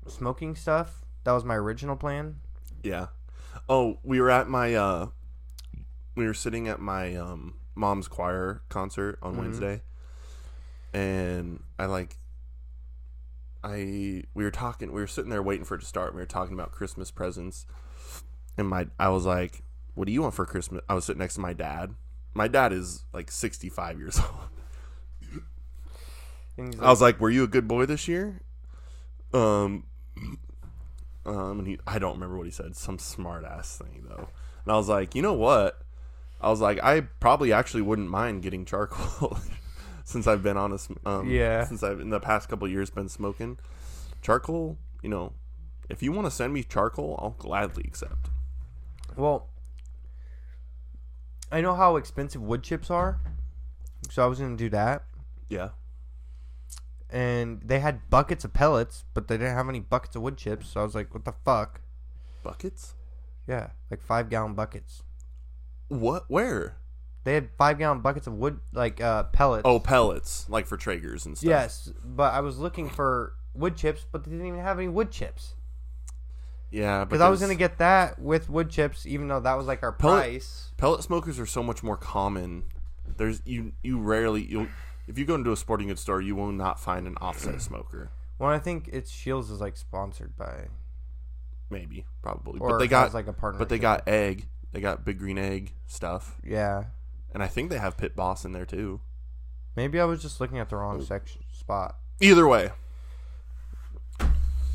smoking 0.06 0.54
stuff. 0.54 1.04
That 1.24 1.32
was 1.32 1.44
my 1.44 1.56
original 1.56 1.96
plan. 1.96 2.36
Yeah. 2.82 3.08
Oh, 3.68 3.98
we 4.02 4.20
were 4.20 4.30
at 4.30 4.48
my 4.48 4.74
uh 4.74 5.08
we 6.14 6.26
were 6.26 6.34
sitting 6.34 6.68
at 6.68 6.80
my 6.80 7.16
um 7.16 7.54
mom's 7.74 8.08
choir 8.08 8.62
concert 8.68 9.18
on 9.22 9.36
Wednesday. 9.36 9.82
And 10.92 11.62
I 11.78 11.86
like 11.86 12.16
I 13.62 14.22
we 14.34 14.44
were 14.44 14.50
talking 14.50 14.92
we 14.92 15.00
were 15.00 15.06
sitting 15.06 15.30
there 15.30 15.42
waiting 15.42 15.64
for 15.64 15.74
it 15.74 15.80
to 15.80 15.86
start. 15.86 16.14
We 16.14 16.20
were 16.20 16.26
talking 16.26 16.54
about 16.54 16.72
Christmas 16.72 17.10
presents. 17.10 17.66
And 18.58 18.68
my 18.68 18.86
I 18.98 19.08
was 19.10 19.26
like, 19.26 19.62
"What 19.94 20.06
do 20.06 20.12
you 20.12 20.22
want 20.22 20.34
for 20.34 20.46
Christmas?" 20.46 20.82
I 20.88 20.94
was 20.94 21.04
sitting 21.04 21.20
next 21.20 21.34
to 21.34 21.40
my 21.40 21.52
dad. 21.52 21.94
My 22.34 22.48
dad 22.48 22.72
is 22.72 23.04
like 23.12 23.30
65 23.30 23.98
years 23.98 24.18
old. 24.20 25.42
And 26.58 26.74
he's 26.74 26.82
I 26.82 26.88
was 26.88 27.00
like, 27.02 27.20
"Were 27.20 27.30
you 27.30 27.44
a 27.44 27.48
good 27.48 27.68
boy 27.68 27.86
this 27.86 28.08
year?" 28.08 28.40
Um, 29.34 29.84
um, 31.26 31.58
and 31.60 31.66
he, 31.66 31.78
I 31.86 31.98
don't 31.98 32.14
remember 32.14 32.36
what 32.38 32.46
he 32.46 32.50
said. 32.52 32.76
Some 32.76 32.98
smart 32.98 33.44
ass 33.44 33.76
thing 33.78 34.04
though. 34.08 34.28
And 34.64 34.72
I 34.72 34.76
was 34.76 34.88
like, 34.88 35.14
"You 35.14 35.22
know 35.22 35.34
what?" 35.34 35.82
I 36.40 36.48
was 36.50 36.60
like, 36.60 36.82
"I 36.82 37.00
probably 37.02 37.52
actually 37.52 37.82
wouldn't 37.82 38.08
mind 38.10 38.42
getting 38.42 38.64
charcoal 38.64 39.38
since 40.04 40.26
I've 40.26 40.42
been 40.42 40.56
on 40.56 40.72
a 40.72 41.08
um, 41.08 41.28
Yeah. 41.30 41.64
since 41.64 41.82
I've 41.82 42.00
in 42.00 42.10
the 42.10 42.20
past 42.20 42.48
couple 42.48 42.66
of 42.66 42.72
years 42.72 42.88
been 42.90 43.08
smoking 43.08 43.58
charcoal. 44.22 44.78
You 45.02 45.10
know, 45.10 45.32
if 45.90 46.02
you 46.02 46.12
want 46.12 46.26
to 46.26 46.30
send 46.30 46.52
me 46.54 46.62
charcoal, 46.62 47.18
I'll 47.22 47.30
gladly 47.38 47.84
accept." 47.86 48.30
Well, 49.16 49.48
I 51.50 51.60
know 51.60 51.74
how 51.74 51.96
expensive 51.96 52.42
wood 52.42 52.62
chips 52.62 52.90
are, 52.90 53.20
so 54.10 54.22
I 54.22 54.26
was 54.26 54.38
gonna 54.38 54.56
do 54.56 54.68
that. 54.70 55.04
Yeah. 55.48 55.70
And 57.08 57.62
they 57.64 57.78
had 57.78 58.10
buckets 58.10 58.44
of 58.44 58.52
pellets, 58.52 59.04
but 59.14 59.28
they 59.28 59.36
didn't 59.36 59.54
have 59.54 59.68
any 59.68 59.80
buckets 59.80 60.16
of 60.16 60.22
wood 60.22 60.36
chips. 60.36 60.68
So 60.68 60.80
I 60.80 60.84
was 60.84 60.94
like, 60.94 61.14
what 61.14 61.24
the 61.24 61.34
fuck? 61.44 61.80
Buckets? 62.42 62.94
Yeah, 63.46 63.70
like 63.90 64.02
five 64.02 64.28
gallon 64.28 64.54
buckets. 64.54 65.02
What? 65.88 66.24
Where? 66.28 66.76
They 67.22 67.34
had 67.34 67.48
five 67.56 67.78
gallon 67.78 68.00
buckets 68.00 68.26
of 68.26 68.34
wood, 68.34 68.60
like 68.72 69.00
uh, 69.00 69.24
pellets. 69.24 69.62
Oh, 69.64 69.78
pellets, 69.80 70.46
like 70.48 70.66
for 70.66 70.76
Traegers 70.76 71.26
and 71.26 71.36
stuff. 71.36 71.48
yes, 71.48 71.92
but 72.04 72.34
I 72.34 72.40
was 72.40 72.58
looking 72.58 72.88
for 72.88 73.34
wood 73.54 73.76
chips, 73.76 74.04
but 74.10 74.24
they 74.24 74.30
didn't 74.30 74.46
even 74.46 74.60
have 74.60 74.78
any 74.78 74.88
wood 74.88 75.10
chips. 75.10 75.54
Yeah, 76.70 77.00
but 77.00 77.10
Because 77.10 77.20
I 77.22 77.28
was 77.28 77.40
gonna 77.40 77.54
get 77.54 77.78
that 77.78 78.18
with 78.18 78.50
wood 78.50 78.70
chips, 78.70 79.06
even 79.06 79.28
though 79.28 79.40
that 79.40 79.54
was 79.56 79.66
like 79.66 79.82
our 79.82 79.92
Pellet- 79.92 80.22
price. 80.22 80.72
pellet 80.76 81.02
smokers 81.02 81.38
are 81.38 81.46
so 81.46 81.62
much 81.62 81.82
more 81.82 81.96
common. 81.96 82.64
There's 83.16 83.40
you 83.44 83.72
you 83.82 83.98
rarely 84.00 84.42
you 84.44 84.68
if 85.06 85.16
you 85.18 85.24
go 85.24 85.36
into 85.36 85.52
a 85.52 85.56
sporting 85.56 85.88
goods 85.88 86.00
store, 86.00 86.20
you 86.20 86.34
will 86.34 86.50
not 86.52 86.80
find 86.80 87.06
an 87.06 87.16
offset 87.20 87.62
smoker. 87.62 88.10
Well, 88.38 88.50
I 88.50 88.58
think 88.58 88.88
it's 88.92 89.10
Shields 89.10 89.50
is 89.50 89.60
like 89.60 89.76
sponsored 89.76 90.36
by, 90.36 90.66
Maybe, 91.70 92.04
probably, 92.22 92.60
or 92.60 92.70
but 92.70 92.78
they 92.78 92.88
got 92.88 93.14
like 93.14 93.26
a 93.28 93.32
partner. 93.32 93.58
but 93.58 93.68
they 93.68 93.78
got 93.78 94.06
egg. 94.08 94.46
They 94.72 94.80
got 94.80 95.04
big 95.06 95.18
green 95.18 95.38
egg 95.38 95.72
stuff, 95.86 96.36
yeah. 96.44 96.84
and 97.32 97.42
I 97.42 97.46
think 97.46 97.70
they 97.70 97.78
have 97.78 97.96
pit 97.96 98.14
boss 98.14 98.44
in 98.44 98.52
there 98.52 98.66
too. 98.66 99.00
Maybe 99.74 99.98
I 100.00 100.04
was 100.04 100.20
just 100.20 100.38
looking 100.40 100.58
at 100.58 100.68
the 100.68 100.76
wrong 100.76 101.02
section 101.02 101.42
spot, 101.52 101.96
Either 102.20 102.46
way, 102.46 102.70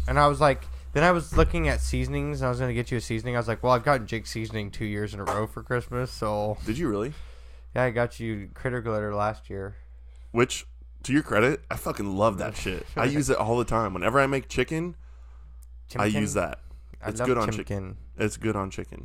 and 0.07 0.17
I 0.17 0.27
was 0.27 0.39
like, 0.41 0.63
then 0.93 1.03
I 1.03 1.11
was 1.11 1.35
looking 1.37 1.67
at 1.67 1.81
seasonings, 1.81 2.41
and 2.41 2.47
I 2.47 2.49
was 2.49 2.59
gonna 2.59 2.73
get 2.73 2.91
you 2.91 2.97
a 2.97 3.01
seasoning. 3.01 3.35
I 3.35 3.39
was 3.39 3.47
like, 3.47 3.63
well, 3.63 3.71
I've 3.73 3.83
gotten 3.83 4.07
Jake 4.07 4.27
seasoning 4.27 4.71
two 4.71 4.85
years 4.85 5.13
in 5.13 5.19
a 5.19 5.23
row 5.23 5.47
for 5.47 5.63
Christmas, 5.63 6.11
so 6.11 6.57
did 6.65 6.77
you 6.77 6.87
really? 6.89 7.13
yeah, 7.75 7.83
I 7.83 7.89
got 7.91 8.19
you 8.19 8.49
critter 8.53 8.81
glitter 8.81 9.13
last 9.15 9.49
year. 9.49 9.75
Which, 10.31 10.65
to 11.03 11.13
your 11.13 11.23
credit, 11.23 11.61
I 11.69 11.75
fucking 11.75 12.15
love 12.17 12.37
that 12.39 12.55
shit. 12.63 12.85
I 12.95 13.05
use 13.05 13.29
it 13.29 13.37
all 13.37 13.57
the 13.57 13.65
time. 13.65 13.93
Whenever 13.93 14.19
I 14.19 14.27
make 14.27 14.47
chicken, 14.49 14.95
I 15.95 16.05
use 16.05 16.33
that. 16.35 16.59
I 17.03 17.09
It's 17.09 17.19
love 17.19 17.27
good 17.27 17.37
on 17.37 17.49
chimkin. 17.49 17.55
chicken. 17.55 17.97
It's 18.17 18.37
good 18.37 18.55
on 18.55 18.69
chicken. 18.69 19.03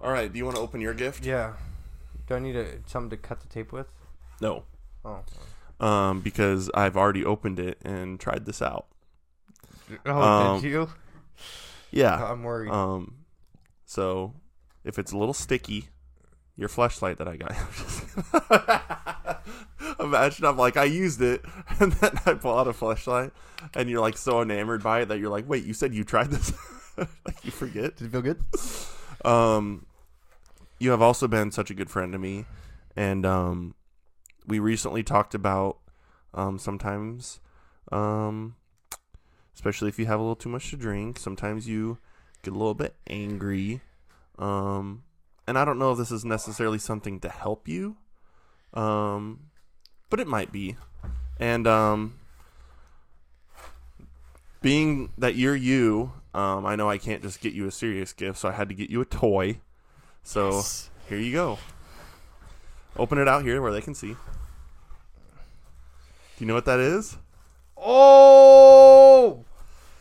All 0.00 0.10
right, 0.10 0.30
do 0.32 0.38
you 0.38 0.44
want 0.44 0.56
to 0.56 0.62
open 0.62 0.80
your 0.80 0.94
gift? 0.94 1.24
Yeah. 1.24 1.54
Do 2.26 2.34
I 2.34 2.38
need 2.38 2.56
a, 2.56 2.66
something 2.86 3.10
to 3.10 3.16
cut 3.16 3.40
the 3.40 3.46
tape 3.48 3.72
with? 3.72 3.86
No, 4.40 4.64
Oh. 5.04 5.20
um, 5.86 6.20
because 6.20 6.70
I've 6.74 6.96
already 6.96 7.24
opened 7.24 7.58
it 7.58 7.78
and 7.84 8.18
tried 8.18 8.46
this 8.46 8.60
out. 8.62 8.86
Oh, 10.06 10.22
Um, 10.22 10.60
did 10.60 10.68
you? 10.70 10.88
Yeah. 11.90 12.24
I'm 12.32 12.42
worried. 12.42 12.70
Um, 12.70 13.24
so 13.86 14.34
if 14.84 14.98
it's 14.98 15.12
a 15.12 15.16
little 15.18 15.34
sticky, 15.34 15.88
your 16.56 16.68
flashlight 16.68 17.18
that 17.18 17.28
I 17.28 17.36
got. 17.36 17.54
Imagine 20.00 20.44
I'm 20.46 20.56
like 20.56 20.76
I 20.76 20.84
used 20.84 21.20
it, 21.22 21.44
and 21.80 21.92
then 21.92 22.12
I 22.26 22.34
pull 22.34 22.58
out 22.58 22.68
a 22.68 22.72
flashlight, 22.72 23.32
and 23.74 23.88
you're 23.88 24.00
like 24.00 24.16
so 24.16 24.42
enamored 24.42 24.82
by 24.82 25.02
it 25.02 25.06
that 25.08 25.18
you're 25.18 25.30
like, 25.30 25.48
wait, 25.48 25.64
you 25.64 25.72
said 25.74 25.94
you 25.94 26.04
tried 26.04 26.30
this? 26.30 26.52
like 26.96 27.44
you 27.44 27.50
forget. 27.50 27.96
Did 27.96 28.06
it 28.06 28.10
feel 28.10 28.22
good? 28.22 28.40
Um, 29.24 29.86
you 30.78 30.90
have 30.90 31.02
also 31.02 31.26
been 31.28 31.50
such 31.50 31.70
a 31.70 31.74
good 31.74 31.90
friend 31.90 32.12
to 32.12 32.18
me, 32.18 32.44
and 32.96 33.24
um, 33.24 33.74
we 34.46 34.58
recently 34.58 35.02
talked 35.02 35.34
about 35.34 35.78
um 36.34 36.58
sometimes, 36.58 37.40
um, 37.92 38.56
especially 39.54 39.88
if 39.88 39.98
you 39.98 40.06
have 40.06 40.18
a 40.18 40.22
little 40.22 40.36
too 40.36 40.48
much 40.48 40.70
to 40.70 40.76
drink, 40.76 41.18
sometimes 41.18 41.68
you 41.68 41.98
get 42.42 42.52
a 42.52 42.56
little 42.56 42.74
bit 42.74 42.94
angry. 43.08 43.80
Um, 44.38 45.04
and 45.46 45.58
I 45.58 45.64
don't 45.64 45.78
know 45.78 45.92
if 45.92 45.98
this 45.98 46.10
is 46.10 46.24
necessarily 46.24 46.78
something 46.78 47.20
to 47.20 47.28
help 47.28 47.68
you, 47.68 47.96
um, 48.72 49.50
but 50.10 50.20
it 50.20 50.26
might 50.26 50.50
be. 50.52 50.76
And 51.38 51.66
um, 51.66 52.18
being 54.62 55.10
that 55.18 55.36
you're 55.36 55.56
you, 55.56 56.12
um, 56.32 56.64
I 56.66 56.74
know 56.76 56.88
I 56.88 56.98
can't 56.98 57.22
just 57.22 57.40
get 57.40 57.52
you 57.52 57.66
a 57.66 57.70
serious 57.70 58.12
gift, 58.12 58.38
so 58.38 58.48
I 58.48 58.52
had 58.52 58.68
to 58.68 58.74
get 58.74 58.90
you 58.90 59.00
a 59.00 59.04
toy. 59.04 59.60
So 60.22 60.50
Yes. 60.56 60.90
here 61.08 61.18
you 61.18 61.32
go. 61.32 61.58
Open 62.96 63.18
it 63.18 63.28
out 63.28 63.44
here 63.44 63.60
where 63.60 63.72
they 63.72 63.80
can 63.80 63.94
see. 63.94 64.12
Do 64.12 64.18
you 66.38 66.46
know 66.46 66.54
what 66.54 66.64
that 66.64 66.80
is? 66.80 67.16
Oh, 67.86 69.44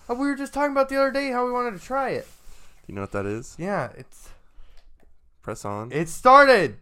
Uh, 0.10 0.14
we 0.16 0.28
were 0.28 0.36
just 0.36 0.54
talking 0.54 0.72
about 0.72 0.90
the 0.90 0.96
other 0.98 1.12
day 1.12 1.32
how 1.32 1.46
we 1.46 1.52
wanted 1.52 1.80
to 1.80 1.86
try 1.86 2.10
it. 2.12 2.26
Do 2.26 2.84
you 2.88 2.96
know 2.96 3.02
what 3.02 3.12
that 3.12 3.26
is? 3.26 3.56
Yeah, 3.60 3.92
it's 3.98 4.30
Press 5.42 5.66
on. 5.66 5.92
it 5.92 6.08
started. 6.10 6.78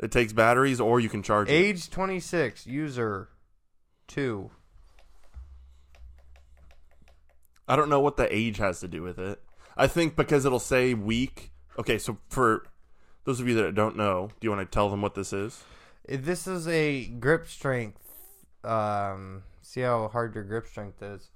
It 0.00 0.10
takes 0.10 0.32
batteries, 0.32 0.80
or 0.80 0.98
you 1.00 1.08
can 1.08 1.22
charge 1.22 1.48
it. 1.48 1.52
Age 1.52 1.88
26, 1.90 2.66
user 2.66 3.28
2. 4.08 4.50
I 7.66 7.76
don't 7.76 7.88
know 7.88 8.00
what 8.00 8.16
the 8.16 8.32
age 8.34 8.58
has 8.58 8.80
to 8.80 8.88
do 8.88 9.02
with 9.02 9.18
it. 9.18 9.40
I 9.76 9.86
think 9.86 10.16
because 10.16 10.44
it'll 10.44 10.58
say 10.58 10.94
week. 10.94 11.50
Okay, 11.78 11.98
so 11.98 12.18
for 12.28 12.64
those 13.24 13.40
of 13.40 13.48
you 13.48 13.54
that 13.56 13.74
don't 13.74 13.96
know, 13.96 14.28
do 14.40 14.44
you 14.46 14.50
want 14.50 14.68
to 14.68 14.72
tell 14.74 14.88
them 14.90 15.00
what 15.00 15.14
this 15.14 15.32
is? 15.32 15.62
This 16.08 16.46
is 16.46 16.68
a 16.68 17.06
grip 17.06 17.46
strength. 17.48 18.03
Um, 18.64 19.42
see 19.62 19.80
how 19.82 20.08
hard 20.08 20.34
your 20.34 20.44
grip 20.44 20.66
strength 20.66 21.02
is. 21.02 21.30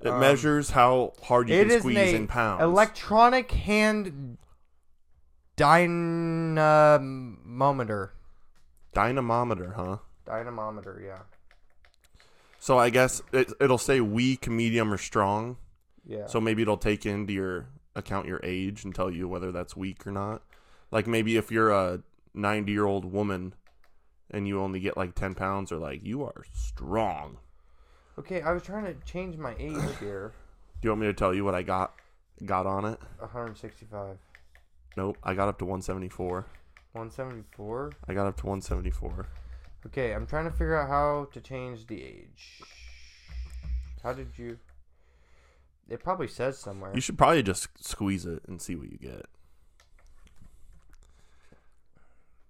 It 0.00 0.08
Um, 0.08 0.20
measures 0.20 0.70
how 0.70 1.14
hard 1.22 1.48
you 1.48 1.64
can 1.64 1.78
squeeze 1.80 2.12
in 2.12 2.26
pounds. 2.26 2.62
electronic 2.62 3.50
hand 3.50 4.36
dynamometer. 6.56 8.12
Dynamometer, 8.92 9.72
huh? 9.74 9.98
Dynamometer, 10.24 11.02
yeah. 11.04 11.20
So 12.58 12.78
I 12.78 12.90
guess 12.90 13.22
it, 13.32 13.52
it'll 13.60 13.78
say 13.78 14.00
weak, 14.00 14.48
medium, 14.48 14.92
or 14.92 14.98
strong. 14.98 15.56
Yeah. 16.04 16.26
So 16.26 16.40
maybe 16.40 16.62
it'll 16.62 16.76
take 16.76 17.06
into 17.06 17.32
your 17.32 17.66
account 17.94 18.26
your 18.26 18.40
age 18.42 18.84
and 18.84 18.94
tell 18.94 19.10
you 19.10 19.28
whether 19.28 19.50
that's 19.52 19.76
weak 19.76 20.06
or 20.06 20.12
not. 20.12 20.42
Like 20.90 21.06
maybe 21.06 21.36
if 21.36 21.50
you're 21.50 21.70
a 21.70 22.00
90 22.34 22.70
year 22.72 22.84
old 22.84 23.04
woman 23.10 23.54
and 24.30 24.46
you 24.48 24.60
only 24.60 24.80
get 24.80 24.96
like 24.96 25.14
10 25.14 25.34
pounds, 25.34 25.70
or 25.72 25.76
like 25.78 26.04
you 26.04 26.24
are 26.24 26.44
strong. 26.52 27.38
okay, 28.18 28.42
I 28.42 28.52
was 28.52 28.62
trying 28.62 28.84
to 28.84 28.94
change 29.04 29.36
my 29.36 29.54
age 29.58 29.76
here. 30.00 30.32
Do 30.80 30.86
you 30.86 30.90
want 30.90 31.00
me 31.02 31.06
to 31.06 31.12
tell 31.14 31.34
you 31.34 31.44
what 31.44 31.54
I 31.54 31.62
got 31.62 31.94
got 32.44 32.66
on 32.66 32.84
it? 32.84 32.98
165. 33.18 34.18
Nope, 34.96 35.18
I 35.22 35.34
got 35.34 35.48
up 35.48 35.58
to 35.58 35.64
174. 35.64 36.46
174. 36.92 37.92
I 38.08 38.14
got 38.14 38.26
up 38.26 38.36
to 38.38 38.46
174. 38.46 39.26
Okay, 39.86 40.12
I'm 40.12 40.26
trying 40.26 40.44
to 40.46 40.50
figure 40.50 40.80
out 40.80 40.88
how 40.88 41.28
to 41.32 41.40
change 41.40 41.86
the 41.86 42.02
age. 42.02 42.62
How 44.02 44.12
did 44.12 44.28
you? 44.36 44.58
It 45.88 46.02
probably 46.02 46.28
says 46.28 46.58
somewhere. 46.58 46.92
You 46.94 47.00
should 47.00 47.16
probably 47.18 47.42
just 47.42 47.68
squeeze 47.84 48.26
it 48.26 48.42
and 48.48 48.60
see 48.60 48.74
what 48.74 48.90
you 48.90 48.98
get. 48.98 49.26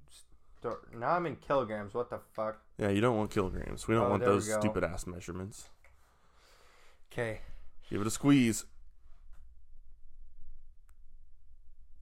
Start- 0.09 0.37
Now 0.95 1.11
I'm 1.11 1.27
in 1.27 1.37
kilograms. 1.37 1.95
What 1.95 2.11
the 2.11 2.19
fuck? 2.33 2.59
Yeah, 2.79 2.89
you 2.91 3.01
don't 3.01 3.17
want 3.17 3.31
kilograms. 3.31 3.87
We 3.87 3.95
don't 3.95 4.07
Oh, 4.07 4.11
want 4.11 4.25
those 4.25 4.53
stupid 4.53 4.83
ass 4.85 5.07
measurements. 5.07 5.69
Okay. 7.13 7.41
Give 7.89 8.01
it 8.01 8.07
a 8.07 8.11
squeeze. 8.11 8.65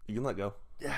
You 0.06 0.14
can 0.16 0.24
let 0.24 0.36
go. 0.36 0.54
Yeah. 0.80 0.94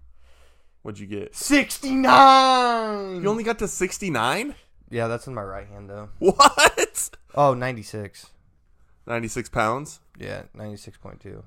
What'd 0.82 0.98
you 0.98 1.06
get? 1.06 1.34
69. 1.34 3.22
You 3.22 3.28
only 3.28 3.44
got 3.44 3.58
to 3.60 3.68
69? 3.68 4.54
Yeah, 4.90 5.06
that's 5.08 5.26
in 5.26 5.34
my 5.34 5.42
right 5.42 5.66
hand 5.68 5.88
though. 5.90 6.08
What? 6.18 7.10
Oh, 7.34 7.54
96. 7.54 8.26
96 9.06 9.48
pounds? 9.50 10.00
Yeah, 10.18 10.44
96.2. 10.56 11.42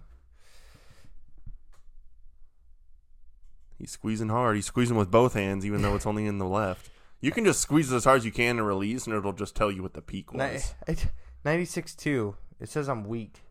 He's 3.84 3.92
squeezing 3.92 4.30
hard. 4.30 4.56
He's 4.56 4.68
squeezing 4.68 4.96
with 4.96 5.12
both 5.12 5.34
hands, 5.34 5.66
even 5.66 5.82
though 5.82 5.94
it's 5.94 6.06
only 6.06 6.26
in 6.26 6.38
the 6.38 6.48
left. 6.48 6.90
You 7.20 7.32
can 7.32 7.44
just 7.44 7.60
squeeze 7.60 7.92
it 7.92 7.96
as 7.98 8.06
hard 8.06 8.20
as 8.20 8.26
you 8.26 8.32
can 8.32 8.58
and 8.58 8.66
release, 8.66 9.06
and 9.06 9.14
it'll 9.14 9.34
just 9.34 9.58
tell 9.58 9.70
you 9.70 9.84
what 9.84 9.94
the 9.94 10.02
peak 10.02 10.32
was. 10.32 10.74
Ninety 11.44 11.66
six 11.66 11.94
two. 11.94 12.38
It 12.62 12.70
says 12.70 12.88
I'm 12.88 13.04
weak. 13.04 13.42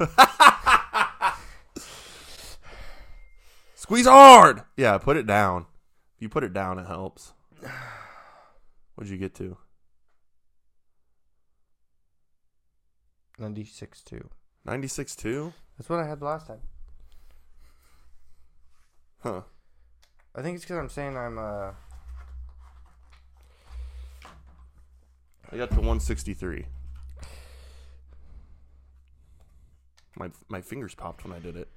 Squeeze 3.76 4.06
hard! 4.06 4.64
Yeah, 4.76 4.98
put 4.98 5.16
it 5.16 5.28
down. 5.28 5.66
If 6.16 6.22
you 6.22 6.28
put 6.28 6.42
it 6.42 6.52
down, 6.52 6.80
it 6.80 6.88
helps. 6.88 7.32
What'd 8.96 9.12
you 9.12 9.16
get 9.16 9.36
to? 9.36 9.56
Ninety 13.38 13.64
six 13.64 14.02
two. 14.02 14.28
Ninety 14.64 14.88
six 14.88 15.14
two. 15.14 15.52
That's 15.78 15.88
what 15.88 16.00
I 16.00 16.08
had 16.08 16.20
last 16.20 16.48
time. 16.48 16.62
Huh. 19.22 19.42
I 20.34 20.42
think 20.42 20.56
it's 20.56 20.64
because 20.64 20.78
I'm 20.78 20.88
saying 20.88 21.16
I'm 21.16 21.38
uh 21.38 21.72
I 25.52 25.56
got 25.56 25.70
to 25.70 25.76
163. 25.76 26.66
My 30.16 30.30
my 30.48 30.60
fingers 30.60 30.94
popped 30.94 31.24
when 31.24 31.32
I 31.32 31.38
did 31.38 31.56
it. 31.56 31.68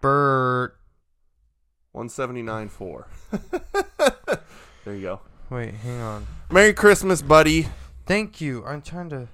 Bert. 0.00 0.76
179.4. 1.94 3.04
there 4.84 4.94
you 4.94 5.02
go. 5.02 5.20
Wait, 5.50 5.74
hang 5.74 6.00
on. 6.00 6.26
Merry 6.50 6.72
Christmas, 6.72 7.22
buddy. 7.22 7.66
Thank 8.06 8.40
you. 8.40 8.64
I'm 8.64 8.82
trying 8.82 9.08
to 9.10 9.28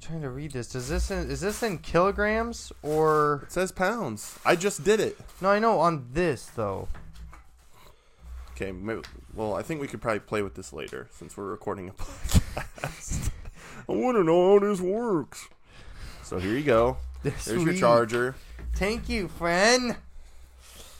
trying 0.00 0.22
to 0.22 0.30
read 0.30 0.52
this. 0.52 0.68
Does 0.68 0.88
this 0.88 1.10
in, 1.10 1.30
is 1.30 1.40
this 1.40 1.62
in 1.62 1.78
kilograms 1.78 2.72
or 2.82 3.42
It 3.44 3.52
says 3.52 3.72
pounds. 3.72 4.38
I 4.44 4.56
just 4.56 4.84
did 4.84 5.00
it. 5.00 5.18
no? 5.40 5.50
I 5.50 5.58
know 5.58 5.78
on 5.80 6.08
this 6.12 6.46
though. 6.46 6.88
Okay, 8.52 8.72
maybe, 8.72 9.02
well, 9.34 9.54
I 9.54 9.62
think 9.62 9.80
we 9.80 9.86
could 9.86 10.00
probably 10.02 10.18
play 10.20 10.42
with 10.42 10.54
this 10.56 10.72
later 10.72 11.06
since 11.12 11.36
we're 11.36 11.44
recording 11.44 11.88
a 11.88 11.92
podcast. 12.02 13.30
I 13.88 13.92
want 13.92 14.16
to 14.16 14.24
know 14.24 14.54
how 14.54 14.58
this 14.66 14.80
works. 14.80 15.48
So 16.24 16.38
here 16.38 16.52
you 16.56 16.64
go. 16.64 16.96
There's 17.22 17.46
your 17.46 17.60
Sweet. 17.60 17.78
charger. 17.78 18.34
Thank 18.74 19.08
you, 19.08 19.28
friend. 19.28 19.96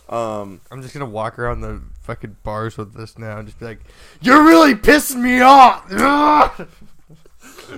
Um, 0.09 0.61
I'm 0.71 0.81
just 0.81 0.95
gonna 0.95 1.05
walk 1.05 1.39
around 1.39 1.61
the 1.61 1.83
fucking 2.01 2.37
bars 2.43 2.79
with 2.79 2.95
this 2.95 3.19
now 3.19 3.39
and 3.39 3.47
just 3.47 3.59
be 3.61 3.67
like, 3.67 3.81
"You're 4.23 4.43
really 4.43 4.75
pissing 4.75 5.21
me 5.21 5.41
off." 5.43 6.61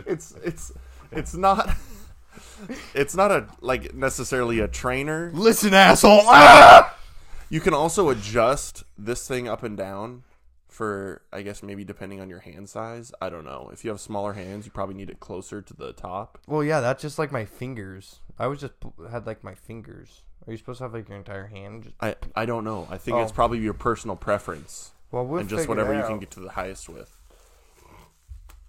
It's 0.06 0.32
it's 0.44 0.72
it's 1.12 1.34
not 1.34 1.76
it's 2.94 3.14
not 3.14 3.30
a 3.30 3.46
like 3.60 3.94
necessarily 3.94 4.60
a 4.60 4.68
trainer. 4.68 5.30
Listen, 5.34 5.74
asshole. 5.74 6.22
Ah! 6.24 6.96
You 7.52 7.58
can 7.60 7.74
also 7.74 8.10
adjust 8.10 8.84
this 8.96 9.26
thing 9.26 9.48
up 9.48 9.64
and 9.64 9.76
down 9.76 10.22
for 10.68 11.22
I 11.32 11.42
guess 11.42 11.64
maybe 11.64 11.82
depending 11.82 12.20
on 12.20 12.30
your 12.30 12.38
hand 12.38 12.68
size. 12.68 13.10
I 13.20 13.28
don't 13.28 13.44
know. 13.44 13.70
If 13.72 13.84
you 13.84 13.90
have 13.90 14.00
smaller 14.00 14.34
hands, 14.34 14.66
you 14.66 14.70
probably 14.70 14.94
need 14.94 15.10
it 15.10 15.18
closer 15.18 15.60
to 15.60 15.74
the 15.74 15.92
top. 15.92 16.38
Well, 16.46 16.62
yeah, 16.62 16.78
that's 16.78 17.02
just 17.02 17.18
like 17.18 17.32
my 17.32 17.44
fingers. 17.44 18.20
I 18.38 18.46
was 18.46 18.60
just 18.60 18.74
had 19.10 19.26
like 19.26 19.42
my 19.42 19.56
fingers. 19.56 20.22
Are 20.46 20.52
you 20.52 20.58
supposed 20.58 20.78
to 20.78 20.84
have 20.84 20.94
like 20.94 21.08
your 21.08 21.18
entire 21.18 21.48
hand? 21.48 21.82
Just, 21.82 21.96
I 22.00 22.14
I 22.36 22.46
don't 22.46 22.62
know. 22.62 22.86
I 22.88 22.98
think 22.98 23.16
it's 23.18 23.32
Oh. 23.32 23.34
probably 23.34 23.58
your 23.58 23.74
personal 23.74 24.14
preference 24.14 24.92
well, 25.10 25.26
we'll 25.26 25.40
and 25.40 25.48
just 25.48 25.66
whatever 25.68 25.92
you 25.92 26.04
can 26.04 26.20
get 26.20 26.30
to 26.30 26.40
the 26.40 26.50
highest 26.50 26.88
with. 26.88 27.18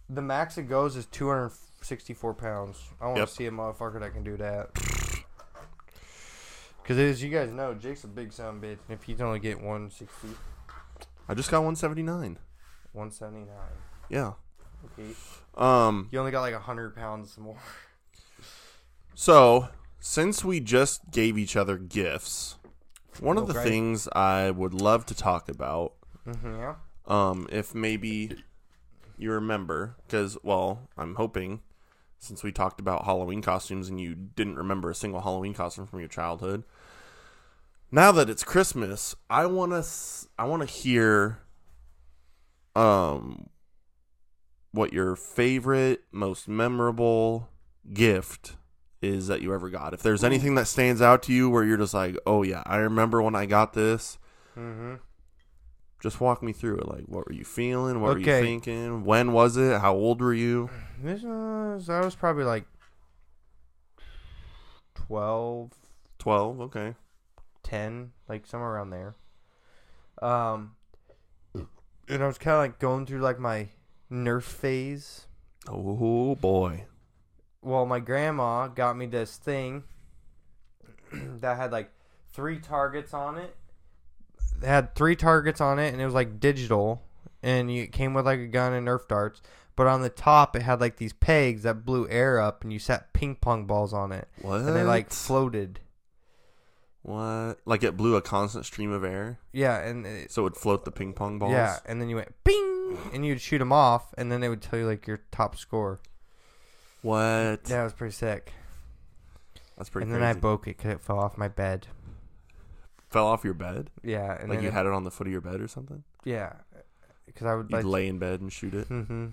The 0.09 0.23
max 0.23 0.57
it 0.57 0.63
goes 0.67 0.95
is 0.95 1.05
264 1.81 2.33
pounds. 2.35 2.77
I 3.01 3.05
want 3.05 3.15
to 3.17 3.19
Yep. 3.21 3.29
see 3.29 3.45
a 3.47 3.51
motherfucker 3.51 3.99
that 3.99 4.13
can 4.13 4.23
do 4.23 4.37
that. 4.37 4.69
Because 6.81 6.97
as 6.97 7.21
you 7.23 7.29
guys 7.29 7.51
know, 7.51 7.75
Jake's 7.75 8.03
a 8.03 8.07
big 8.07 8.33
son 8.33 8.55
of 8.57 8.63
a 8.63 8.65
bitch. 8.65 8.79
And 8.89 8.97
if 8.97 9.03
he's 9.03 9.21
only 9.21 9.37
get 9.39 9.57
160, 9.61 10.29
I 11.29 11.35
just 11.35 11.51
got 11.51 11.59
179. 11.59 12.39
179, 12.93 13.55
Yeah. 14.09 14.33
okay, 14.85 15.11
Um 15.55 16.09
you 16.11 16.19
only 16.19 16.31
got 16.31 16.41
like 16.41 16.53
100 16.55 16.95
pounds 16.95 17.37
more. 17.37 17.55
So, 19.13 19.69
since 19.99 20.43
we 20.43 20.59
just 20.59 21.11
gave 21.11 21.37
each 21.37 21.55
other 21.55 21.77
gifts, 21.77 22.57
one 23.19 23.37
of 23.37 23.47
the 23.47 23.53
things 23.53 24.07
I 24.13 24.49
would 24.49 24.73
love 24.73 25.05
to 25.05 25.15
talk 25.15 25.47
about, 25.49 25.93
Mm-hmm, 26.27 26.55
yeah. 26.59 26.75
um, 27.07 27.47
if 27.51 27.75
maybe 27.75 28.37
you 29.17 29.31
remember, 29.31 29.95
because, 30.07 30.35
well, 30.43 30.89
I'm 30.97 31.15
hoping, 31.15 31.61
since 32.21 32.43
we 32.43 32.51
talked 32.51 32.79
about 32.79 33.05
Halloween 33.05 33.41
costumes 33.41 33.89
and 33.89 33.99
you 33.99 34.13
didn't 34.13 34.55
remember 34.55 34.91
a 34.91 34.95
single 34.95 35.21
Halloween 35.21 35.55
costume 35.55 35.87
from 35.87 35.99
your 35.99 36.07
childhood, 36.07 36.63
now 37.91 38.11
that 38.11 38.29
it's 38.29 38.43
Christmas, 38.43 39.15
I 39.29 39.47
want 39.47 39.71
to, 39.71 39.85
I 40.37 40.45
want 40.45 40.61
to 40.61 40.67
hear, 40.67 41.39
um, 42.75 43.49
what 44.71 44.93
your 44.93 45.15
favorite, 45.15 46.03
most 46.11 46.47
memorable 46.47 47.49
gift 47.91 48.55
is 49.01 49.27
that 49.27 49.41
you 49.41 49.53
ever 49.53 49.69
got. 49.69 49.93
If 49.93 50.03
there's 50.03 50.23
anything 50.23 50.55
that 50.55 50.67
stands 50.67 51.01
out 51.01 51.23
to 51.23 51.33
you 51.33 51.49
where 51.49 51.63
you're 51.63 51.77
just 51.77 51.95
like, 51.95 52.17
oh 52.25 52.43
yeah, 52.43 52.61
I 52.67 52.77
remember 52.77 53.21
when 53.21 53.35
I 53.35 53.47
got 53.47 53.73
this. 53.73 54.19
Mm-hmm. 54.55 54.95
Just 56.01 56.19
walk 56.19 56.41
me 56.41 56.51
through 56.51 56.77
it. 56.77 56.87
Like, 56.87 57.03
what 57.05 57.27
were 57.27 57.33
you 57.33 57.45
feeling? 57.45 58.01
What 58.01 58.13
were 58.13 58.19
you 58.19 58.25
thinking? 58.25 59.05
When 59.05 59.33
was 59.33 59.55
it? 59.55 59.79
How 59.79 59.93
old 59.93 60.19
were 60.19 60.33
you? 60.33 60.69
This 61.01 61.21
was 61.21 61.89
I 61.89 62.01
was 62.01 62.15
probably 62.15 62.43
like 62.43 62.65
12, 64.95 65.71
12. 66.17 66.61
Okay. 66.61 66.95
10, 67.63 68.11
like 68.27 68.47
somewhere 68.47 68.71
around 68.71 68.89
there. 68.89 69.15
Um, 70.21 70.75
and 72.07 72.23
I 72.23 72.27
was 72.27 72.37
kind 72.37 72.55
of 72.55 72.61
like 72.61 72.79
going 72.79 73.05
through 73.05 73.21
like 73.21 73.39
my 73.39 73.69
Nerf 74.11 74.43
phase. 74.43 75.27
Oh 75.67 76.35
boy. 76.35 76.85
Well, 77.61 77.85
my 77.85 77.99
grandma 77.99 78.67
got 78.67 78.97
me 78.97 79.05
this 79.05 79.37
thing 79.37 79.83
that 81.13 81.57
had 81.57 81.71
like 81.71 81.91
three 82.33 82.59
targets 82.59 83.13
on 83.13 83.37
it. 83.37 83.55
It 84.61 84.67
had 84.67 84.95
three 84.95 85.15
targets 85.15 85.59
on 85.61 85.79
it, 85.79 85.91
and 85.93 86.01
it 86.01 86.05
was 86.05 86.13
like 86.13 86.39
digital, 86.39 87.01
and 87.41 87.73
you, 87.73 87.83
it 87.83 87.91
came 87.91 88.13
with 88.13 88.25
like 88.25 88.39
a 88.39 88.47
gun 88.47 88.73
and 88.73 88.87
Nerf 88.87 89.07
darts. 89.07 89.41
But 89.75 89.87
on 89.87 90.01
the 90.01 90.09
top, 90.09 90.55
it 90.55 90.61
had 90.61 90.79
like 90.81 90.97
these 90.97 91.13
pegs 91.13 91.63
that 91.63 91.85
blew 91.85 92.07
air 92.09 92.39
up, 92.39 92.63
and 92.63 92.71
you 92.71 92.77
set 92.79 93.13
ping 93.13 93.35
pong 93.35 93.65
balls 93.65 93.93
on 93.93 94.11
it, 94.11 94.27
What? 94.41 94.61
and 94.61 94.75
they 94.75 94.83
like 94.83 95.09
floated. 95.11 95.79
what? 97.03 97.55
Like 97.65 97.83
it 97.83 97.97
blew 97.97 98.15
a 98.15 98.21
constant 98.21 98.65
stream 98.65 98.91
of 98.91 99.03
air, 99.03 99.39
Yeah, 99.53 99.79
and 99.79 100.05
it, 100.05 100.31
so 100.31 100.41
it 100.41 100.43
would 100.43 100.57
float 100.57 100.85
the 100.85 100.91
ping 100.91 101.13
pong 101.13 101.39
balls. 101.39 101.53
yeah, 101.53 101.77
and 101.85 101.99
then 102.01 102.09
you 102.09 102.17
went 102.17 102.33
ping, 102.43 102.97
and 103.13 103.25
you'd 103.25 103.41
shoot 103.41 103.59
them 103.59 103.71
off, 103.73 104.13
and 104.17 104.31
then 104.31 104.41
they 104.41 104.49
would 104.49 104.61
tell 104.61 104.77
you 104.77 104.85
like 104.85 105.07
your 105.07 105.21
top 105.31 105.55
score. 105.55 105.99
What? 107.01 107.61
Yeah, 107.67 107.81
it 107.81 107.83
was 107.85 107.93
pretty 107.93 108.13
sick. 108.13 108.53
That's 109.77 109.89
pretty. 109.89 110.05
and 110.05 110.13
then. 110.13 110.21
I 110.21 110.33
broke 110.33 110.67
it 110.67 110.77
because 110.77 110.91
it 110.91 111.01
fell 111.01 111.17
off 111.17 111.37
my 111.37 111.47
bed. 111.47 111.87
Fell 113.11 113.27
off 113.27 113.43
your 113.43 113.53
bed. 113.53 113.89
Yeah, 114.03 114.35
and 114.39 114.49
like 114.49 114.61
you 114.61 114.69
it- 114.69 114.73
had 114.73 114.85
it 114.85 114.91
on 114.91 115.03
the 115.03 115.11
foot 115.11 115.27
of 115.27 115.31
your 115.33 115.41
bed 115.41 115.61
or 115.61 115.67
something. 115.67 116.03
yeah, 116.23 116.53
because 117.25 117.45
I 117.47 117.55
would 117.55 117.69
You'd 117.69 117.77
like. 117.77 117.85
lay 117.85 118.07
in 118.07 118.17
bed 118.19 118.41
and 118.41 118.51
shoot 118.51 118.73
it. 118.73 118.87
hmm 118.87 119.27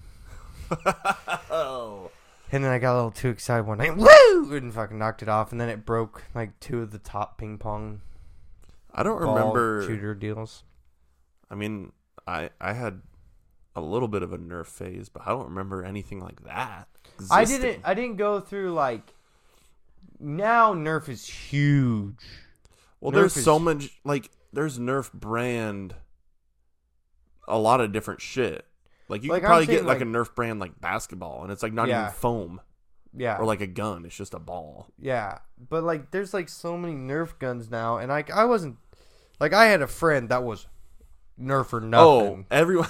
oh. 1.51 2.11
And 2.51 2.65
then 2.65 2.71
I 2.71 2.79
got 2.79 2.95
a 2.95 2.97
little 2.97 3.11
too 3.11 3.29
excited 3.29 3.67
one 3.67 3.79
night, 3.79 3.97
woo, 3.97 4.55
and 4.57 4.73
fucking 4.73 4.99
knocked 4.99 5.23
it 5.23 5.29
off, 5.29 5.53
and 5.53 5.61
then 5.61 5.69
it 5.69 5.85
broke 5.85 6.25
like 6.35 6.59
two 6.61 6.81
of 6.81 6.91
the 6.93 6.99
top 6.99 7.37
ping 7.39 7.59
pong 7.59 8.01
I 8.95 9.03
don't 9.03 9.21
remember. 9.21 9.85
shooter 9.87 10.15
deals. 10.15 10.65
I 11.51 11.55
mean, 11.55 11.93
I 12.27 12.51
I 12.61 12.73
had 12.73 13.03
a 13.77 13.81
little 13.81 14.09
bit 14.09 14.23
of 14.23 14.33
a 14.33 14.39
Nerf 14.39 14.67
phase, 14.67 15.09
but 15.09 15.23
I 15.27 15.31
don't 15.31 15.49
remember 15.49 15.85
anything 15.85 16.21
like 16.21 16.43
that. 16.45 16.89
I 17.31 17.45
didn't. 17.45 17.81
I 17.85 17.95
didn't 17.95 18.17
go 18.17 18.41
through 18.41 18.73
like. 18.73 19.13
Now 20.19 20.75
Nerf 20.75 21.09
is 21.09 21.29
huge. 21.29 22.25
Well, 23.01 23.13
Nerf 23.13 23.15
there's 23.17 23.37
is- 23.37 23.45
so 23.45 23.59
much 23.59 23.91
like 24.05 24.31
there's 24.53 24.79
Nerf 24.79 25.13
brand, 25.13 25.95
a 27.47 27.59
lot 27.59 27.81
of 27.81 27.93
different 27.93 28.21
shit. 28.21 28.65
Like 29.09 29.23
you 29.23 29.31
Like, 29.31 29.43
could 29.43 29.47
probably 29.47 29.67
get 29.67 29.85
like, 29.85 30.01
like- 30.01 30.03
a 30.03 30.11
Nerf 30.11 30.35
brand 30.35 30.61
like 30.61 30.81
basketball, 30.81 31.43
and 31.43 31.53
it's 31.53 31.63
like 31.63 31.73
not 31.73 31.89
Yeah. 31.89 32.03
even 32.03 32.13
foam 32.15 32.61
Yeah, 33.17 33.39
or 33.39 33.45
like 33.47 33.61
a 33.61 33.67
gun; 33.67 34.05
it's 34.05 34.17
just 34.17 34.35
a 34.35 34.39
ball. 34.39 34.89
yeah, 34.99 35.39
but 35.71 35.83
like, 35.83 36.11
there's 36.11 36.35
like 36.35 36.49
so 36.49 36.77
many 36.77 36.95
Nerf 36.95 37.39
guns 37.39 37.71
now, 37.71 37.97
and 37.99 38.09
like, 38.11 38.31
I 38.31 38.45
wasn't 38.45 38.77
like, 39.41 39.53
I 39.53 39.67
had 39.67 39.81
a 39.83 39.87
friend 39.87 40.29
that 40.29 40.43
was 40.45 40.67
Nerf 41.41 41.73
or 41.73 41.77
oh, 41.83 41.87
nothing. 41.87 42.47
Oh, 42.51 42.55
everyone. 42.55 42.89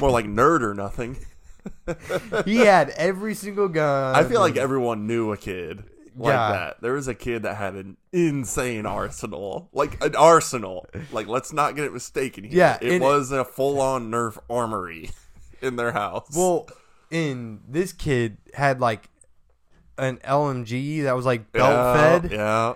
More 0.00 0.10
like 0.10 0.24
nerd 0.26 0.62
or 0.62 0.74
nothing. 0.74 1.16
he 2.44 2.56
had 2.58 2.90
every 2.90 3.34
single 3.34 3.68
gun. 3.68 4.14
I 4.14 4.24
feel 4.24 4.40
like 4.40 4.56
everyone 4.56 5.06
knew 5.06 5.32
a 5.32 5.36
kid 5.36 5.84
like 6.20 6.32
Yeah. 6.32 6.52
that. 6.52 6.80
There 6.82 6.92
was 6.92 7.08
a 7.08 7.14
kid 7.14 7.42
that 7.44 7.56
had 7.56 7.74
an 7.74 7.96
insane 8.12 8.86
arsenal, 8.86 9.68
like 9.72 10.02
an 10.04 10.14
arsenal. 10.14 10.86
Like, 11.12 11.26
let's 11.26 11.52
not 11.52 11.74
get 11.76 11.84
it 11.84 11.92
mistaken. 11.92 12.44
Here. 12.44 12.56
Yeah, 12.58 12.78
it 12.80 13.00
was 13.00 13.32
a 13.32 13.44
full-on 13.44 14.10
Nerf 14.10 14.38
armory 14.48 15.10
in 15.62 15.76
their 15.76 15.92
house. 15.92 16.30
Well, 16.36 16.68
in 17.10 17.60
this 17.68 17.92
kid 17.92 18.36
had 18.54 18.80
like 18.80 19.08
an 19.98 20.18
LMG 20.18 21.02
that 21.04 21.16
was 21.16 21.26
like 21.26 21.50
belt 21.52 21.70
yeah, 21.70 22.18
fed. 22.20 22.32
Yeah, 22.32 22.74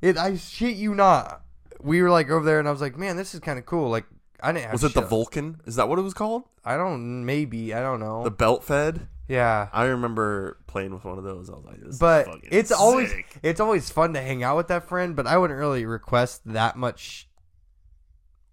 It, 0.00 0.16
I 0.16 0.36
shit 0.36 0.76
you 0.76 0.94
not. 0.94 1.42
We 1.80 2.02
were 2.02 2.10
like 2.10 2.30
over 2.30 2.44
there, 2.44 2.58
and 2.58 2.66
I 2.66 2.70
was 2.72 2.80
like, 2.80 2.96
man, 2.96 3.16
this 3.16 3.34
is 3.34 3.40
kind 3.40 3.58
of 3.58 3.66
cool. 3.66 3.88
Like, 3.90 4.04
I 4.42 4.52
didn't 4.52 4.64
have. 4.64 4.72
was 4.72 4.84
it 4.84 4.94
the 4.94 5.00
Vulcan? 5.02 5.60
Is 5.66 5.76
that 5.76 5.88
what 5.88 5.98
it 5.98 6.02
was 6.02 6.14
called? 6.14 6.44
I 6.64 6.76
don't. 6.76 7.24
Maybe 7.24 7.72
I 7.74 7.80
don't 7.80 8.00
know. 8.00 8.24
The 8.24 8.30
belt 8.30 8.64
fed. 8.64 9.06
Yeah. 9.28 9.68
I 9.72 9.84
remember 9.84 10.58
playing 10.66 10.92
with 10.92 11.04
one 11.04 11.18
of 11.18 11.24
those. 11.24 11.50
I 11.50 11.54
was 11.54 11.64
like, 11.64 11.80
this 11.80 11.94
is 11.94 11.98
But 11.98 12.26
fucking 12.26 12.48
it's 12.50 12.72
always 12.72 13.12
it's 13.42 13.60
always 13.60 13.90
fun 13.90 14.14
to 14.14 14.20
hang 14.20 14.42
out 14.42 14.56
with 14.56 14.68
that 14.68 14.88
friend. 14.88 15.14
But 15.14 15.26
I 15.26 15.36
wouldn't 15.36 15.58
really 15.58 15.84
request 15.84 16.42
that 16.46 16.76
much. 16.76 17.28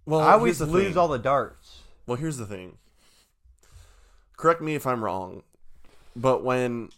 Well, 0.05 0.19
I 0.19 0.33
always 0.33 0.61
lose 0.61 0.89
thing. 0.89 0.97
all 0.97 1.07
the 1.07 1.17
darts. 1.17 1.79
Well, 2.05 2.17
here's 2.17 2.37
the 2.37 2.45
thing. 2.45 2.77
Correct 4.37 4.61
me 4.61 4.75
if 4.75 4.85
I'm 4.85 5.03
wrong, 5.03 5.43
but 6.15 6.43
when 6.43 6.89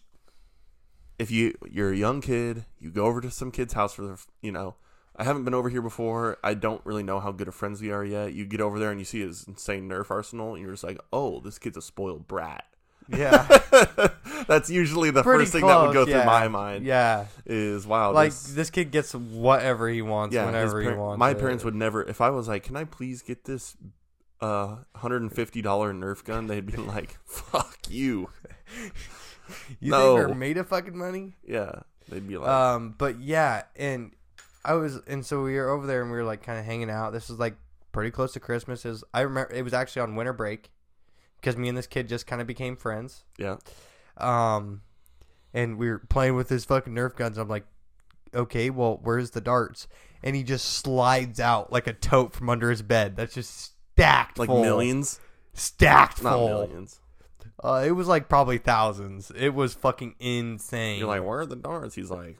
if 1.19 1.31
you 1.31 1.53
you're 1.69 1.93
a 1.93 1.97
young 1.97 2.19
kid, 2.19 2.65
you 2.79 2.89
go 2.89 3.05
over 3.05 3.21
to 3.21 3.31
some 3.31 3.51
kid's 3.51 3.73
house 3.73 3.93
for 3.93 4.01
the 4.01 4.25
you 4.41 4.51
know, 4.51 4.75
I 5.15 5.23
haven't 5.23 5.45
been 5.45 5.53
over 5.53 5.69
here 5.69 5.81
before. 5.81 6.37
I 6.43 6.55
don't 6.55 6.81
really 6.83 7.03
know 7.03 7.19
how 7.19 7.31
good 7.31 7.47
of 7.47 7.55
friends 7.55 7.81
we 7.81 7.91
are 7.91 8.03
yet. 8.03 8.33
You 8.33 8.45
get 8.45 8.59
over 8.59 8.79
there 8.79 8.91
and 8.91 8.99
you 8.99 9.05
see 9.05 9.21
his 9.21 9.45
insane 9.47 9.87
Nerf 9.87 10.09
arsenal, 10.11 10.53
and 10.53 10.61
you're 10.63 10.71
just 10.71 10.83
like, 10.83 10.99
"Oh, 11.13 11.39
this 11.39 11.59
kid's 11.59 11.77
a 11.77 11.81
spoiled 11.81 12.27
brat." 12.27 12.65
Yeah, 13.09 13.47
That's 14.47 14.69
usually 14.69 15.11
the 15.11 15.23
pretty 15.23 15.43
first 15.45 15.53
thing 15.53 15.65
that 15.65 15.81
would 15.81 15.93
go 15.93 16.05
close, 16.05 16.13
through 16.15 16.25
my 16.25 16.47
mind. 16.47 16.85
Yeah, 16.85 17.25
Is 17.45 17.85
wow, 17.87 18.11
like 18.11 18.31
this, 18.31 18.53
this 18.53 18.69
kid 18.69 18.91
gets 18.91 19.13
whatever 19.13 19.87
he 19.89 20.01
wants 20.01 20.33
yeah, 20.35 20.41
his 20.45 20.53
whenever 20.53 20.81
he 20.81 20.87
par- 20.89 20.97
wants. 20.97 21.19
My 21.19 21.31
it. 21.31 21.39
parents 21.39 21.63
would 21.63 21.75
never. 21.75 22.03
If 22.03 22.21
I 22.21 22.29
was 22.29 22.47
like, 22.47 22.63
"Can 22.63 22.75
I 22.75 22.83
please 22.83 23.21
get 23.21 23.45
this 23.45 23.75
uh, 24.41 24.77
hundred 24.95 25.21
and 25.21 25.31
fifty 25.33 25.61
dollar 25.61 25.93
Nerf 25.93 26.23
gun?" 26.23 26.47
They'd 26.47 26.65
be 26.65 26.77
like, 26.77 27.17
"Fuck 27.25 27.77
you." 27.89 28.29
You 29.79 29.91
No. 29.91 30.15
think 30.17 30.27
they're 30.27 30.35
made 30.35 30.57
of 30.57 30.67
fucking 30.67 30.97
money? 30.97 31.35
Yeah, 31.47 31.71
they'd 32.09 32.27
be 32.27 32.35
like, 32.37 32.49
Um, 32.49 32.95
but 32.97 33.19
yeah, 33.21 33.63
and 33.77 34.11
I 34.65 34.73
was, 34.73 34.97
and 35.07 35.25
so 35.25 35.41
we 35.43 35.55
were 35.55 35.69
over 35.69 35.87
there 35.87 36.01
and 36.01 36.11
we 36.11 36.17
were 36.17 36.25
like 36.25 36.43
kind 36.43 36.59
of 36.59 36.65
hanging 36.65 36.89
out. 36.89 37.13
This 37.13 37.29
was 37.29 37.39
like 37.39 37.55
pretty 37.93 38.11
close 38.11 38.33
to 38.33 38.41
Christmas. 38.41 38.85
Is 38.85 39.05
I 39.13 39.21
remember 39.21 39.53
it 39.53 39.61
was 39.63 39.73
actually 39.73 40.01
on 40.01 40.15
winter 40.17 40.33
break 40.33 40.69
because 41.47 41.57
me 41.57 41.69
and 41.69 41.77
this 41.77 41.87
kid 41.87 42.09
just 42.09 42.27
kind 42.27 42.41
of 42.41 42.47
became 42.47 42.75
friends. 42.75 43.23
yeah, 43.37 43.55
Um, 44.17 44.81
and 45.53 45.77
we 45.77 45.89
were 45.89 45.99
playing 45.99 46.35
with 46.35 46.49
his 46.49 46.65
fucking 46.65 46.93
Nerf 46.93 47.15
guns. 47.15 47.37
I'm 47.37 47.47
like, 47.47 47.65
okay, 48.35 48.69
well, 48.69 48.99
where's 49.01 49.31
the 49.31 49.39
darts? 49.39 49.87
And 50.21 50.35
he 50.35 50.43
just 50.43 50.65
slides 50.65 51.39
out 51.39 51.71
like 51.71 51.87
a 51.87 51.93
tote 51.93 52.33
from 52.33 52.49
under 52.49 52.69
his 52.69 52.81
bed. 52.81 53.15
That's 53.15 53.33
just 53.33 53.71
stacked, 53.93 54.37
like 54.37 54.47
full. 54.47 54.61
millions, 54.61 55.21
stacked 55.53 56.21
not 56.21 56.33
full. 56.33 56.47
millions. 56.49 56.99
Uh, 57.63 57.85
it 57.87 57.91
was 57.91 58.09
like 58.09 58.27
probably 58.27 58.57
thousands. 58.57 59.31
It 59.33 59.53
was 59.53 59.73
fucking 59.73 60.15
insane. 60.19 60.99
You're 60.99 61.07
like, 61.07 61.23
"Where 61.23 61.39
are 61.39 61.45
the 61.45 61.55
darts?" 61.55 61.95
He's 61.95 62.11
like, 62.11 62.39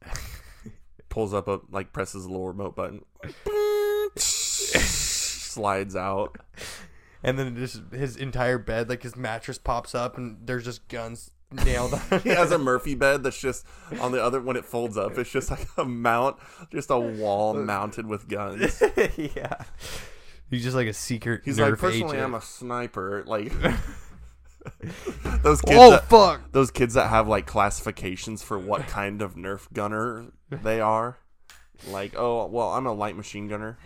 pulls 1.08 1.34
up 1.34 1.48
a 1.48 1.58
like 1.70 1.92
presses 1.92 2.22
the 2.22 2.30
little 2.30 2.46
remote 2.46 2.76
button, 2.76 3.04
slides 4.16 5.96
out. 5.96 6.36
And 7.28 7.38
then 7.38 7.56
just 7.56 7.82
his 7.92 8.16
entire 8.16 8.56
bed, 8.56 8.88
like 8.88 9.02
his 9.02 9.14
mattress 9.14 9.58
pops 9.58 9.94
up, 9.94 10.16
and 10.16 10.38
there's 10.46 10.64
just 10.64 10.88
guns 10.88 11.30
nailed 11.52 11.92
on. 11.92 12.20
He 12.22 12.30
has 12.30 12.50
a 12.52 12.58
Murphy 12.58 12.94
bed 12.94 13.22
that's 13.22 13.38
just 13.38 13.66
on 14.00 14.12
the 14.12 14.24
other 14.24 14.40
when 14.40 14.56
it 14.56 14.64
folds 14.64 14.96
up. 14.96 15.18
It's 15.18 15.30
just 15.30 15.50
like 15.50 15.68
a 15.76 15.84
mount, 15.84 16.36
just 16.72 16.88
a 16.90 16.98
wall 16.98 17.52
mounted 17.52 18.06
with 18.06 18.28
guns. 18.28 18.82
yeah. 19.16 19.62
He's 20.50 20.62
just 20.62 20.74
like 20.74 20.88
a 20.88 20.94
secret. 20.94 21.42
He's 21.44 21.58
Nerf 21.58 21.72
like, 21.72 21.78
personally, 21.78 22.16
agent. 22.16 22.24
I'm 22.24 22.34
a 22.34 22.40
sniper. 22.40 23.24
Like 23.26 23.52
those 25.42 25.60
kids. 25.60 25.78
Oh 25.78 25.90
that, 25.90 26.04
fuck! 26.08 26.50
those 26.52 26.70
kids 26.70 26.94
that 26.94 27.08
have 27.08 27.28
like 27.28 27.46
classifications 27.46 28.42
for 28.42 28.58
what 28.58 28.86
kind 28.86 29.20
of 29.20 29.34
Nerf 29.34 29.70
gunner 29.70 30.32
they 30.48 30.80
are. 30.80 31.18
Like, 31.88 32.14
oh, 32.16 32.46
well, 32.46 32.70
I'm 32.70 32.86
a 32.86 32.92
light 32.92 33.16
machine 33.16 33.48
gunner. 33.48 33.78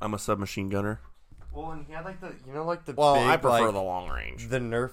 I'm 0.00 0.14
a 0.14 0.18
submachine 0.18 0.68
gunner. 0.68 1.00
Well, 1.52 1.72
and 1.72 1.84
he 1.86 1.92
had 1.92 2.04
like 2.04 2.20
the, 2.20 2.32
you 2.46 2.52
know, 2.52 2.64
like 2.64 2.84
the 2.84 2.92
Well, 2.94 3.14
big, 3.14 3.24
I 3.26 3.36
prefer 3.36 3.64
like, 3.66 3.72
the 3.72 3.82
long 3.82 4.08
range. 4.08 4.48
the 4.48 4.58
Nerf 4.58 4.92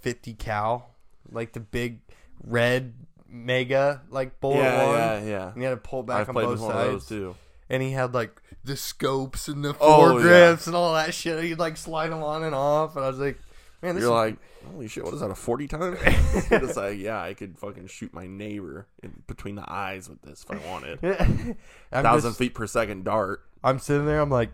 50 0.00 0.34
cal, 0.34 0.90
like 1.32 1.52
the 1.52 1.60
big 1.60 2.00
red 2.44 2.94
mega 3.28 4.02
like 4.10 4.38
bullet 4.40 4.58
Yeah, 4.58 4.86
one. 4.86 4.96
yeah, 4.96 5.24
yeah. 5.30 5.48
And 5.48 5.56
he 5.58 5.62
had 5.64 5.70
to 5.70 5.76
pull 5.78 6.02
back 6.02 6.20
I've 6.20 6.28
on 6.28 6.34
played 6.34 6.44
both 6.44 6.52
with 6.52 6.60
one 6.62 6.76
of 6.76 6.82
those 6.92 7.02
sides. 7.02 7.08
too. 7.08 7.34
And 7.70 7.82
he 7.82 7.90
had 7.92 8.14
like 8.14 8.40
the 8.62 8.76
scopes 8.76 9.48
and 9.48 9.64
the 9.64 9.74
Oh, 9.80 10.14
foregrips 10.14 10.66
and 10.66 10.76
all 10.76 10.94
that 10.94 11.14
shit. 11.14 11.42
He'd 11.42 11.58
like 11.58 11.76
slide 11.76 12.08
them 12.10 12.22
on 12.22 12.44
and 12.44 12.54
off, 12.54 12.94
and 12.96 13.04
I 13.04 13.08
was 13.08 13.18
like, 13.18 13.38
man, 13.82 13.94
this 13.96 14.02
You're 14.02 14.12
is 14.12 14.16
like, 14.34 14.36
holy 14.70 14.86
shit, 14.86 15.02
what 15.04 15.14
is 15.14 15.20
that, 15.20 15.30
a 15.30 15.34
40 15.34 15.66
time? 15.68 15.96
it's 16.04 16.76
like, 16.76 16.98
yeah, 16.98 17.20
I 17.20 17.34
could 17.34 17.58
fucking 17.58 17.86
shoot 17.88 18.12
my 18.14 18.26
neighbor 18.26 18.86
in 19.02 19.22
between 19.26 19.56
the 19.56 19.64
eyes 19.66 20.08
with 20.08 20.20
this 20.22 20.44
if 20.48 20.50
I 20.50 20.70
wanted. 20.70 21.00
Thousand 21.90 22.30
just- 22.30 22.38
feet 22.38 22.54
per 22.54 22.66
second 22.66 23.04
dart. 23.04 23.42
I'm 23.64 23.78
sitting 23.80 24.06
there. 24.06 24.20
I'm 24.20 24.30
like, 24.30 24.50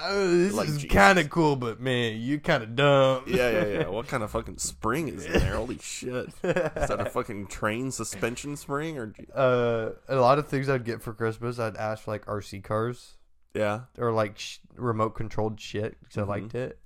oh, 0.00 0.28
this 0.36 0.52
Like 0.54 0.68
is 0.68 0.74
Jesus. 0.76 0.92
kind 0.92 1.18
of 1.18 1.28
cool, 1.30 1.56
but 1.56 1.80
man, 1.80 2.20
you 2.20 2.38
kind 2.38 2.62
of 2.62 2.76
dumb. 2.76 3.24
Yeah, 3.26 3.50
yeah, 3.50 3.64
yeah. 3.64 3.88
What 3.88 4.06
kind 4.08 4.22
of 4.22 4.30
fucking 4.30 4.58
spring 4.58 5.08
is 5.08 5.24
in 5.26 5.32
there? 5.32 5.56
Holy 5.56 5.78
shit. 5.78 6.26
Is 6.28 6.32
that 6.42 7.00
a 7.00 7.10
fucking 7.10 7.46
train 7.48 7.90
suspension 7.90 8.56
spring? 8.56 8.98
or 8.98 9.14
uh, 9.34 9.90
a 10.08 10.16
lot 10.16 10.38
of 10.38 10.46
things 10.48 10.68
I'd 10.68 10.84
get 10.84 11.02
for 11.02 11.12
Christmas, 11.12 11.58
I'd 11.58 11.76
ask 11.76 12.04
for 12.04 12.10
like 12.12 12.26
RC 12.26 12.62
cars 12.62 13.16
Yeah. 13.54 13.80
or 13.98 14.12
like 14.12 14.38
sh- 14.38 14.58
remote 14.76 15.10
controlled 15.14 15.58
shit 15.60 15.96
because. 16.00 16.18
I 16.18 16.22
liked 16.22 16.54
it, 16.54 16.78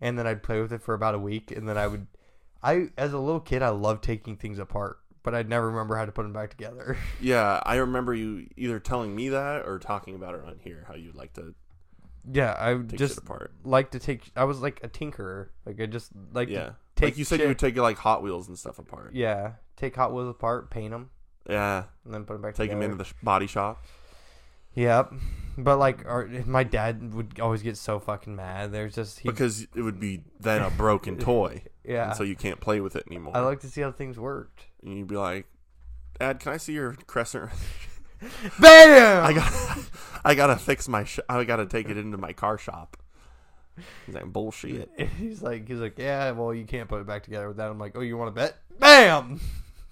and 0.00 0.18
then 0.18 0.26
I'd 0.26 0.42
play 0.42 0.60
with 0.60 0.72
it 0.72 0.80
for 0.82 0.94
about 0.94 1.14
a 1.14 1.18
week, 1.18 1.50
and 1.50 1.68
then 1.68 1.76
I 1.76 1.86
would, 1.88 2.06
I 2.62 2.88
as 2.96 3.12
a 3.12 3.18
little 3.18 3.40
kid, 3.40 3.62
I 3.62 3.68
loved 3.70 4.02
taking 4.04 4.36
things 4.36 4.58
apart 4.58 4.98
but 5.22 5.34
I'd 5.34 5.48
never 5.48 5.68
remember 5.70 5.96
how 5.96 6.04
to 6.04 6.12
put 6.12 6.22
them 6.22 6.32
back 6.32 6.50
together. 6.50 6.96
Yeah, 7.20 7.60
I 7.64 7.76
remember 7.76 8.14
you 8.14 8.48
either 8.56 8.78
telling 8.80 9.14
me 9.14 9.30
that 9.30 9.66
or 9.66 9.78
talking 9.78 10.14
about 10.14 10.34
it 10.34 10.42
on 10.44 10.58
here 10.62 10.84
how 10.88 10.94
you'd 10.94 11.14
like 11.16 11.32
to 11.34 11.54
yeah, 12.30 12.54
I 12.58 12.74
take 12.74 12.98
just 12.98 13.18
apart. 13.18 13.52
like 13.64 13.92
to 13.92 13.98
take. 13.98 14.30
I 14.36 14.44
was 14.44 14.60
like 14.60 14.80
a 14.82 14.88
tinkerer. 14.88 15.48
Like 15.64 15.80
I 15.80 15.86
just 15.86 16.10
like 16.32 16.48
Yeah, 16.50 16.64
to 16.64 16.76
take. 16.96 17.04
like 17.06 17.18
you 17.18 17.24
said, 17.24 17.36
shit, 17.36 17.44
you 17.44 17.48
would 17.48 17.58
take 17.58 17.76
like 17.76 17.96
Hot 17.98 18.22
Wheels 18.22 18.48
and 18.48 18.58
stuff 18.58 18.78
apart. 18.78 19.14
Yeah, 19.14 19.52
take 19.76 19.96
Hot 19.96 20.12
Wheels 20.12 20.28
apart, 20.28 20.70
paint 20.70 20.90
them, 20.90 21.10
Yeah, 21.48 21.84
and 22.04 22.12
then 22.12 22.24
put 22.24 22.34
them 22.34 22.42
back 22.42 22.54
take 22.54 22.70
them 22.70 22.82
into 22.82 22.96
the 22.96 23.10
body 23.22 23.46
shop. 23.46 23.82
Yep. 24.74 25.12
But 25.56 25.78
like, 25.78 26.04
our, 26.06 26.26
my 26.46 26.62
dad 26.62 27.12
would 27.14 27.40
always 27.40 27.62
get 27.62 27.76
so 27.76 27.98
fucking 27.98 28.36
mad. 28.36 28.70
There's 28.70 28.94
just 28.94 29.20
he. 29.20 29.28
because 29.28 29.66
it 29.74 29.82
would 29.82 29.98
be 29.98 30.22
then 30.38 30.62
a 30.62 30.70
broken 30.70 31.18
toy, 31.18 31.64
yeah. 31.84 32.08
and 32.08 32.16
so 32.16 32.22
you 32.22 32.36
can't 32.36 32.60
play 32.60 32.80
with 32.80 32.94
it 32.94 33.04
anymore. 33.08 33.36
I 33.36 33.40
like 33.40 33.60
to 33.60 33.68
see 33.68 33.80
how 33.80 33.90
things 33.90 34.18
worked. 34.18 34.66
And 34.82 34.96
you'd 34.98 35.08
be 35.08 35.16
like, 35.16 35.46
"Dad, 36.18 36.40
can 36.40 36.52
I 36.52 36.56
see 36.56 36.72
your 36.74 36.94
crescent?" 37.06 37.50
Bam! 38.60 39.24
I 39.24 39.32
got, 39.32 39.78
I 40.24 40.34
gotta 40.34 40.56
fix 40.56 40.88
my. 40.88 41.04
Sh- 41.04 41.20
I 41.28 41.44
gotta 41.44 41.66
take 41.66 41.88
it 41.88 41.96
into 41.96 42.16
my 42.18 42.32
car 42.32 42.58
shop. 42.58 42.96
He's 44.06 44.14
like, 44.14 44.32
"Bullshit." 44.32 44.90
He's 45.18 45.40
like, 45.42 45.68
he's 45.68 45.78
like, 45.78 45.98
yeah. 45.98 46.30
Well, 46.32 46.52
you 46.52 46.64
can't 46.64 46.88
put 46.88 47.00
it 47.00 47.06
back 47.06 47.22
together 47.22 47.46
with 47.48 47.58
that. 47.58 47.70
I'm 47.70 47.78
like, 47.78 47.96
oh, 47.96 48.00
you 48.00 48.16
want 48.16 48.34
to 48.34 48.40
bet? 48.40 48.56
Bam! 48.80 49.40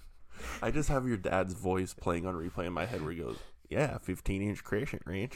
I 0.61 0.71
just 0.71 0.89
have 0.89 1.07
your 1.07 1.17
dad's 1.17 1.53
voice 1.53 1.93
playing 1.93 2.25
on 2.25 2.33
replay 2.35 2.65
in 2.67 2.73
my 2.73 2.85
head 2.85 3.01
where 3.01 3.11
he 3.11 3.19
goes, 3.19 3.37
"Yeah, 3.69 3.97
15 3.99 4.41
inch 4.41 4.63
crescent 4.63 5.03
wrench." 5.05 5.33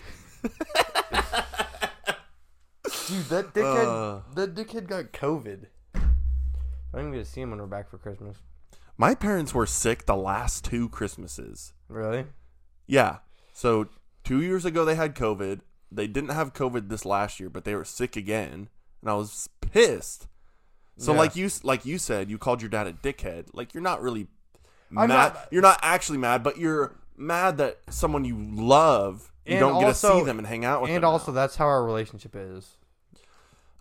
Dude, 3.07 3.25
that 3.25 3.53
dickhead, 3.53 3.85
Uh. 3.85 4.21
that 4.35 4.55
dickhead 4.55 4.87
got 4.87 5.11
COVID. 5.11 5.65
I 5.95 5.99
don't 6.93 7.01
even 7.07 7.11
get 7.13 7.25
to 7.25 7.31
see 7.31 7.41
him 7.41 7.49
when 7.51 7.59
we're 7.59 7.65
back 7.67 7.89
for 7.89 7.97
Christmas. 7.97 8.37
My 9.01 9.15
parents 9.15 9.51
were 9.55 9.65
sick 9.65 10.05
the 10.05 10.15
last 10.15 10.63
two 10.63 10.87
Christmases. 10.89 11.73
Really? 11.87 12.25
Yeah. 12.85 13.17
So 13.51 13.87
two 14.23 14.43
years 14.43 14.63
ago 14.63 14.85
they 14.85 14.93
had 14.93 15.15
COVID. 15.15 15.61
They 15.91 16.05
didn't 16.05 16.29
have 16.29 16.53
COVID 16.53 16.87
this 16.87 17.03
last 17.03 17.39
year, 17.39 17.49
but 17.49 17.65
they 17.65 17.73
were 17.73 17.83
sick 17.83 18.15
again, 18.15 18.69
and 19.01 19.09
I 19.09 19.15
was 19.15 19.49
pissed. 19.59 20.27
So 20.97 21.13
Yeah. 21.13 21.17
like 21.17 21.35
you 21.35 21.49
like 21.63 21.83
you 21.83 21.97
said, 21.97 22.29
you 22.29 22.37
called 22.37 22.61
your 22.61 22.69
dad 22.69 22.85
a 22.85 22.93
dickhead. 22.93 23.47
Like 23.53 23.73
you're 23.73 23.81
not 23.81 24.03
really 24.03 24.27
I'm 24.95 25.07
mad. 25.07 25.33
not- 25.33 25.47
You're 25.49 25.63
not 25.63 25.79
actually 25.81 26.19
mad, 26.19 26.43
but 26.43 26.59
you're 26.59 26.95
mad 27.17 27.57
that 27.57 27.79
someone 27.89 28.23
you 28.23 28.37
love 28.37 29.31
you 29.47 29.57
don't 29.57 29.81
get 29.81 29.87
to 29.87 29.95
see 29.95 30.23
them 30.23 30.37
and 30.37 30.47
hang 30.47 30.63
out 30.63 30.83
with 30.83 30.91
And 30.91 31.03
also, 31.03 31.31
now. 31.31 31.37
that's 31.37 31.55
how 31.55 31.65
our 31.65 31.83
relationship 31.83 32.35
is. 32.35 32.77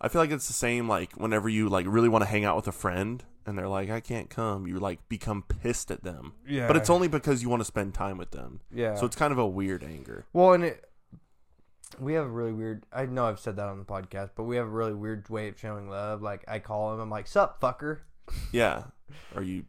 I 0.01 0.07
feel 0.07 0.19
like 0.19 0.31
it's 0.31 0.47
the 0.47 0.53
same. 0.53 0.89
Like 0.89 1.13
whenever 1.13 1.47
you 1.47 1.69
like 1.69 1.85
really 1.87 2.09
want 2.09 2.23
to 2.23 2.27
hang 2.27 2.43
out 2.43 2.55
with 2.55 2.67
a 2.67 2.71
friend 2.71 3.23
and 3.45 3.57
they're 3.57 3.67
like, 3.67 3.89
"I 3.89 3.99
can't 3.99 4.29
come," 4.29 4.67
you 4.67 4.79
like 4.79 5.07
become 5.09 5.43
pissed 5.43 5.91
at 5.91 6.03
them. 6.03 6.33
Yeah. 6.47 6.67
But 6.67 6.77
it's 6.77 6.89
only 6.89 7.07
because 7.07 7.41
you 7.41 7.49
want 7.49 7.61
to 7.61 7.65
spend 7.65 7.93
time 7.93 8.17
with 8.17 8.31
them. 8.31 8.61
Yeah. 8.73 8.95
So 8.95 9.05
it's 9.05 9.15
kind 9.15 9.31
of 9.31 9.39
a 9.39 9.47
weird 9.47 9.83
anger. 9.83 10.25
Well, 10.33 10.53
and 10.53 10.63
it, 10.63 10.85
we 11.99 12.13
have 12.13 12.25
a 12.25 12.29
really 12.29 12.53
weird. 12.53 12.85
I 12.93 13.05
know 13.05 13.25
I've 13.25 13.39
said 13.39 13.55
that 13.57 13.67
on 13.67 13.77
the 13.79 13.85
podcast, 13.85 14.31
but 14.35 14.43
we 14.43 14.55
have 14.55 14.65
a 14.65 14.69
really 14.69 14.93
weird 14.93 15.29
way 15.29 15.47
of 15.47 15.59
showing 15.59 15.89
love. 15.89 16.21
Like 16.21 16.43
I 16.47 16.59
call 16.59 16.93
him, 16.93 16.99
I'm 16.99 17.09
like, 17.09 17.27
"Sup, 17.27 17.59
fucker." 17.61 17.99
Yeah. 18.53 18.83
Or 19.35 19.43
you 19.43 19.65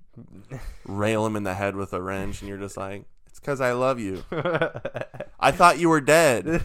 rail 0.86 1.26
him 1.26 1.34
in 1.34 1.42
the 1.42 1.54
head 1.54 1.74
with 1.74 1.92
a 1.92 2.00
wrench 2.00 2.42
and 2.42 2.48
you're 2.48 2.58
just 2.58 2.76
like, 2.76 3.06
it's 3.26 3.40
because 3.40 3.60
I 3.60 3.72
love 3.72 3.98
you. 3.98 4.22
I 5.40 5.50
thought 5.50 5.80
you 5.80 5.88
were 5.88 6.00
dead 6.00 6.64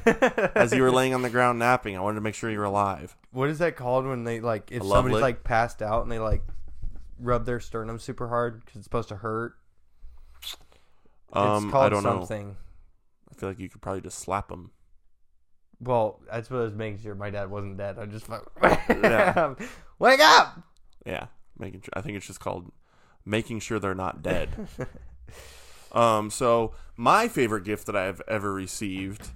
as 0.53 0.73
you 0.73 0.83
were 0.83 0.91
laying 0.91 1.15
on 1.15 1.23
the 1.23 1.29
ground 1.31 1.57
napping. 1.57 1.97
I 1.97 2.01
wanted 2.01 2.15
to 2.15 2.21
make 2.21 2.35
sure 2.35 2.51
you 2.51 2.59
were 2.59 2.65
alive. 2.65 3.15
what 3.31 3.49
is 3.49 3.57
that 3.59 3.75
called 3.77 4.05
when 4.05 4.25
they 4.25 4.41
like 4.41 4.71
if 4.71 4.83
somebody's 4.83 5.15
lick? 5.15 5.21
like 5.21 5.43
passed 5.43 5.81
out 5.81 6.03
and 6.03 6.11
they 6.11 6.19
like 6.19 6.43
rub 7.19 7.45
their 7.45 7.59
sternum 7.59 7.99
super 7.99 8.27
hard 8.27 8.63
because 8.63 8.77
it's 8.77 8.85
supposed 8.85 9.09
to 9.09 9.17
hurt? 9.17 9.55
Um, 11.33 11.65
it's 11.65 11.71
called 11.71 11.85
I 11.85 11.89
don't 11.89 12.03
know. 12.03 12.19
something. 12.19 12.55
I 13.29 13.39
feel 13.39 13.49
like 13.49 13.59
you 13.59 13.69
could 13.69 13.81
probably 13.81 14.01
just 14.01 14.19
slap 14.19 14.49
them. 14.49 14.71
Well, 15.79 16.21
I 16.31 16.41
was 16.49 16.73
making 16.73 17.01
sure 17.01 17.13
my 17.15 17.29
dad 17.29 17.49
wasn't 17.51 17.77
dead. 17.77 17.99
I 17.99 18.05
just 18.05 18.25
fuck- 18.25 18.51
Yeah. 18.89 19.53
wake 19.99 20.19
up. 20.21 20.61
Yeah. 21.05 21.27
Making 21.59 21.81
sure, 21.81 21.91
I 21.93 22.01
think 22.01 22.17
it's 22.17 22.25
just 22.27 22.39
called 22.39 22.71
making 23.25 23.59
sure 23.59 23.77
they're 23.79 23.93
not 23.93 24.23
dead. 24.23 24.49
um, 25.91 26.29
so 26.29 26.73
my 26.95 27.27
favorite 27.27 27.63
gift 27.63 27.85
that 27.87 27.95
I've 27.95 28.21
ever 28.27 28.53
received, 28.53 29.29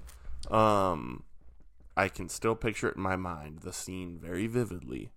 um, 0.49 1.23
I 1.95 2.07
can 2.07 2.29
still 2.29 2.55
picture 2.55 2.89
it 2.89 2.95
in 2.95 3.01
my 3.01 3.15
mind, 3.15 3.59
the 3.59 3.73
scene 3.73 4.17
very 4.19 4.47
vividly. 4.47 5.11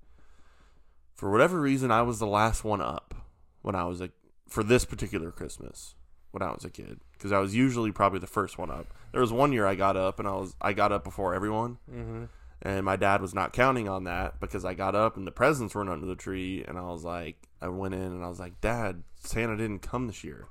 For 1.14 1.30
whatever 1.30 1.60
reason, 1.60 1.90
I 1.90 2.02
was 2.02 2.18
the 2.18 2.26
last 2.26 2.64
one 2.64 2.80
up 2.80 3.14
when 3.62 3.74
I 3.74 3.84
was 3.84 4.00
a 4.00 4.10
for 4.48 4.62
this 4.62 4.84
particular 4.84 5.30
Christmas 5.30 5.94
when 6.30 6.42
I 6.42 6.52
was 6.52 6.64
a 6.64 6.70
kid 6.70 7.00
because 7.12 7.32
I 7.32 7.38
was 7.38 7.54
usually 7.54 7.92
probably 7.92 8.18
the 8.18 8.26
first 8.26 8.58
one 8.58 8.70
up. 8.70 8.86
There 9.12 9.20
was 9.20 9.32
one 9.32 9.52
year 9.52 9.66
I 9.66 9.74
got 9.76 9.96
up 9.96 10.18
and 10.18 10.26
I 10.28 10.32
was 10.34 10.54
I 10.60 10.72
got 10.72 10.92
up 10.92 11.04
before 11.04 11.34
everyone, 11.34 11.78
Mm-hmm. 11.90 12.24
and 12.62 12.84
my 12.84 12.96
dad 12.96 13.20
was 13.22 13.34
not 13.34 13.52
counting 13.52 13.88
on 13.88 14.04
that 14.04 14.40
because 14.40 14.64
I 14.64 14.74
got 14.74 14.94
up 14.96 15.16
and 15.16 15.26
the 15.26 15.30
presents 15.32 15.74
weren't 15.74 15.90
under 15.90 16.06
the 16.06 16.16
tree, 16.16 16.64
and 16.66 16.76
I 16.76 16.82
was 16.82 17.04
like, 17.04 17.36
I 17.62 17.68
went 17.68 17.94
in 17.94 18.00
and 18.02 18.24
I 18.24 18.28
was 18.28 18.40
like, 18.40 18.60
Dad, 18.60 19.04
Santa 19.20 19.56
didn't 19.56 19.80
come 19.82 20.08
this 20.08 20.24
year, 20.24 20.46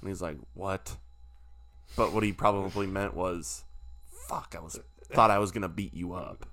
and 0.00 0.08
he's 0.10 0.20
like, 0.22 0.36
What? 0.54 0.96
But 1.96 2.12
what 2.12 2.24
he 2.24 2.32
probably 2.32 2.86
meant 2.88 3.14
was, 3.14 3.62
Fuck, 4.28 4.54
I 4.58 4.62
was 4.62 4.78
thought 5.12 5.30
I 5.30 5.38
was 5.38 5.52
gonna 5.52 5.68
beat 5.68 5.94
you 5.94 6.12
up, 6.14 6.46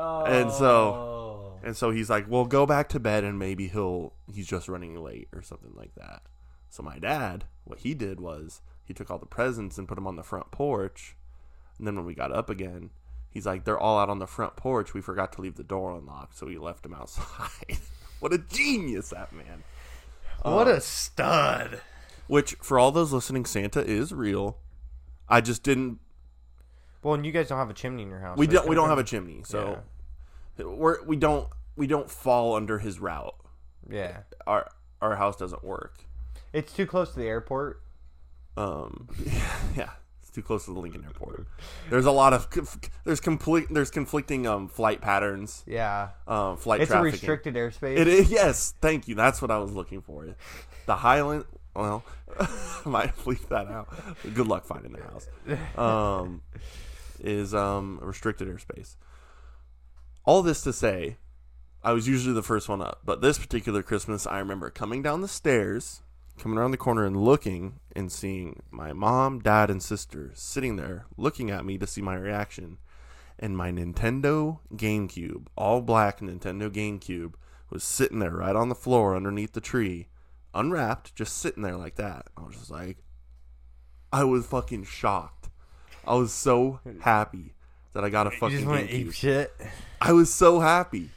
And 0.00 0.50
so- 0.50 0.94
oh. 0.94 1.58
and 1.62 1.76
so 1.76 1.90
he's 1.90 2.10
like, 2.10 2.26
Well, 2.28 2.44
go 2.44 2.66
back 2.66 2.88
to 2.90 3.00
bed 3.00 3.24
and 3.24 3.38
maybe 3.38 3.68
he'll 3.68 4.14
he's 4.32 4.46
just 4.46 4.68
running 4.68 4.94
late 5.02 5.28
or 5.34 5.42
something 5.42 5.72
like 5.74 5.94
that. 5.96 6.22
So 6.68 6.82
my 6.82 6.98
dad, 6.98 7.44
what 7.64 7.80
he 7.80 7.94
did 7.94 8.20
was 8.20 8.62
he 8.84 8.94
took 8.94 9.10
all 9.10 9.18
the 9.18 9.26
presents 9.26 9.76
and 9.76 9.88
put 9.88 9.96
them 9.96 10.06
on 10.06 10.16
the 10.16 10.22
front 10.22 10.50
porch, 10.50 11.16
and 11.78 11.86
then 11.86 11.96
when 11.96 12.04
we 12.04 12.14
got 12.14 12.32
up 12.32 12.48
again, 12.48 12.90
he's 13.28 13.46
like, 13.46 13.64
"They're 13.64 13.78
all 13.78 13.98
out 13.98 14.08
on 14.08 14.18
the 14.18 14.26
front 14.26 14.56
porch. 14.56 14.94
We 14.94 15.00
forgot 15.00 15.32
to 15.34 15.40
leave 15.40 15.56
the 15.56 15.62
door 15.62 15.96
unlocked, 15.96 16.36
so 16.36 16.46
we 16.46 16.58
left 16.58 16.82
them 16.84 16.94
outside." 16.94 17.78
what 18.20 18.32
a 18.32 18.38
genius 18.38 19.10
that 19.10 19.32
man! 19.32 19.64
what 20.42 20.68
a 20.68 20.74
um, 20.74 20.80
stud. 20.80 21.80
Which, 22.26 22.54
for 22.62 22.78
all 22.78 22.92
those 22.92 23.12
listening, 23.12 23.44
Santa 23.44 23.84
is 23.84 24.12
real. 24.12 24.58
I 25.28 25.40
just 25.40 25.62
didn't. 25.62 25.98
Well, 27.02 27.14
and 27.14 27.24
you 27.24 27.32
guys 27.32 27.48
don't 27.48 27.58
have 27.58 27.70
a 27.70 27.74
chimney 27.74 28.02
in 28.02 28.10
your 28.10 28.20
house. 28.20 28.36
We 28.36 28.46
so 28.46 28.52
don't. 28.52 28.68
We 28.68 28.74
don't 28.74 28.88
have 28.88 28.98
a 28.98 29.04
chimney, 29.04 29.42
so 29.44 29.82
we're 30.58 31.02
we 31.04 31.16
don't 31.16 31.48
we 31.76 31.86
don't 31.86 32.10
fall 32.10 32.54
under 32.54 32.78
his 32.78 33.00
route. 33.00 33.34
Yeah, 33.88 34.18
Our 34.46 34.68
our 35.00 35.16
house 35.16 35.36
doesn't 35.36 35.64
work. 35.64 36.04
it's 36.52 36.72
too 36.72 36.86
close 36.86 37.12
to 37.12 37.18
the 37.18 37.26
airport. 37.26 37.82
Um, 38.56 39.08
yeah, 39.76 39.90
it's 40.20 40.30
too 40.30 40.42
close 40.42 40.66
to 40.66 40.74
the 40.74 40.78
Lincoln 40.78 41.04
Airport. 41.04 41.46
There's 41.88 42.04
a 42.04 42.10
lot 42.10 42.32
of 42.34 42.48
there's 43.04 43.20
complete 43.20 43.68
there's 43.70 43.90
conflicting 43.90 44.46
um 44.46 44.68
flight 44.68 45.00
patterns, 45.00 45.64
Yeah, 45.66 46.10
um 46.26 46.56
flight 46.58 46.82
it's 46.82 46.90
a 46.90 47.00
restricted 47.00 47.54
airspace. 47.54 47.96
It 47.96 48.08
is 48.08 48.30
yes, 48.30 48.74
thank 48.80 49.08
you. 49.08 49.14
That's 49.14 49.40
what 49.40 49.50
I 49.50 49.58
was 49.58 49.72
looking 49.72 50.02
for. 50.02 50.26
The 50.86 50.96
Highland. 50.96 51.46
Well, 51.74 52.04
I 52.38 52.48
might 52.84 53.16
bleep 53.18 53.48
that 53.48 53.68
out. 53.68 53.88
Good 54.34 54.48
luck 54.48 54.66
finding 54.66 54.92
the 54.92 55.02
house. 55.02 55.28
Um, 55.78 56.42
is 57.20 57.54
um 57.54 57.98
restricted 58.02 58.48
airspace. 58.48 58.96
All 60.24 60.42
this 60.42 60.62
to 60.62 60.72
say, 60.72 61.16
I 61.82 61.92
was 61.92 62.06
usually 62.06 62.34
the 62.34 62.42
first 62.42 62.68
one 62.68 62.82
up, 62.82 63.00
but 63.04 63.22
this 63.22 63.38
particular 63.38 63.82
Christmas, 63.82 64.26
I 64.26 64.38
remember 64.38 64.70
coming 64.70 65.02
down 65.02 65.22
the 65.22 65.28
stairs, 65.28 66.02
coming 66.38 66.58
around 66.58 66.72
the 66.72 66.76
corner, 66.76 67.06
and 67.06 67.16
looking 67.16 67.80
and 67.96 68.12
seeing 68.12 68.62
my 68.70 68.92
mom, 68.92 69.40
dad, 69.40 69.70
and 69.70 69.82
sister 69.82 70.30
sitting 70.34 70.76
there 70.76 71.06
looking 71.16 71.50
at 71.50 71.64
me 71.64 71.78
to 71.78 71.86
see 71.86 72.02
my 72.02 72.16
reaction. 72.16 72.78
And 73.38 73.56
my 73.56 73.70
Nintendo 73.72 74.58
GameCube, 74.74 75.46
all 75.56 75.80
black 75.80 76.20
Nintendo 76.20 76.70
GameCube, 76.70 77.32
was 77.70 77.82
sitting 77.82 78.18
there 78.18 78.30
right 78.30 78.54
on 78.54 78.68
the 78.68 78.74
floor 78.74 79.16
underneath 79.16 79.52
the 79.52 79.62
tree, 79.62 80.08
unwrapped, 80.52 81.14
just 81.14 81.38
sitting 81.38 81.62
there 81.62 81.76
like 81.76 81.94
that. 81.94 82.26
I 82.36 82.42
was 82.42 82.56
just 82.56 82.70
like, 82.70 82.98
I 84.12 84.24
was 84.24 84.44
fucking 84.44 84.84
shocked. 84.84 85.39
I 86.06 86.14
was 86.14 86.32
so 86.32 86.80
happy 87.00 87.54
that 87.92 88.04
I 88.04 88.10
got 88.10 88.26
a 88.26 88.30
you 88.30 88.36
fucking 88.38 88.56
just 88.58 88.68
to 88.68 88.72
GameCube. 88.72 88.88
ape 89.08 89.12
shit. 89.12 89.52
I 90.00 90.12
was 90.12 90.32
so 90.32 90.60
happy 90.60 91.10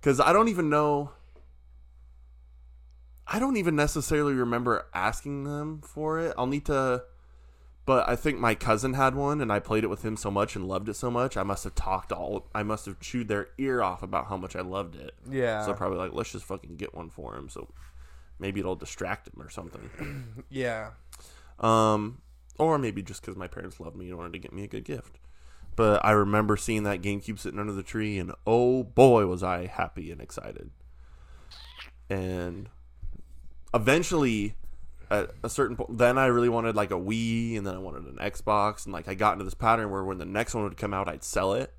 because 0.00 0.20
I 0.20 0.32
don't 0.32 0.48
even 0.48 0.68
know. 0.68 1.10
I 3.26 3.38
don't 3.38 3.56
even 3.56 3.74
necessarily 3.74 4.34
remember 4.34 4.86
asking 4.94 5.44
them 5.44 5.80
for 5.82 6.20
it. 6.20 6.32
I'll 6.38 6.46
need 6.46 6.66
to, 6.66 7.02
but 7.84 8.08
I 8.08 8.14
think 8.14 8.38
my 8.38 8.54
cousin 8.54 8.94
had 8.94 9.16
one, 9.16 9.40
and 9.40 9.52
I 9.52 9.58
played 9.58 9.82
it 9.82 9.88
with 9.88 10.04
him 10.04 10.16
so 10.16 10.30
much 10.30 10.54
and 10.54 10.68
loved 10.68 10.88
it 10.88 10.94
so 10.94 11.10
much. 11.10 11.36
I 11.36 11.42
must 11.42 11.64
have 11.64 11.74
talked 11.74 12.12
all. 12.12 12.46
I 12.54 12.62
must 12.62 12.86
have 12.86 13.00
chewed 13.00 13.26
their 13.26 13.48
ear 13.58 13.82
off 13.82 14.02
about 14.04 14.26
how 14.28 14.36
much 14.36 14.54
I 14.54 14.60
loved 14.60 14.94
it. 14.94 15.12
Yeah, 15.28 15.64
So 15.64 15.74
probably 15.74 15.98
like, 15.98 16.12
let's 16.12 16.30
just 16.30 16.44
fucking 16.44 16.76
get 16.76 16.94
one 16.94 17.10
for 17.10 17.34
him. 17.34 17.48
So 17.48 17.68
maybe 18.38 18.60
it'll 18.60 18.76
distract 18.76 19.26
him 19.28 19.42
or 19.42 19.50
something. 19.50 20.44
yeah. 20.48 20.90
Um, 21.58 22.18
or 22.58 22.78
maybe 22.78 23.02
just 23.02 23.20
because 23.20 23.36
my 23.36 23.48
parents 23.48 23.80
loved 23.80 23.96
me 23.96 24.08
and 24.08 24.18
wanted 24.18 24.32
to 24.32 24.38
get 24.38 24.52
me 24.52 24.64
a 24.64 24.68
good 24.68 24.84
gift. 24.84 25.18
But 25.76 26.04
I 26.04 26.12
remember 26.12 26.56
seeing 26.56 26.84
that 26.84 27.02
GameCube 27.02 27.38
sitting 27.38 27.60
under 27.60 27.72
the 27.72 27.82
tree, 27.82 28.18
and 28.18 28.32
oh 28.46 28.82
boy, 28.82 29.26
was 29.26 29.42
I 29.42 29.66
happy 29.66 30.10
and 30.10 30.20
excited. 30.20 30.70
And 32.08 32.70
eventually, 33.74 34.54
at 35.10 35.32
a 35.44 35.50
certain 35.50 35.76
point, 35.76 35.98
then 35.98 36.16
I 36.16 36.26
really 36.26 36.48
wanted 36.48 36.76
like 36.76 36.90
a 36.90 36.94
Wii, 36.94 37.58
and 37.58 37.66
then 37.66 37.74
I 37.74 37.78
wanted 37.78 38.04
an 38.04 38.16
Xbox, 38.16 38.86
and 38.86 38.92
like 38.92 39.06
I 39.06 39.14
got 39.14 39.34
into 39.34 39.44
this 39.44 39.54
pattern 39.54 39.90
where 39.90 40.02
when 40.02 40.18
the 40.18 40.24
next 40.24 40.54
one 40.54 40.64
would 40.64 40.78
come 40.78 40.94
out, 40.94 41.08
I'd 41.08 41.24
sell 41.24 41.52
it. 41.52 41.74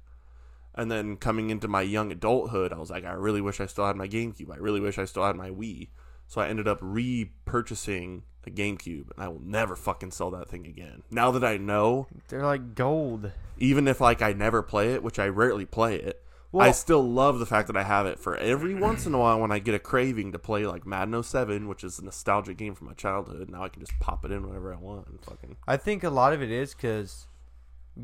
And 0.76 0.92
then 0.92 1.18
coming 1.18 1.50
into 1.50 1.68
my 1.68 1.82
young 1.82 2.12
adulthood, 2.12 2.72
I 2.72 2.78
was 2.78 2.92
like, 2.92 3.04
I 3.04 3.14
really 3.14 3.42
wish 3.42 3.60
I 3.60 3.66
still 3.66 3.88
had 3.88 3.96
my 3.96 4.08
GameCube. 4.08 4.54
I 4.54 4.58
really 4.58 4.80
wish 4.80 5.00
I 5.00 5.06
still 5.06 5.26
had 5.26 5.36
my 5.36 5.50
Wii. 5.50 5.88
So 6.28 6.42
I 6.42 6.48
ended 6.48 6.68
up 6.68 6.82
repurchasing 6.82 8.22
a 8.46 8.50
GameCube, 8.50 9.12
and 9.16 9.24
I 9.24 9.28
will 9.28 9.42
never 9.42 9.76
fucking 9.76 10.12
sell 10.12 10.32
that 10.32 10.50
thing 10.50 10.66
again. 10.68 11.04
Now 11.10 11.32
that 11.32 11.44
I 11.44 11.58
know, 11.58 12.08
They're 12.28 12.46
like 12.46 12.76
gold. 12.76 13.32
even 13.58 13.88
if 13.88 14.00
like 14.02 14.22
I 14.22 14.34
never 14.34 14.62
play 14.62 14.94
it, 14.94 15.04
which 15.04 15.20
I 15.20 15.28
rarely 15.28 15.66
play 15.66 15.96
it, 15.96 16.24
I 16.58 16.72
still 16.72 17.04
love 17.08 17.38
the 17.40 17.46
fact 17.46 17.68
that 17.68 17.78
I 17.78 17.84
have 17.84 18.08
it 18.08 18.18
for 18.20 18.36
every 18.38 18.74
once 18.74 19.06
in 19.06 19.14
a 19.14 19.20
while 19.20 19.40
when 19.40 19.52
I 19.52 19.60
get 19.60 19.76
a 19.76 19.80
craving 19.80 20.32
to 20.32 20.40
play 20.40 20.66
like 20.66 20.88
Madden 20.88 21.22
07, 21.22 21.68
which 21.68 21.84
is 21.84 22.00
a 22.00 22.06
nostalgic 22.06 22.58
game 22.58 22.74
from 22.74 22.88
my 22.88 22.94
childhood. 22.94 23.50
Now 23.50 23.64
I 23.64 23.70
can 23.70 23.82
just 23.82 24.00
pop 24.00 24.26
it 24.26 24.32
in 24.32 24.48
whenever 24.48 24.74
I 24.74 24.78
want 24.78 25.08
and 25.08 25.22
fucking. 25.24 25.58
I 25.68 25.78
think 25.78 26.04
a 26.04 26.10
lot 26.10 26.34
of 26.34 26.42
it 26.42 26.50
is 26.50 26.74
because 26.74 27.28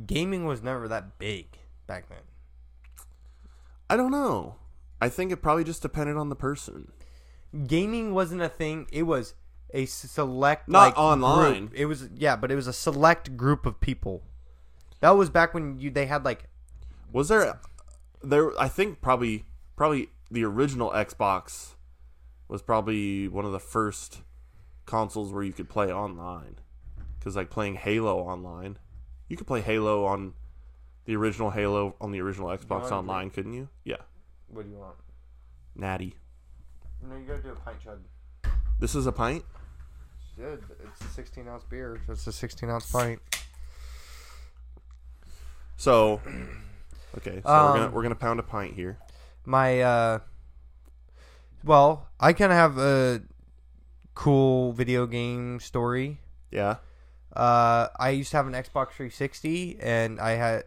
gaming 0.05 0.45
was 0.45 0.61
never 0.61 0.87
that 0.87 1.17
big 1.17 1.57
back 1.87 2.09
then. 2.09 2.19
I 3.89 3.95
don't 3.95 4.11
know. 4.11 4.57
I 5.01 5.09
think 5.09 5.31
it 5.31 5.37
probably 5.41 5.63
just 5.63 5.81
depended 5.81 6.15
on 6.17 6.29
the 6.29 6.35
person. 6.35 6.91
Gaming 7.67 8.13
wasn't 8.13 8.41
a 8.41 8.49
thing. 8.49 8.87
It 8.91 9.03
was 9.03 9.35
a 9.73 9.83
s- 9.83 9.91
select 9.91 10.67
Not 10.69 10.79
like, 10.87 10.97
online. 10.97 11.65
group. 11.67 11.73
It 11.75 11.85
was 11.85 12.09
yeah, 12.15 12.35
but 12.35 12.51
it 12.51 12.55
was 12.55 12.67
a 12.67 12.73
select 12.73 13.37
group 13.37 13.65
of 13.65 13.79
people. 13.79 14.23
That 15.01 15.11
was 15.11 15.29
back 15.29 15.53
when 15.53 15.79
you 15.79 15.91
they 15.91 16.05
had 16.05 16.23
like 16.25 16.45
Was 17.11 17.27
there 17.27 17.59
there 18.21 18.57
I 18.59 18.67
think 18.69 19.01
probably 19.01 19.45
probably 19.75 20.09
the 20.31 20.43
original 20.45 20.89
Xbox 20.91 21.75
was 22.47 22.61
probably 22.61 23.27
one 23.27 23.45
of 23.45 23.51
the 23.51 23.59
first 23.59 24.21
consoles 24.85 25.31
where 25.31 25.43
you 25.43 25.53
could 25.53 25.69
play 25.69 25.91
online 25.93 26.55
cuz 27.21 27.35
like 27.35 27.49
playing 27.49 27.75
Halo 27.75 28.19
online. 28.19 28.77
You 29.27 29.37
could 29.37 29.47
play 29.47 29.61
Halo 29.61 30.05
on 30.05 30.33
the 31.05 31.15
original 31.15 31.51
Halo 31.51 31.95
on 32.01 32.11
the 32.11 32.21
original 32.21 32.47
Xbox 32.49 32.91
online, 32.91 33.29
couldn't 33.29 33.53
you? 33.53 33.69
Yeah. 33.83 33.97
what 34.47 34.63
do 34.63 34.69
you 34.71 34.77
want? 34.77 34.95
Natty. 35.75 36.15
No, 37.09 37.15
you 37.17 37.25
gotta 37.27 37.41
do 37.41 37.49
a 37.49 37.55
pint 37.55 37.77
chug. 37.83 37.99
This 38.79 38.95
is 38.95 39.05
a 39.07 39.11
pint? 39.11 39.43
Yeah, 40.39 40.55
it's 40.83 41.01
a 41.01 41.07
16 41.09 41.47
ounce 41.47 41.63
beer. 41.63 42.01
So 42.07 42.13
it's 42.13 42.25
a 42.27 42.31
16 42.31 42.69
ounce 42.69 42.91
pint. 42.91 43.19
So 45.77 46.21
Okay, 47.17 47.41
so 47.45 47.49
we're 47.49 47.53
Um, 47.55 47.75
going 47.77 47.89
to 47.89 47.95
we're 47.95 48.01
going 48.01 48.13
to 48.15 48.19
pound 48.19 48.39
a 48.39 48.43
pint 48.43 48.73
here. 48.73 48.97
My 49.45 49.81
uh, 49.81 50.19
well, 51.63 52.07
I 52.19 52.33
kind 52.33 52.51
of 52.51 52.57
have 52.57 52.77
a 52.79 53.21
cool 54.15 54.73
video 54.73 55.05
game 55.05 55.59
story. 55.59 56.19
Yeah. 56.49 56.77
Uh, 57.35 57.87
I 57.99 58.09
used 58.11 58.31
to 58.31 58.37
have 58.37 58.47
an 58.47 58.53
Xbox 58.53 58.91
360, 58.93 59.79
and 59.79 60.19
I 60.19 60.31
had 60.31 60.63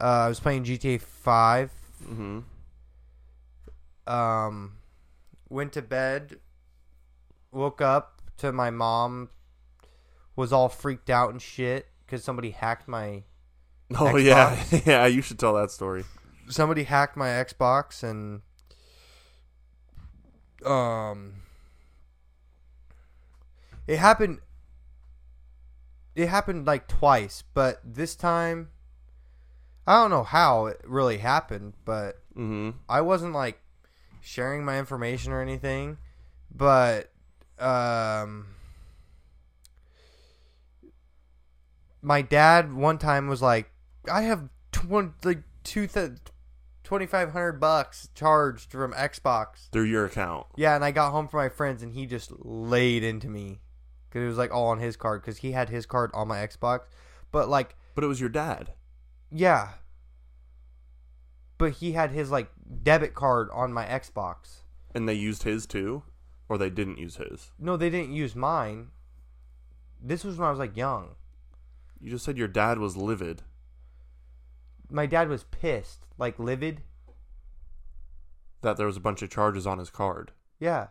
uh, 0.00 0.04
I 0.04 0.28
was 0.28 0.40
playing 0.40 0.64
GTA 0.64 1.00
5. 1.00 1.70
Mhm. 2.04 2.44
Um, 4.06 4.72
went 5.50 5.72
to 5.74 5.82
bed, 5.82 6.36
woke 7.52 7.82
up 7.82 8.22
to 8.38 8.50
my 8.52 8.70
mom 8.70 9.28
was 10.36 10.52
all 10.52 10.70
freaked 10.70 11.10
out 11.10 11.28
and 11.30 11.42
shit 11.42 11.86
because 12.06 12.24
somebody 12.24 12.50
hacked 12.50 12.88
my 12.88 13.22
Oh 13.98 14.16
yeah. 14.16 14.62
yeah, 14.86 15.06
you 15.06 15.20
should 15.20 15.38
tell 15.38 15.52
that 15.54 15.70
story. 15.70 16.04
somebody 16.48 16.84
hacked 16.84 17.16
my 17.16 17.26
Xbox 17.28 18.02
and 18.02 18.40
um 20.64 21.34
it 23.86 23.98
happened 23.98 24.38
it 26.14 26.28
happened 26.28 26.66
like 26.66 26.86
twice, 26.88 27.42
but 27.54 27.80
this 27.84 28.14
time 28.14 28.68
I 29.86 29.94
don't 30.00 30.10
know 30.10 30.22
how 30.24 30.66
it 30.66 30.80
really 30.84 31.18
happened, 31.18 31.74
but 31.84 32.22
Mhm. 32.36 32.74
I 32.88 33.00
wasn't 33.00 33.32
like 33.32 33.60
sharing 34.20 34.64
my 34.64 34.78
information 34.78 35.32
or 35.32 35.40
anything, 35.40 35.98
but 36.54 37.10
um 37.58 38.46
my 42.02 42.22
dad 42.22 42.72
one 42.72 42.98
time 42.98 43.28
was 43.28 43.42
like, 43.42 43.70
"I 44.10 44.22
have 44.22 44.48
twenty 44.72 45.12
like 45.24 45.42
two 45.64 45.86
th- 45.86 46.12
twenty 46.82 47.06
five 47.06 47.32
hundred 47.32 47.60
bucks 47.60 48.08
charged 48.14 48.70
from 48.72 48.92
Xbox." 48.92 49.68
Through 49.70 49.84
your 49.84 50.06
account. 50.06 50.46
Yeah, 50.56 50.74
and 50.74 50.84
I 50.84 50.90
got 50.90 51.10
home 51.10 51.28
from 51.28 51.38
my 51.38 51.48
friends, 51.48 51.82
and 51.82 51.92
he 51.92 52.06
just 52.06 52.32
laid 52.38 53.04
into 53.04 53.28
me 53.28 53.60
because 54.08 54.22
it 54.24 54.28
was 54.28 54.38
like 54.38 54.52
all 54.52 54.68
on 54.68 54.78
his 54.78 54.96
card 54.96 55.20
because 55.22 55.38
he 55.38 55.52
had 55.52 55.68
his 55.68 55.86
card 55.86 56.10
on 56.14 56.28
my 56.28 56.38
Xbox, 56.38 56.80
but 57.30 57.48
like 57.48 57.76
But 57.94 58.04
it 58.04 58.08
was 58.08 58.20
your 58.20 58.30
dad. 58.30 58.72
yeah, 59.30 59.72
but 61.60 61.72
he 61.74 61.92
had 61.92 62.10
his 62.10 62.30
like 62.32 62.50
debit 62.82 63.14
card 63.14 63.48
on 63.52 63.72
my 63.72 63.84
Xbox. 63.86 64.62
And 64.94 65.08
they 65.08 65.14
used 65.14 65.44
his 65.44 65.66
too? 65.66 66.02
Or 66.48 66.58
they 66.58 66.70
didn't 66.70 66.98
use 66.98 67.16
his? 67.16 67.52
No, 67.60 67.76
they 67.76 67.90
didn't 67.90 68.12
use 68.12 68.34
mine. 68.34 68.88
This 70.02 70.24
was 70.24 70.36
when 70.36 70.48
I 70.48 70.50
was 70.50 70.58
like 70.58 70.76
young. 70.76 71.10
You 72.00 72.10
just 72.10 72.24
said 72.24 72.36
your 72.38 72.48
dad 72.48 72.78
was 72.78 72.96
livid. 72.96 73.42
My 74.90 75.06
dad 75.06 75.28
was 75.28 75.44
pissed, 75.44 76.06
like 76.18 76.38
livid. 76.40 76.82
that 78.62 78.76
there 78.76 78.86
was 78.86 78.96
a 78.96 79.00
bunch 79.00 79.22
of 79.22 79.30
charges 79.30 79.66
on 79.66 79.78
his 79.78 79.88
card. 79.90 80.32
Yeah. 80.58 80.88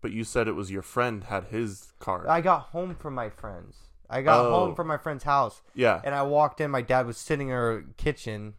But 0.00 0.12
you 0.12 0.22
said 0.22 0.46
it 0.46 0.52
was 0.54 0.70
your 0.70 0.82
friend 0.82 1.24
had 1.24 1.44
his 1.44 1.92
card. 1.98 2.26
I 2.28 2.40
got 2.40 2.60
home 2.74 2.94
from 2.94 3.14
my 3.14 3.30
friends. 3.30 3.76
I 4.10 4.22
got 4.22 4.44
Oh. 4.46 4.50
home 4.50 4.74
from 4.76 4.86
my 4.86 4.96
friend's 4.96 5.24
house 5.24 5.62
yeah, 5.74 6.00
and 6.04 6.14
I 6.14 6.22
walked 6.22 6.60
in. 6.60 6.70
My 6.70 6.82
dad 6.82 7.06
was 7.06 7.16
sitting 7.18 7.48
in 7.48 7.54
our 7.54 7.84
kitchen 7.96 8.54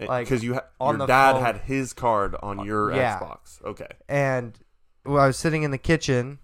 Eh, 0.00 0.06
like, 0.06 0.26
because 0.26 0.42
you 0.42 0.54
ha- 0.54 0.64
on 0.80 0.94
your 0.94 0.98
the 0.98 1.06
dad 1.06 1.32
phone. 1.34 1.42
had 1.42 1.56
his 1.58 1.92
card 1.92 2.34
on 2.42 2.60
uh, 2.60 2.62
your 2.64 2.92
Yeah. 2.94 3.18
Xbox. 3.18 3.62
Okay. 3.64 3.88
and 4.08 4.58
well, 5.04 5.20
I 5.22 5.26
was 5.26 5.36
sitting 5.36 5.62
in 5.62 5.70
the 5.70 5.78
kitchen 5.78 6.38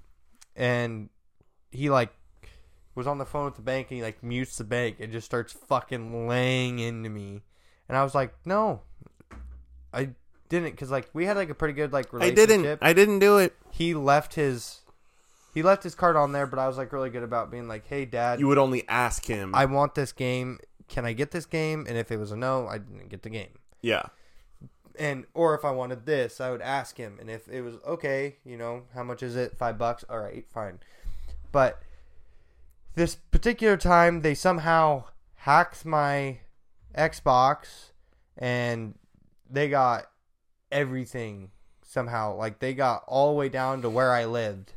and 0.55 1.09
he 1.71 1.91
like 1.91 2.11
was 2.95 3.07
on 3.07 3.19
the 3.19 3.27
phone 3.27 3.45
with 3.47 3.57
the 3.57 3.63
bank 3.63 3.89
and 3.91 3.97
he 3.97 4.03
like 4.03 4.23
mutes 4.23 4.57
the 4.59 4.65
bank 4.65 4.97
and 5.01 5.11
just 5.13 5.25
starts 5.27 5.53
fucking 5.53 6.29
laying 6.29 6.79
into 6.79 7.09
me. 7.11 7.43
And 7.89 7.97
I 7.97 8.05
was 8.05 8.15
like, 8.15 8.35
no, 8.45 8.83
I 9.93 10.11
didn't. 10.49 10.77
Cause 10.77 10.91
like 10.91 11.09
we 11.13 11.25
had 11.27 11.37
like 11.37 11.51
a 11.51 11.55
pretty 11.55 11.75
good 11.75 11.93
like 11.93 12.13
I 12.13 12.17
relationship. 12.19 12.49
didn't. 12.49 12.79
I 12.83 12.93
didn't 12.93 13.19
do 13.21 13.39
it. 13.39 13.55
he 13.71 13.95
left 13.95 14.35
his 14.35 14.81
he 15.55 15.63
left 15.65 15.83
his 15.83 15.95
card 15.97 16.15
on 16.15 16.31
there, 16.33 16.47
but 16.47 16.59
I 16.61 16.69
was 16.69 16.77
like 16.77 16.93
really 16.93 17.11
good 17.11 17.25
about 17.25 17.51
being 17.51 17.67
like, 17.67 17.85
"Hey, 17.89 18.05
Dad, 18.05 18.39
You 18.39 18.47
would 18.47 18.59
only 18.59 18.87
ask 18.89 19.25
him. 19.27 19.53
I 19.55 19.65
want 19.65 19.97
this 19.97 20.13
game. 20.13 20.61
Can 20.91 21.07
I 21.07 21.15
get 21.15 21.31
this 21.31 21.47
game?" 21.47 21.87
And 21.89 21.97
if 21.97 22.11
it 22.13 22.19
was 22.19 22.31
a 22.33 22.37
no, 22.37 22.67
I 22.69 22.77
didn't 22.79 23.09
get 23.09 23.23
the 23.23 23.31
game. 23.31 23.59
yeah. 23.81 24.03
And 24.99 25.25
or 25.33 25.55
if 25.55 25.65
I 25.65 25.71
wanted 25.71 26.05
this, 26.05 26.41
I 26.43 26.51
would 26.51 26.61
ask 26.61 26.99
him. 26.99 27.17
And 27.21 27.31
if 27.31 27.49
it 27.49 27.63
was 27.63 27.77
okay, 27.87 28.37
you 28.45 28.59
know, 28.59 28.83
how 28.93 29.03
much 29.03 29.23
is 29.23 29.35
it? 29.35 29.57
Five 29.57 29.79
bucks. 29.79 30.05
All 30.11 30.19
right, 30.19 30.45
fine. 30.53 30.81
But 31.53 31.81
this 32.97 33.15
particular 33.15 33.79
time, 33.79 34.21
they 34.21 34.35
somehow 34.35 35.05
hacked 35.37 35.87
my 35.87 36.41
Xbox, 36.95 37.93
and 38.37 38.99
they 39.49 39.69
got 39.71 40.07
everything 40.71 41.51
somehow. 41.83 42.37
Like 42.37 42.59
they 42.59 42.75
got 42.75 43.05
all 43.07 43.31
the 43.33 43.39
way 43.39 43.49
down 43.49 43.81
to 43.83 43.89
where 43.89 44.13
I 44.13 44.27
lived, 44.27 44.75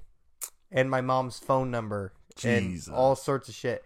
and 0.72 0.90
my 0.90 1.02
mom's 1.02 1.40
phone 1.40 1.70
number, 1.70 2.14
Jesus. 2.38 2.88
and 2.88 2.96
all 2.96 3.16
sorts 3.16 3.50
of 3.50 3.56
shit. 3.56 3.84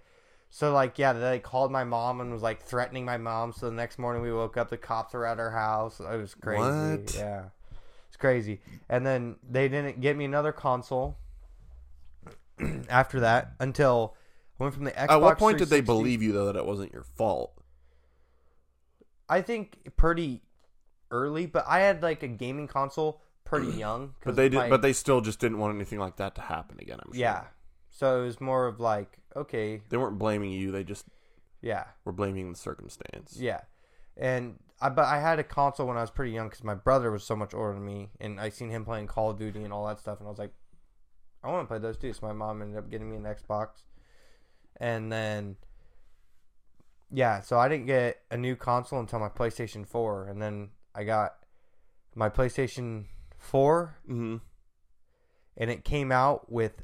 So 0.50 0.74
like 0.74 0.98
yeah, 0.98 1.14
they 1.14 1.40
called 1.40 1.72
my 1.72 1.84
mom 1.84 2.22
and 2.22 2.32
was 2.32 2.42
like 2.42 2.64
threatening 2.64 3.06
my 3.06 3.18
mom. 3.18 3.54
So 3.54 3.68
the 3.68 3.76
next 3.76 4.00
morning 4.00 4.22
we 4.22 4.32
woke 4.34 4.58
up, 4.58 4.70
the 4.70 4.78
cops 4.78 5.14
were 5.14 5.26
at 5.26 5.40
our 5.40 5.52
house. 5.52 6.00
It 6.00 6.18
was 6.18 6.34
crazy. 6.36 6.62
What? 6.62 7.14
Yeah, 7.16 7.44
it's 8.08 8.18
crazy. 8.18 8.62
And 8.90 9.06
then 9.06 9.36
they 9.48 9.68
didn't 9.68 10.00
get 10.02 10.16
me 10.18 10.26
another 10.26 10.52
console 10.52 11.18
after 12.90 13.20
that 13.22 13.52
until 13.60 14.16
I 14.60 14.64
went 14.64 14.76
from 14.76 14.86
the 14.86 14.92
Xbox. 14.92 15.10
At 15.12 15.22
what 15.22 15.38
point 15.38 15.58
did 15.60 15.68
they 15.70 15.82
believe 15.82 16.22
you 16.24 16.32
though 16.32 16.46
that 16.46 16.56
it 16.56 16.66
wasn't 16.66 16.94
your 16.94 17.04
fault? 17.04 17.54
I 19.30 19.42
think 19.42 19.78
pretty 19.98 20.42
early, 21.12 21.46
but 21.46 21.66
I 21.68 21.80
had 21.80 22.02
like 22.02 22.24
a 22.24 22.28
gaming 22.28 22.68
console 22.68 23.22
pretty 23.44 23.72
young. 23.74 24.14
But 24.24 24.36
they 24.36 24.50
did. 24.50 24.58
my- 24.58 24.70
But 24.70 24.82
they 24.82 24.94
still 24.94 25.22
just 25.22 25.40
didn't 25.40 25.60
want 25.60 25.76
anything 25.76 26.00
like 26.00 26.16
that 26.18 26.36
to 26.36 26.42
happen 26.42 26.78
again. 26.80 27.00
I'm 27.06 27.12
sure. 27.12 27.20
yeah. 27.20 27.44
So 27.98 28.22
it 28.22 28.26
was 28.26 28.40
more 28.40 28.68
of 28.68 28.80
like 28.80 29.18
okay, 29.36 29.82
They 29.90 29.98
weren't 29.98 30.20
blaming 30.20 30.52
you. 30.52 30.72
They 30.72 30.84
just 30.84 31.06
yeah. 31.64 31.86
were 32.06 32.12
blaming 32.12 32.52
the 32.52 32.58
circumstance. 32.58 33.38
Yeah, 33.40 33.62
and 34.16 34.60
I 34.80 34.90
but 34.90 35.06
I 35.06 35.20
had 35.20 35.40
a 35.40 35.44
console 35.44 35.88
when 35.88 35.98
I 35.98 36.02
was 36.02 36.12
pretty 36.12 36.32
young 36.32 36.48
because 36.48 36.64
my 36.64 36.76
brother 36.76 37.10
was 37.10 37.24
so 37.24 37.36
much 37.36 37.56
older 37.56 37.74
than 37.74 37.84
me, 37.84 38.12
and 38.22 38.40
I 38.40 38.50
seen 38.50 38.70
him 38.70 38.86
playing 38.86 39.08
Call 39.08 39.32
of 39.32 39.40
Duty 39.40 39.64
and 39.64 39.74
all 39.74 39.88
that 39.88 40.00
stuff, 40.00 40.20
and 40.20 40.28
I 40.28 40.30
was 40.30 40.38
like, 40.38 40.54
I 41.44 41.50
want 41.50 41.64
to 41.64 41.68
play 41.68 41.80
those 41.80 41.98
too. 41.98 42.14
So 42.14 42.28
my 42.28 42.34
mom 42.34 42.62
ended 42.62 42.78
up 42.78 42.92
getting 42.92 43.10
me 43.10 43.16
an 43.16 43.24
Xbox, 43.24 43.70
and 44.80 45.12
then 45.12 45.56
yeah, 47.12 47.42
so 47.42 47.58
I 47.58 47.68
didn't 47.68 47.88
get 47.88 48.22
a 48.30 48.38
new 48.38 48.56
console 48.56 49.00
until 49.00 49.18
my 49.18 49.30
PlayStation 49.30 49.88
Four, 49.88 50.28
and 50.28 50.40
then 50.40 50.70
I 50.94 51.04
got 51.04 51.34
my 52.14 52.30
PlayStation 52.30 53.06
Four, 53.40 53.98
hmm 54.06 54.38
and 55.60 55.72
it 55.72 55.84
came 55.84 56.12
out 56.12 56.52
with 56.52 56.84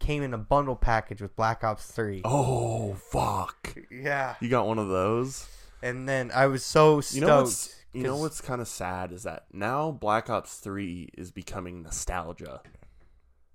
came 0.00 0.22
in 0.24 0.34
a 0.34 0.38
bundle 0.38 0.74
package 0.76 1.22
with 1.22 1.36
Black 1.36 1.62
Ops 1.62 1.86
Three. 1.86 2.22
Oh 2.24 2.94
fuck! 2.94 3.76
Yeah, 3.90 4.34
You 4.40 4.48
got 4.48 4.66
one 4.66 4.78
of 4.78 4.88
those. 4.88 5.48
and 5.82 6.08
then 6.08 6.32
I 6.34 6.46
was 6.46 6.64
so 6.64 7.00
stoked. 7.00 7.14
You 7.20 7.26
know 7.26 7.36
what's 7.42 7.76
you 7.92 8.02
know 8.02 8.16
what's 8.16 8.40
kind 8.40 8.60
of 8.60 8.66
sad 8.68 9.12
is 9.12 9.22
that 9.24 9.46
now 9.52 9.90
Black 9.92 10.28
Ops 10.30 10.56
Three 10.58 11.10
is 11.16 11.30
becoming 11.30 11.82
nostalgia, 11.82 12.60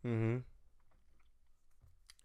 Mm-hmm. 0.05 0.37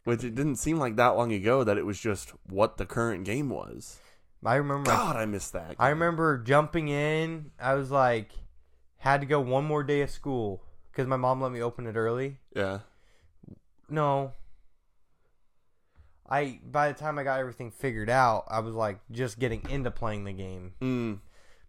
which 0.04 0.24
it 0.24 0.34
didn't 0.34 0.56
seem 0.56 0.78
like 0.78 0.96
that 0.96 1.08
long 1.16 1.32
ago 1.32 1.64
that 1.64 1.78
it 1.78 1.86
was 1.86 1.98
just 1.98 2.30
what 2.48 2.76
the 2.76 2.86
current 2.86 3.24
game 3.24 3.48
was. 3.48 4.00
I 4.44 4.54
remember. 4.56 4.90
God, 4.90 5.16
I 5.16 5.26
missed 5.26 5.52
that. 5.52 5.76
I 5.78 5.88
remember 5.90 6.38
jumping 6.38 6.88
in. 6.88 7.50
I 7.60 7.74
was 7.74 7.90
like, 7.90 8.30
had 8.96 9.20
to 9.20 9.26
go 9.26 9.40
one 9.40 9.64
more 9.64 9.82
day 9.82 10.00
of 10.00 10.10
school 10.10 10.64
because 10.90 11.06
my 11.06 11.16
mom 11.16 11.40
let 11.42 11.52
me 11.52 11.60
open 11.62 11.86
it 11.86 11.94
early. 11.96 12.38
Yeah. 12.56 12.80
No. 13.91 14.32
I 16.28 16.61
by 16.64 16.93
the 16.93 16.99
time 16.99 17.18
I 17.18 17.24
got 17.24 17.41
everything 17.41 17.70
figured 17.72 18.09
out, 18.09 18.45
I 18.49 18.61
was 18.61 18.74
like 18.74 19.01
just 19.11 19.38
getting 19.38 19.68
into 19.68 19.91
playing 19.91 20.24
the 20.24 20.32
game. 20.32 20.74
Mm. 20.80 21.18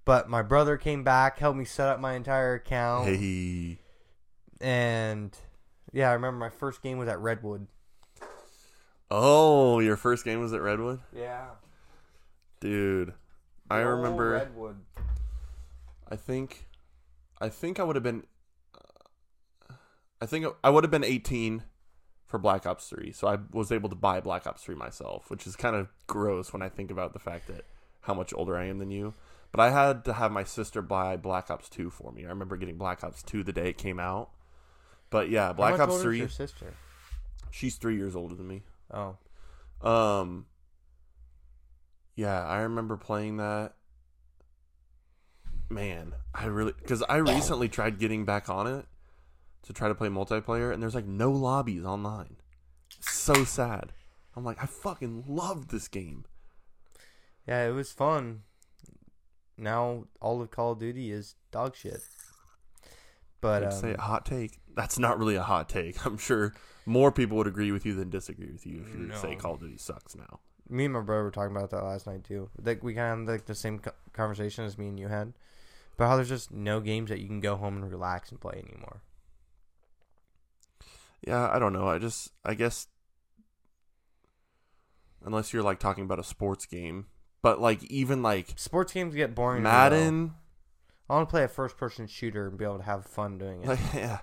But 0.05 0.29
my 0.29 0.41
brother 0.43 0.77
came 0.77 1.03
back, 1.03 1.39
helped 1.39 1.57
me 1.57 1.65
set 1.65 1.87
up 1.87 1.99
my 1.99 2.13
entire 2.13 2.55
account, 2.55 3.07
Hey. 3.07 3.79
and 4.59 5.35
yeah, 5.93 6.09
I 6.09 6.13
remember 6.13 6.39
my 6.39 6.49
first 6.49 6.81
game 6.81 6.97
was 6.97 7.07
at 7.07 7.19
Redwood. 7.19 7.67
Oh, 9.09 9.79
your 9.79 9.97
first 9.97 10.23
game 10.25 10.39
was 10.41 10.53
at 10.53 10.61
Redwood, 10.61 11.01
Yeah, 11.13 11.47
dude. 12.59 13.13
I 13.69 13.79
remember. 13.79 14.31
Redwood. 14.31 14.77
I 16.09 16.15
think, 16.15 16.67
I 17.39 17.49
think 17.49 17.79
I 17.79 17.83
would 17.83 17.95
have 17.95 18.03
been. 18.03 18.23
I 20.21 20.25
think 20.25 20.45
I 20.63 20.69
would 20.69 20.83
have 20.83 20.91
been 20.91 21.03
18 21.03 21.63
for 22.31 22.39
Black 22.39 22.65
Ops 22.65 22.87
3, 22.87 23.11
so 23.11 23.27
I 23.27 23.37
was 23.51 23.71
able 23.71 23.89
to 23.89 23.95
buy 23.95 24.21
Black 24.21 24.47
Ops 24.47 24.63
3 24.63 24.73
myself, 24.73 25.29
which 25.29 25.45
is 25.45 25.57
kind 25.57 25.75
of 25.75 25.89
gross 26.07 26.53
when 26.53 26.61
I 26.61 26.69
think 26.69 26.89
about 26.89 27.11
the 27.11 27.19
fact 27.19 27.47
that 27.47 27.65
how 28.01 28.13
much 28.13 28.33
older 28.33 28.57
I 28.57 28.65
am 28.65 28.79
than 28.79 28.89
you. 28.89 29.13
But 29.51 29.59
I 29.59 29.69
had 29.69 30.05
to 30.05 30.13
have 30.13 30.31
my 30.31 30.45
sister 30.45 30.81
buy 30.81 31.17
Black 31.17 31.51
Ops 31.51 31.67
2 31.67 31.89
for 31.89 32.13
me. 32.13 32.25
I 32.25 32.29
remember 32.29 32.55
getting 32.55 32.77
Black 32.77 33.03
Ops 33.03 33.21
2 33.21 33.43
the 33.43 33.51
day 33.51 33.69
it 33.69 33.77
came 33.77 33.99
out. 33.99 34.29
But 35.09 35.29
yeah, 35.29 35.51
Black 35.51 35.77
Ops 35.77 35.91
older 35.91 35.95
is 35.97 36.03
3. 36.03 36.17
Your 36.19 36.29
sister. 36.29 36.73
She's 37.51 37.75
three 37.75 37.97
years 37.97 38.15
older 38.15 38.33
than 38.33 38.47
me. 38.47 38.63
Oh, 38.93 39.17
Um. 39.81 40.45
Yeah, 42.15 42.45
I 42.45 42.59
remember 42.61 42.95
playing 42.97 43.37
that. 43.37 43.73
Man, 45.69 46.13
I 46.33 46.45
really 46.45 46.73
because 46.77 47.03
I 47.03 47.17
recently 47.17 47.67
tried 47.67 47.99
getting 47.99 48.25
back 48.25 48.49
on 48.49 48.67
it 48.67 48.85
to 49.63 49.73
try 49.73 49.87
to 49.87 49.95
play 49.95 50.09
multiplayer, 50.09 50.73
and 50.73 50.81
there's 50.81 50.95
like 50.95 51.05
no 51.05 51.31
lobbies 51.31 51.85
online. 51.85 52.37
So 52.99 53.43
sad. 53.43 53.93
I'm 54.35 54.43
like, 54.45 54.61
I 54.61 54.65
fucking 54.65 55.25
love 55.27 55.69
this 55.69 55.87
game. 55.87 56.25
yeah, 57.47 57.67
it 57.67 57.71
was 57.71 57.91
fun. 57.91 58.43
Now 59.57 60.05
all 60.19 60.41
of 60.41 60.51
Call 60.51 60.71
of 60.71 60.79
Duty 60.79 61.11
is 61.11 61.35
dog 61.51 61.75
shit. 61.75 62.01
But 63.41 63.63
I'd 63.63 63.73
um, 63.73 63.79
say 63.79 63.93
a 63.93 64.01
hot 64.01 64.25
take. 64.25 64.59
That's 64.75 64.97
not 64.99 65.19
really 65.19 65.35
a 65.35 65.43
hot 65.43 65.67
take. 65.67 66.05
I'm 66.05 66.17
sure 66.17 66.53
more 66.85 67.11
people 67.11 67.37
would 67.37 67.47
agree 67.47 67.71
with 67.71 67.85
you 67.85 67.93
than 67.93 68.09
disagree 68.09 68.51
with 68.51 68.65
you 68.65 68.85
if 68.87 68.95
you 68.97 69.11
say 69.15 69.35
Call 69.35 69.55
of 69.55 69.59
Duty 69.59 69.77
sucks 69.77 70.15
now. 70.15 70.39
me 70.69 70.85
and 70.85 70.93
my 70.93 71.01
brother 71.01 71.23
were 71.23 71.31
talking 71.31 71.55
about 71.55 71.69
that 71.71 71.83
last 71.83 72.07
night 72.07 72.23
too. 72.23 72.49
Like 72.63 72.83
we 72.83 72.93
kind 72.93 73.21
of 73.21 73.27
like 73.27 73.45
the 73.45 73.55
same 73.55 73.81
conversation 74.13 74.65
as 74.65 74.77
me 74.77 74.87
and 74.87 74.99
you 74.99 75.07
had, 75.07 75.33
but 75.97 76.07
how 76.07 76.15
there's 76.15 76.29
just 76.29 76.51
no 76.51 76.79
games 76.79 77.09
that 77.09 77.19
you 77.19 77.27
can 77.27 77.39
go 77.39 77.55
home 77.55 77.75
and 77.75 77.91
relax 77.91 78.31
and 78.31 78.39
play 78.39 78.63
anymore. 78.67 79.01
Yeah, 81.25 81.49
I 81.51 81.59
don't 81.59 81.73
know. 81.73 81.87
I 81.87 81.99
just, 81.99 82.31
I 82.43 82.53
guess, 82.55 82.87
unless 85.23 85.53
you're 85.53 85.63
like 85.63 85.79
talking 85.79 86.03
about 86.03 86.19
a 86.19 86.23
sports 86.23 86.65
game, 86.65 87.05
but 87.41 87.59
like 87.61 87.83
even 87.85 88.23
like 88.23 88.53
Sports 88.55 88.93
games 88.93 89.15
get 89.15 89.35
boring. 89.35 89.63
Madden, 89.63 90.33
I 91.09 91.13
want 91.13 91.29
to 91.29 91.31
play 91.31 91.43
a 91.43 91.47
first-person 91.47 92.07
shooter 92.07 92.47
and 92.47 92.57
be 92.57 92.65
able 92.65 92.77
to 92.77 92.83
have 92.83 93.05
fun 93.05 93.37
doing 93.37 93.63
it. 93.63 93.67
like 93.67 93.79
yeah, 93.93 94.19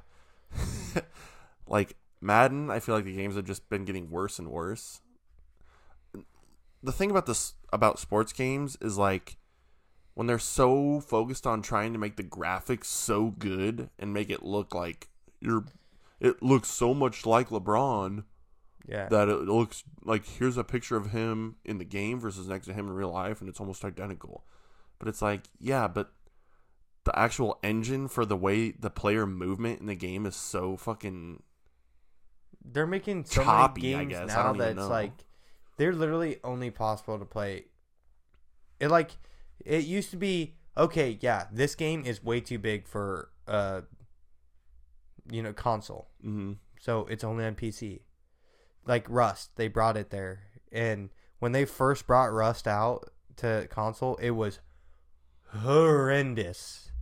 like 1.67 1.97
Madden. 2.21 2.71
I 2.71 2.81
feel 2.81 2.95
like 2.95 3.05
the 3.05 3.15
games 3.17 3.37
have 3.37 3.45
just 3.45 3.69
been 3.69 3.85
getting 3.85 4.11
worse 4.11 4.39
and 4.39 4.49
worse. 4.49 5.01
The 6.83 6.93
thing 6.93 7.11
about 7.11 7.27
this 7.27 7.55
about 7.73 7.99
sports 7.99 8.33
games 8.33 8.77
is 8.81 8.97
like 8.99 9.37
when 10.15 10.27
they're 10.27 10.39
so 10.41 11.01
focused 11.01 11.47
on 11.47 11.63
trying 11.63 11.93
to 11.93 11.99
make 11.99 12.17
the 12.17 12.25
graphics 12.25 12.87
so 12.87 13.35
good 13.39 13.89
and 14.01 14.13
make 14.13 14.31
it 14.31 14.43
look 14.43 14.75
like 14.75 15.09
you're, 15.41 15.65
it 16.21 16.43
looks 16.43 16.69
so 16.69 16.95
much 16.95 17.27
like 17.27 17.49
LeBron. 17.49 18.25
yeah, 18.89 19.09
that 19.09 19.29
it 19.29 19.43
looks 19.43 19.85
like 20.05 20.27
here's 20.27 20.57
a 20.57 20.65
picture 20.65 20.97
of 20.97 21.11
him 21.11 21.57
in 21.65 21.79
the 21.79 21.85
game 21.85 22.19
versus 22.21 22.49
next 22.49 22.67
to 22.67 22.73
him 22.73 22.87
in 22.87 22.93
real 22.95 23.13
life 23.13 23.41
and 23.41 23.49
it's 23.49 23.61
almost 23.61 23.85
identical 23.85 24.45
but 24.99 25.09
it's 25.09 25.21
like 25.21 25.43
yeah 25.61 25.87
but 25.87 26.13
the 27.05 27.19
actual 27.19 27.59
engine 27.63 28.09
for 28.09 28.25
the 28.25 28.37
way 28.37 28.71
the 28.71 28.91
player 28.91 29.27
movement 29.27 29.81
in 29.81 29.87
the 29.87 29.95
game 29.95 30.27
is 30.27 30.37
so 30.37 30.77
fucking 30.77 31.43
they're 32.73 32.87
making 32.87 33.25
so 33.25 33.43
choppy, 33.43 33.93
many 33.95 34.07
games 34.07 34.13
guess. 34.13 34.29
Now 34.29 34.45
don't 34.45 34.59
that 34.59 34.71
it's 34.71 34.77
know. 34.79 34.89
like 34.89 35.13
they're 35.77 35.95
literally 35.95 36.39
only 36.45 36.71
possible 36.71 37.19
to 37.19 37.25
play. 37.25 37.67
It 38.81 38.89
like 38.89 39.13
it 39.65 39.85
used 39.85 40.11
to 40.11 40.17
be 40.17 40.55
okay. 40.77 41.19
Yeah, 41.21 41.47
this 41.53 41.75
game 41.75 42.05
is 42.05 42.23
way 42.23 42.41
too 42.41 42.59
big 42.59 42.87
for 42.87 43.31
uh, 43.47 43.83
you 45.31 45.43
know, 45.43 45.53
console. 45.53 46.09
hmm 46.23 46.53
so 46.81 47.07
it's 47.07 47.25
only 47.25 47.45
on 47.45 47.55
PC. 47.57 48.01
Like 48.87 49.05
Rust, 49.09 49.51
they 49.57 49.69
brought 49.69 49.97
it 49.97 50.11
there, 50.11 50.45
and 50.73 51.11
when 51.41 51.53
they 51.53 51.65
first 51.65 52.07
brought 52.07 52.33
Rust 52.33 52.67
out 52.69 53.11
to 53.37 53.67
console, 53.71 54.15
it 54.17 54.31
was 54.31 54.61
horrendous. 55.63 56.93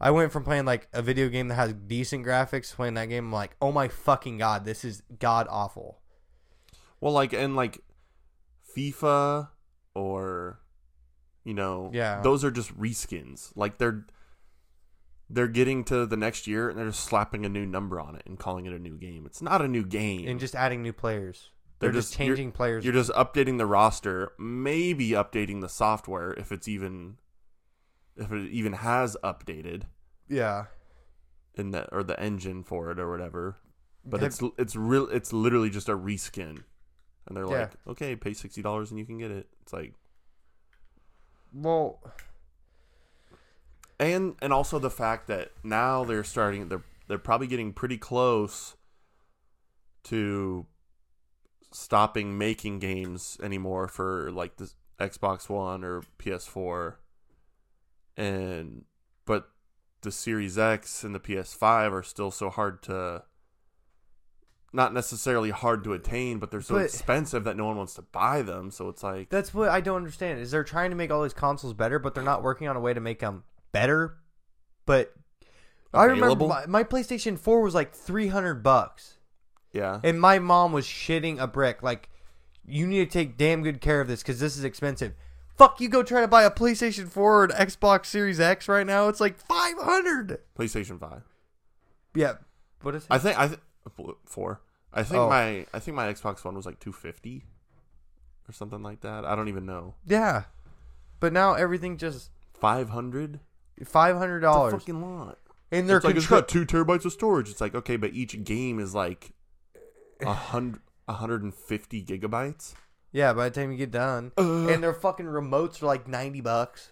I 0.00 0.10
went 0.10 0.32
from 0.32 0.44
playing 0.44 0.64
like 0.66 0.88
a 0.92 1.02
video 1.02 1.28
game 1.28 1.48
that 1.48 1.54
has 1.54 1.72
decent 1.72 2.26
graphics 2.26 2.74
playing 2.74 2.94
that 2.94 3.08
game. 3.08 3.26
I'm 3.26 3.32
like, 3.32 3.56
oh 3.62 3.72
my 3.72 3.88
fucking 3.88 4.38
god, 4.38 4.64
this 4.64 4.84
is 4.84 5.02
god 5.18 5.46
awful. 5.50 6.00
well 7.00 7.12
like 7.12 7.32
and 7.32 7.56
like 7.56 7.80
FIFA 8.76 9.48
or 9.94 10.60
you 11.44 11.54
know 11.54 11.90
Yeah. 11.92 12.20
those 12.22 12.44
are 12.44 12.50
just 12.50 12.76
reskins 12.78 13.52
like 13.54 13.78
they're 13.78 14.06
they're 15.30 15.48
getting 15.48 15.84
to 15.84 16.04
the 16.06 16.16
next 16.16 16.46
year 16.46 16.68
and 16.68 16.78
they're 16.78 16.86
just 16.86 17.04
slapping 17.04 17.44
a 17.46 17.48
new 17.48 17.64
number 17.66 17.98
on 18.00 18.14
it 18.14 18.22
and 18.26 18.38
calling 18.38 18.66
it 18.66 18.72
a 18.72 18.78
new 18.78 18.96
game 18.98 19.24
it's 19.26 19.40
not 19.42 19.62
a 19.62 19.68
new 19.68 19.84
game 19.84 20.28
And 20.28 20.38
just 20.38 20.54
adding 20.54 20.82
new 20.82 20.92
players. 20.92 21.50
They're, 21.78 21.90
They're 21.90 22.00
just, 22.00 22.10
just- 22.12 22.20
you're- 22.20 22.36
changing 22.36 22.52
players. 22.52 22.84
You're 22.84 22.94
just 22.94 23.10
updating 23.12 23.58
the 23.58 23.66
roster, 23.66 24.32
maybe 24.38 25.10
updating 25.10 25.60
the 25.60 25.68
software 25.68 26.32
if 26.32 26.52
it's 26.52 26.68
even 26.68 27.16
if 28.16 28.30
it 28.30 28.48
even 28.50 28.74
has 28.74 29.16
updated 29.24 29.82
yeah. 30.28 30.66
in 31.56 31.72
that 31.72 31.88
or 31.90 32.02
the 32.04 32.18
engine 32.20 32.62
for 32.62 32.90
it 32.92 32.98
or 33.00 33.10
whatever. 33.10 33.56
But 34.04 34.20
Have- 34.20 34.28
it's 34.32 34.42
it's 34.58 34.76
real 34.76 35.08
it's 35.08 35.32
literally 35.32 35.68
just 35.70 35.88
a 35.88 35.96
reskin. 35.96 36.62
And 37.26 37.36
they're 37.36 37.46
Yeah. 37.46 37.60
like, 37.60 37.72
"Okay, 37.88 38.14
pay 38.16 38.32
$60 38.32 38.90
and 38.90 38.98
you 38.98 39.06
can 39.06 39.18
get 39.18 39.30
it." 39.30 39.48
It's 39.62 39.72
like 39.72 39.94
Well, 41.52 42.00
and 43.98 44.34
and 44.42 44.52
also 44.52 44.78
the 44.78 44.90
fact 44.90 45.26
that 45.28 45.50
now 45.62 46.04
they're 46.04 46.24
starting 46.24 46.68
they're 46.68 46.84
they're 47.08 47.18
probably 47.18 47.46
getting 47.46 47.72
pretty 47.72 47.98
close 47.98 48.76
to 50.04 50.66
stopping 51.72 52.38
making 52.38 52.78
games 52.78 53.38
anymore 53.42 53.88
for 53.88 54.30
like 54.30 54.56
the 54.56 54.70
Xbox 55.00 55.48
One 55.48 55.82
or 55.84 56.02
PS4 56.18 56.94
and 58.16 58.84
but 59.26 59.48
the 60.02 60.12
Series 60.12 60.58
X 60.58 61.02
and 61.02 61.14
the 61.14 61.20
PS5 61.20 61.92
are 61.92 62.02
still 62.02 62.30
so 62.30 62.48
hard 62.50 62.82
to 62.84 63.22
not 64.72 64.92
necessarily 64.92 65.50
hard 65.50 65.82
to 65.84 65.92
attain 65.92 66.38
but 66.38 66.50
they're 66.50 66.60
so 66.60 66.74
But- 66.74 66.84
expensive 66.84 67.44
that 67.44 67.56
no 67.56 67.66
one 67.66 67.76
wants 67.76 67.94
to 67.94 68.02
buy 68.02 68.42
them 68.42 68.70
so 68.70 68.88
it's 68.88 69.02
like 69.02 69.30
That's 69.30 69.52
what 69.54 69.68
I 69.68 69.80
don't 69.80 69.96
understand. 69.96 70.40
Is 70.40 70.50
they're 70.50 70.64
trying 70.64 70.90
to 70.90 70.96
make 70.96 71.10
all 71.10 71.22
these 71.22 71.32
consoles 71.34 71.74
better, 71.74 71.98
but 71.98 72.14
they're 72.14 72.22
not 72.24 72.42
working 72.42 72.68
on 72.68 72.76
a 72.76 72.80
way 72.80 72.92
to 72.94 73.00
make 73.00 73.20
them 73.20 73.44
better. 73.74 74.16
But 74.86 75.12
I 75.92 76.04
remember 76.04 76.26
Available? 76.26 76.48
my, 76.48 76.66
my 76.66 76.84
PlayStation 76.84 77.38
4 77.38 77.60
was 77.60 77.74
like 77.74 77.92
300 77.92 78.62
bucks. 78.62 79.18
yeah 79.72 80.00
And 80.02 80.18
my 80.20 80.38
mom 80.38 80.72
was 80.72 80.86
shitting 80.86 81.38
a 81.38 81.46
brick 81.46 81.82
like 81.82 82.08
you 82.66 82.86
need 82.86 83.04
to 83.04 83.10
take 83.18 83.36
damn 83.36 83.62
good 83.62 83.80
care 83.82 84.00
of 84.00 84.08
this 84.08 84.22
cuz 84.22 84.40
this 84.40 84.56
is 84.56 84.64
expensive. 84.64 85.12
Fuck 85.56 85.80
you 85.80 85.88
go 85.88 86.02
try 86.02 86.20
to 86.20 86.28
buy 86.28 86.42
a 86.44 86.50
PlayStation 86.50 87.08
4 87.08 87.22
or 87.40 87.44
an 87.44 87.50
Xbox 87.50 88.06
Series 88.06 88.40
X 88.40 88.66
right 88.68 88.86
now. 88.86 89.08
It's 89.08 89.20
like 89.20 89.38
500. 89.38 90.38
PlayStation 90.58 90.98
5 90.98 91.22
Yeah. 92.14 92.34
What 92.82 92.94
is 92.94 93.02
it? 93.04 93.08
I 93.10 93.18
think 93.18 93.38
I 93.38 93.48
th- 93.48 93.60
four. 94.24 94.60
I 94.92 95.02
think 95.02 95.20
Oh. 95.20 95.28
my 95.28 95.66
I 95.72 95.78
think 95.78 95.94
my 95.96 96.12
Xbox 96.12 96.44
One 96.44 96.54
was 96.56 96.66
like 96.66 96.78
two 96.80 96.92
fifty 96.92 97.44
or 98.48 98.52
something 98.52 98.82
like 98.82 99.00
that. 99.00 99.24
I 99.24 99.34
don't 99.34 99.48
even 99.48 99.64
know. 99.66 99.94
yeah. 100.06 100.44
But 101.20 101.32
now 101.32 101.54
everything 101.54 101.96
just 101.96 102.30
Five 102.52 102.90
hundred. 102.90 103.40
$500. 103.82 104.70
fucking 104.70 105.00
lot. 105.02 105.38
And 105.72 105.88
their 105.88 105.96
it's 105.96 106.04
like 106.06 106.16
it's 106.16 106.26
got 106.26 106.48
two 106.48 106.64
terabytes 106.64 107.04
of 107.04 107.12
storage. 107.12 107.48
It's 107.50 107.60
like 107.60 107.74
okay, 107.74 107.96
but 107.96 108.12
each 108.12 108.44
game 108.44 108.78
is 108.78 108.94
like 108.94 109.32
a 110.20 110.32
hundred, 110.32 110.80
a 111.08 111.14
hundred 111.14 111.42
and 111.42 111.52
fifty 111.54 112.04
gigabytes. 112.04 112.74
Yeah, 113.10 113.32
by 113.32 113.48
the 113.48 113.54
time 113.60 113.72
you 113.72 113.78
get 113.78 113.90
done, 113.90 114.32
Uh. 114.38 114.68
and 114.68 114.82
their 114.82 114.94
fucking 114.94 115.26
remotes 115.26 115.82
are 115.82 115.86
like 115.86 116.06
ninety 116.06 116.40
bucks. 116.40 116.90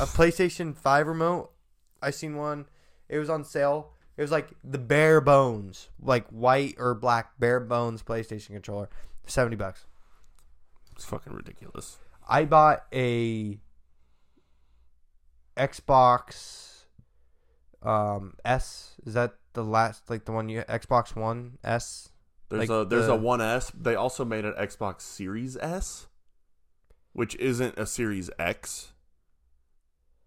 A 0.00 0.06
PlayStation 0.06 0.74
Five 0.76 1.06
remote, 1.06 1.50
I 2.02 2.10
seen 2.10 2.36
one. 2.36 2.66
It 3.08 3.18
was 3.18 3.28
on 3.28 3.44
sale. 3.44 3.92
It 4.16 4.22
was 4.22 4.30
like 4.30 4.48
the 4.64 4.78
bare 4.78 5.20
bones, 5.20 5.88
like 6.00 6.26
white 6.30 6.74
or 6.78 6.94
black 6.94 7.38
bare 7.38 7.60
bones 7.60 8.02
PlayStation 8.02 8.48
controller, 8.48 8.88
seventy 9.26 9.56
bucks. 9.56 9.84
It's 10.96 11.04
fucking 11.04 11.32
ridiculous. 11.32 11.98
I 12.28 12.44
bought 12.44 12.84
a 12.92 13.58
Xbox 15.58 16.84
um 17.82 18.34
S. 18.44 18.94
Is 19.04 19.14
that 19.14 19.34
the 19.52 19.64
last 19.64 20.08
like 20.10 20.24
the 20.24 20.32
one 20.32 20.48
you 20.48 20.62
Xbox 20.62 21.14
One 21.16 21.58
S? 21.64 22.10
There's 22.48 22.68
Like 22.68 22.86
a 22.86 22.88
there's 22.88 23.06
the- 23.06 23.12
a 23.12 23.16
One 23.16 23.40
S. 23.40 23.70
They 23.78 23.94
also 23.94 24.24
made 24.24 24.44
an 24.44 24.54
Xbox 24.54 25.02
Series 25.02 25.56
S, 25.56 26.06
which 27.12 27.34
isn't 27.36 27.78
a 27.78 27.86
Series 27.86 28.30
X. 28.38 28.92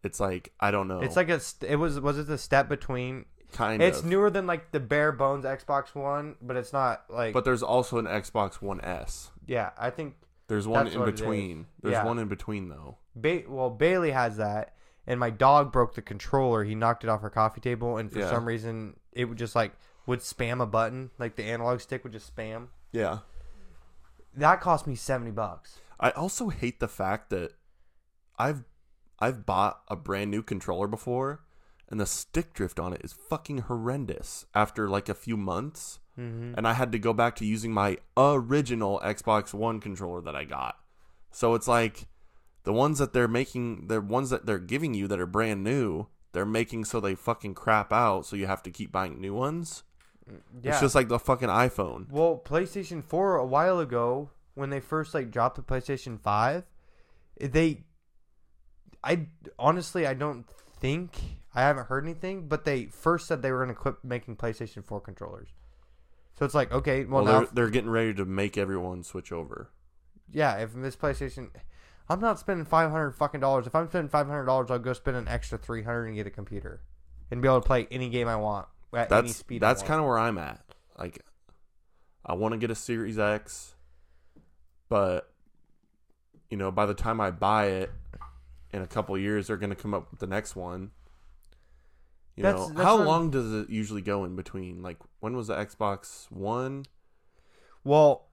It's 0.03 0.19
like 0.19 0.51
I 0.59 0.71
don't 0.71 0.87
know. 0.87 0.99
It's 1.01 1.15
like 1.15 1.29
a 1.29 1.39
it 1.67 1.75
was 1.77 1.99
was 1.99 2.17
it 2.17 2.27
the 2.27 2.37
step 2.37 2.67
between 2.69 3.25
kind 3.53 3.81
of 3.81 3.87
It's 3.87 3.99
of. 3.99 4.05
newer 4.05 4.29
than 4.29 4.47
like 4.47 4.71
the 4.71 4.79
bare 4.79 5.11
bones 5.11 5.45
Xbox 5.45 5.93
One, 5.93 6.35
but 6.41 6.55
it's 6.57 6.73
not 6.73 7.03
like. 7.09 7.33
but 7.33 7.43
there's 7.45 7.63
also 7.63 7.97
an 7.97 8.05
Xbox 8.05 8.55
One 8.61 8.81
S. 8.81 9.31
yeah, 9.45 9.71
I 9.77 9.89
think. 9.89 10.15
There's 10.47 10.67
one 10.67 10.87
in 10.87 10.99
what 10.99 11.07
it 11.07 11.13
is. 11.15 11.21
between. 11.21 11.67
There's 11.81 11.93
Yeah. 11.93 12.03
one 12.03 12.19
in 12.19 12.27
between 12.27 12.67
though. 12.69 12.97
Ba- 13.15 13.43
well, 13.47 13.69
Bailey 13.69 14.11
has 14.11 14.35
that, 14.37 14.75
and 15.07 15.19
my 15.19 15.29
dog 15.29 15.71
broke 15.71 15.95
the 15.95 16.01
controller. 16.01 16.63
He 16.63 16.75
knocked 16.75 17.03
it 17.03 17.09
off 17.09 17.21
her 17.21 17.29
coffee 17.29 17.61
table, 17.61 17.97
and 17.97 18.11
for 18.11 18.19
Yeah. 18.19 18.29
some 18.29 18.45
reason, 18.45 18.99
it 19.11 19.25
would 19.25 19.37
just 19.37 19.55
like 19.55 19.73
would 20.05 20.19
spam 20.19 20.61
a 20.61 20.65
button, 20.65 21.11
like 21.19 21.35
the 21.35 21.43
analog 21.43 21.79
stick 21.79 22.03
would 22.03 22.13
just 22.13 22.35
spam. 22.35 22.67
Yeah. 22.91 23.19
That 24.35 24.61
cost 24.61 24.87
me 24.87 24.95
seventy 24.95 25.31
bucks. 25.31 25.79
I 25.99 26.11
also 26.11 26.49
hate 26.49 26.79
the 26.79 26.87
fact 26.87 27.29
that 27.29 27.53
I've 28.39 28.63
I've 29.19 29.45
bought 29.45 29.81
a 29.87 29.95
brand 29.95 30.31
new 30.31 30.41
controller 30.41 30.87
before 30.87 31.43
and 31.89 31.99
the 31.99 32.05
stick 32.05 32.53
drift 32.53 32.79
on 32.79 32.93
it 32.93 33.01
is 33.03 33.13
fucking 33.13 33.59
horrendous 33.59 34.45
after 34.55 34.89
like 34.89 35.09
a 35.09 35.13
few 35.13 35.37
months 35.37 35.99
Mm-hmm. 36.19 36.55
and 36.57 36.67
I 36.67 36.73
had 36.73 36.91
to 36.91 36.99
go 36.99 37.13
back 37.13 37.35
to 37.37 37.45
using 37.45 37.71
my 37.71 37.97
original 38.17 38.99
Xbox 39.03 39.53
One 39.53 39.79
controller 39.79 40.19
that 40.21 40.35
I 40.35 40.43
got. 40.43 40.77
So 41.31 41.55
it's 41.55 41.69
like 41.69 42.05
the 42.63 42.73
ones 42.73 42.99
that 42.99 43.13
they're 43.13 43.27
making, 43.27 43.87
the 43.87 44.01
ones 44.01 44.29
that 44.29 44.45
they're 44.45 44.59
giving 44.59 44.93
you 44.93 45.07
that 45.07 45.19
are 45.19 45.25
brand 45.25 45.63
new, 45.63 46.07
they're 46.33 46.45
making 46.45 46.85
so 46.85 46.99
they 46.99 47.15
fucking 47.15 47.53
crap 47.55 47.91
out 47.91 48.25
so 48.25 48.35
you 48.35 48.47
have 48.47 48.63
to 48.63 48.71
keep 48.71 48.91
buying 48.91 49.19
new 49.19 49.33
ones. 49.33 49.83
Mm, 50.29 50.39
yeah. 50.61 50.71
It's 50.71 50.81
just 50.81 50.95
like 50.95 51.07
the 51.09 51.19
fucking 51.19 51.49
iPhone. 51.49 52.09
well, 52.09 52.41
PlayStation 52.43 53.03
Four 53.03 53.35
a 53.35 53.45
while 53.45 53.79
ago 53.79 54.29
when 54.53 54.69
they 54.69 54.79
first 54.79 55.13
like 55.13 55.31
dropped 55.31 55.55
the 55.55 55.61
PlayStation 55.63 56.19
Five, 56.19 56.63
they, 57.39 57.83
I 59.03 59.27
honestly 59.57 60.05
I 60.05 60.13
don't 60.13 60.45
think 60.79 61.17
I 61.55 61.61
haven't 61.61 61.87
heard 61.87 62.03
anything, 62.05 62.47
but 62.47 62.65
they 62.65 62.85
first 62.85 63.27
said 63.27 63.41
they 63.41 63.51
were 63.51 63.63
going 63.63 63.75
to 63.75 63.81
quit 63.81 63.95
making 64.03 64.35
PlayStation 64.37 64.85
Four 64.85 65.01
controllers. 65.01 65.49
So 66.37 66.45
it's 66.45 66.55
like 66.55 66.71
okay, 66.71 67.05
well, 67.05 67.23
Well, 67.23 67.33
now 67.33 67.39
they're, 67.39 67.49
they're 67.53 67.69
getting 67.69 67.89
ready 67.89 68.13
to 68.13 68.25
make 68.25 68.57
everyone 68.57 69.03
switch 69.03 69.31
over. 69.31 69.69
yeah, 70.31 70.57
if 70.57 70.73
this 70.73 70.95
PlayStation, 70.95 71.49
I'm 72.11 72.19
not 72.19 72.39
spending 72.39 72.65
five 72.65 72.91
hundred 72.91 73.11
fucking 73.11 73.39
dollars. 73.39 73.67
If 73.67 73.75
I'm 73.75 73.87
spending 73.87 74.09
five 74.09 74.27
hundred 74.27 74.45
dollars, 74.45 74.69
I'll 74.69 74.79
go 74.79 74.91
spend 74.93 75.15
an 75.15 75.27
extra 75.27 75.57
three 75.57 75.83
hundred 75.83 76.07
and 76.07 76.15
get 76.15 76.27
a 76.27 76.31
computer, 76.31 76.81
and 77.31 77.41
be 77.41 77.47
able 77.47 77.61
to 77.61 77.65
play 77.67 77.87
any 77.89 78.09
game 78.09 78.27
I 78.27 78.35
want 78.35 78.67
at 78.93 79.11
any 79.11 79.21
that's 79.21 79.37
speed. 79.37 79.61
that's 79.61 79.81
kind 79.81 79.99
of 80.01 80.05
where 80.05 80.19
I'm 80.19 80.37
at. 80.37 80.59
Like, 80.99 81.23
I 82.25 82.33
want 82.33 82.51
to 82.51 82.57
get 82.57 82.69
a 82.69 82.75
Series 82.75 83.17
X, 83.17 83.75
but 84.89 85.31
you 86.49 86.57
know, 86.57 86.69
by 86.69 86.85
the 86.85 86.93
time 86.93 87.21
I 87.21 87.31
buy 87.31 87.67
it, 87.67 87.91
in 88.73 88.81
a 88.81 88.87
couple 88.87 89.17
years, 89.17 89.47
they're 89.47 89.55
going 89.57 89.69
to 89.69 89.75
come 89.75 89.93
up 89.93 90.11
with 90.11 90.19
the 90.19 90.27
next 90.27 90.55
one. 90.55 90.91
You 92.35 92.43
That's- 92.43 92.69
know, 92.69 92.73
that's 92.73 92.85
how 92.85 92.97
long 92.97 93.29
does 93.29 93.53
it 93.53 93.69
usually 93.69 94.01
go 94.01 94.25
in 94.25 94.35
between? 94.35 94.81
Like, 94.81 94.97
when 95.21 95.35
was 95.35 95.47
the 95.47 95.55
Xbox 95.55 96.29
One? 96.31 96.85
Well, 97.83 98.27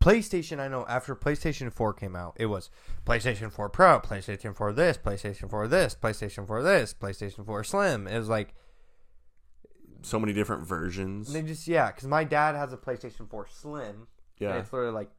PlayStation, 0.00 0.58
I 0.58 0.68
know 0.68 0.86
after 0.88 1.14
PlayStation 1.14 1.70
4 1.72 1.92
came 1.92 2.16
out, 2.16 2.34
it 2.36 2.46
was 2.46 2.70
PlayStation 3.04 3.52
4 3.52 3.68
Pro, 3.68 4.00
PlayStation 4.00 4.56
4 4.56 4.72
this, 4.72 4.96
PlayStation 4.96 5.50
4 5.50 5.68
this, 5.68 5.94
PlayStation 5.94 6.46
4 6.46 6.62
this, 6.62 6.94
PlayStation 6.94 7.44
4 7.44 7.64
Slim. 7.64 8.06
It 8.06 8.18
was 8.18 8.28
like, 8.28 8.54
So 10.02 10.18
many 10.18 10.32
different 10.32 10.66
versions. 10.66 11.32
they 11.32 11.42
just, 11.42 11.68
yeah, 11.68 11.88
because 11.88 12.08
my 12.08 12.24
dad 12.24 12.54
has 12.54 12.72
a 12.72 12.78
PlayStation 12.78 13.28
4 13.28 13.46
Slim. 13.50 13.84
And 13.84 14.06
Yeah, 14.38 14.56
it's 14.56 14.72
literally 14.72 14.94
like 14.94 15.10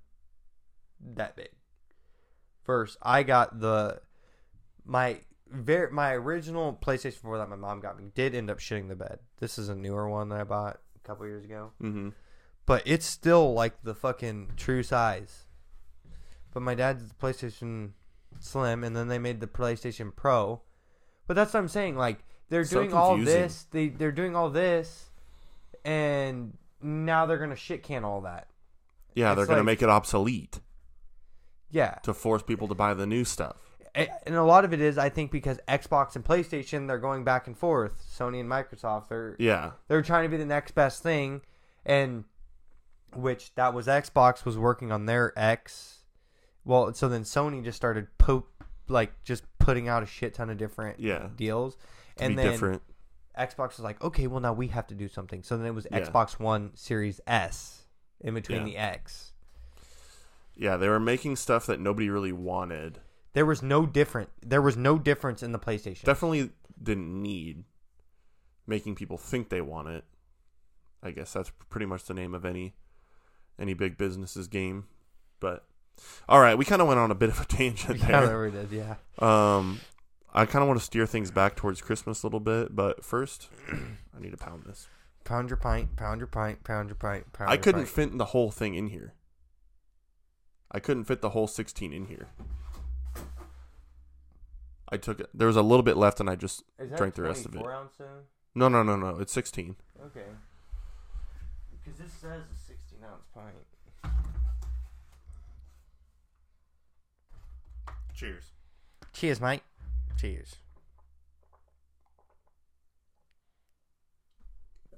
that 1.13 1.35
big. 1.35 1.49
First, 2.63 2.97
I 3.03 3.21
got 3.21 3.59
the, 3.59 4.01
my, 4.83 5.19
very, 5.47 5.91
my 5.91 6.13
original 6.13 6.77
PlayStation 6.81 7.17
4 7.21 7.37
that 7.37 7.49
my 7.49 7.55
mom 7.55 7.81
got 7.81 7.97
me 7.99 8.05
did 8.15 8.33
end 8.33 8.49
up 8.49 8.57
shitting 8.57 8.87
the 8.87 8.95
bed. 8.95 9.19
This 9.39 9.59
is 9.59 9.69
a 9.69 9.75
newer 9.75 10.09
one 10.09 10.29
that 10.29 10.39
I 10.41 10.43
bought 10.43 10.79
a 10.95 11.07
couple 11.07 11.27
years 11.27 11.45
ago. 11.45 11.71
mm-hmm. 11.81 12.09
But 12.71 12.83
it's 12.85 13.05
still 13.05 13.53
like 13.53 13.83
the 13.83 13.93
fucking 13.93 14.51
true 14.55 14.81
size. 14.81 15.43
But 16.53 16.63
my 16.63 16.73
dad's 16.73 17.11
PlayStation 17.21 17.91
Slim, 18.39 18.85
and 18.85 18.95
then 18.95 19.09
they 19.09 19.19
made 19.19 19.41
the 19.41 19.47
PlayStation 19.47 20.15
Pro. 20.15 20.61
But 21.27 21.33
that's 21.33 21.53
what 21.53 21.59
I'm 21.59 21.67
saying. 21.67 21.97
Like 21.97 22.23
they're 22.49 22.63
So 22.63 22.79
doing 22.79 22.93
all 22.93 23.17
this, 23.17 23.65
they 23.71 23.89
they're 23.89 24.13
doing 24.13 24.37
all 24.37 24.49
this, 24.49 25.09
and 25.83 26.57
now 26.81 27.25
they're 27.25 27.37
gonna 27.39 27.57
shit 27.57 27.83
can 27.83 28.05
all 28.05 28.21
that. 28.21 28.47
yeah, 29.15 29.33
they're 29.35 29.43
It's 29.43 29.49
going 29.49 29.57
to 29.57 29.61
like- 29.63 29.65
make 29.65 29.81
it 29.81 29.89
obsolete 29.89 30.61
Yeah, 31.69 31.95
to 32.03 32.13
force 32.13 32.41
people 32.41 32.69
to 32.69 32.73
buy 32.75 32.93
the 32.93 33.05
new 33.05 33.25
stuff. 33.25 33.57
And 33.93 34.35
a 34.35 34.43
lot 34.45 34.63
of 34.63 34.71
it 34.71 34.79
is 34.79 34.97
I 34.97 35.09
think 35.09 35.31
because 35.31 35.59
Xbox 35.67 36.15
and 36.15 36.23
PlayStation 36.23 36.87
they're 36.87 36.97
going 36.97 37.25
back 37.25 37.47
and 37.47 37.57
forth. 37.57 38.01
Sony 38.17 38.39
and 38.39 38.49
Microsoft 38.49 39.09
they're 39.09 39.35
Yeah, 39.37 39.71
they're 39.89 40.01
trying 40.01 40.23
to 40.23 40.29
be 40.29 40.37
the 40.37 40.45
next 40.45 40.71
best 40.71 41.03
thing 41.03 41.41
and 41.85 42.23
which 43.15 43.53
that 43.55 43.73
was 43.73 43.87
Xbox 43.87 44.45
was 44.45 44.57
working 44.57 44.91
on 44.91 45.05
their 45.05 45.33
X 45.37 45.99
well 46.65 46.93
so 46.93 47.07
then 47.09 47.23
Sony 47.23 47.63
just 47.63 47.75
started 47.77 48.07
po- 48.17 48.45
like 48.87 49.23
just 49.23 49.43
putting 49.59 49.87
out 49.87 50.03
a 50.03 50.05
shit 50.05 50.33
ton 50.33 50.49
of 50.49 50.57
different 50.57 50.99
yeah, 50.99 51.29
deals 51.35 51.75
to 52.17 52.23
and 52.25 52.37
then 52.37 52.51
different. 52.51 52.81
Xbox 53.37 53.69
was 53.77 53.79
like 53.81 54.01
okay 54.03 54.27
well 54.27 54.39
now 54.41 54.53
we 54.53 54.67
have 54.67 54.87
to 54.87 54.95
do 54.95 55.07
something 55.07 55.43
so 55.43 55.57
then 55.57 55.65
it 55.65 55.73
was 55.75 55.87
Yeah. 55.91 56.01
Xbox 56.01 56.39
1 56.39 56.71
Series 56.75 57.19
S 57.27 57.83
in 58.19 58.33
between 58.33 58.59
Yeah. 58.59 58.65
the 58.65 58.77
X 58.77 59.33
Yeah, 60.55 60.77
they 60.77 60.89
were 60.89 60.99
making 60.99 61.35
stuff 61.37 61.65
that 61.67 61.79
nobody 61.79 62.09
really 62.09 62.33
wanted. 62.33 62.99
there 63.33 63.45
was 63.45 63.61
no 63.63 63.85
different 63.85 64.29
there 64.41 64.61
was 64.61 64.75
no 64.77 64.97
difference 64.99 65.41
in 65.41 65.51
the 65.53 65.59
PlayStation 65.59 66.03
definitely 66.03 66.51
didn't 66.81 67.21
need 67.21 67.63
making 68.67 68.95
people 68.95 69.17
think 69.17 69.49
they 69.49 69.61
want 69.61 69.87
it. 69.89 70.03
I 71.03 71.11
guess 71.11 71.33
that's 71.33 71.51
pretty 71.69 71.85
much 71.87 72.05
the 72.05 72.13
name 72.13 72.33
of 72.35 72.45
any 72.45 72.75
any 73.59 73.73
big 73.73 73.97
business's 73.97 74.47
game. 74.47 74.85
But 75.39 75.63
all 76.27 76.39
right, 76.39 76.57
we 76.57 76.65
kind 76.65 76.81
of 76.81 76.87
went 76.87 76.99
on 76.99 77.11
a 77.11 77.15
bit 77.15 77.29
of 77.29 77.39
a 77.39 77.45
tangent 77.57 77.99
yeah, 77.99 78.07
there. 78.07 78.27
there 78.27 78.41
we 78.43 78.51
did 78.51 78.71
yeah 78.71 78.95
Um, 79.19 79.81
I 80.33 80.45
kind 80.45 80.61
of 80.63 80.67
want 80.67 80.79
to 80.79 80.85
steer 80.85 81.05
things 81.05 81.31
back 81.31 81.55
towards 81.55 81.81
Christmas 81.81 82.23
a 82.23 82.25
little 82.27 82.39
bit, 82.39 82.75
but 82.75 83.03
first, 83.03 83.49
I 83.71 84.19
need 84.19 84.31
to 84.31 84.37
pound 84.37 84.63
this. 84.63 84.87
pound 85.23 85.49
your 85.49 85.57
pint 85.57 85.95
pound 85.95 86.19
your 86.19 86.27
pint 86.27 86.63
pound 86.63 86.89
your 86.89 86.95
pint 86.95 87.31
pound 87.33 87.49
I 87.49 87.53
your 87.55 87.61
couldn't 87.63 87.81
pint. 87.81 87.89
fit 88.11 88.17
the 88.17 88.25
whole 88.25 88.51
thing 88.51 88.75
in 88.75 88.87
here. 88.87 89.13
I 90.71 90.79
couldn't 90.79 91.03
fit 91.03 91.21
the 91.21 91.31
whole 91.31 91.47
16 91.47 91.91
in 91.91 92.05
here. 92.05 92.27
I 94.89 94.97
took 94.97 95.19
it. 95.19 95.29
There 95.33 95.47
was 95.47 95.55
a 95.55 95.61
little 95.61 95.83
bit 95.83 95.97
left, 95.97 96.19
and 96.19 96.29
I 96.29 96.35
just 96.35 96.63
drank 96.95 97.15
the 97.15 97.23
rest 97.23 97.45
of 97.45 97.53
it. 97.55 97.59
24 97.59 97.73
ounce 97.73 97.93
no, 98.53 98.67
no, 98.67 98.83
no, 98.83 98.95
no. 98.97 99.17
It's 99.19 99.31
16. 99.31 99.75
Okay. 100.07 100.25
Because 101.71 101.99
this 101.99 102.11
says 102.11 102.43
a 102.43 102.55
16 102.55 102.59
ounce 102.59 102.60
pint. 103.33 104.13
Cheers. 108.13 108.51
Cheers, 109.13 109.41
mate. 109.41 109.61
Cheers. 110.19 110.57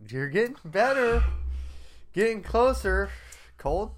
You're 0.09 0.29
getting 0.29 0.57
better. 0.65 1.23
Getting 2.13 2.43
closer. 2.43 3.09
Cold? 3.57 3.91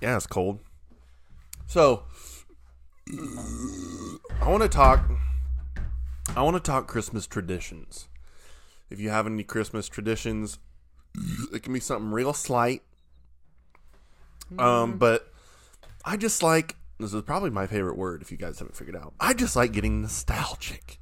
Yeah, 0.00 0.16
it's 0.16 0.26
cold. 0.26 0.60
So, 1.66 2.04
I 3.08 4.48
want 4.48 4.62
to 4.62 4.68
talk. 4.68 5.08
I 6.34 6.42
want 6.42 6.56
to 6.56 6.60
talk 6.60 6.86
Christmas 6.86 7.26
traditions. 7.26 8.08
If 8.90 9.00
you 9.00 9.10
have 9.10 9.26
any 9.26 9.44
Christmas 9.44 9.88
traditions, 9.88 10.58
it 11.52 11.62
can 11.62 11.72
be 11.72 11.80
something 11.80 12.10
real 12.10 12.32
slight. 12.32 12.82
Um, 14.58 14.98
but 14.98 15.32
I 16.04 16.16
just 16.16 16.42
like 16.42 16.76
this 16.98 17.12
is 17.12 17.22
probably 17.22 17.50
my 17.50 17.66
favorite 17.66 17.96
word. 17.96 18.22
If 18.22 18.30
you 18.30 18.38
guys 18.38 18.58
haven't 18.58 18.76
figured 18.76 18.96
out, 18.96 19.14
I 19.20 19.34
just 19.34 19.56
like 19.56 19.72
getting 19.72 20.02
nostalgic. 20.02 20.98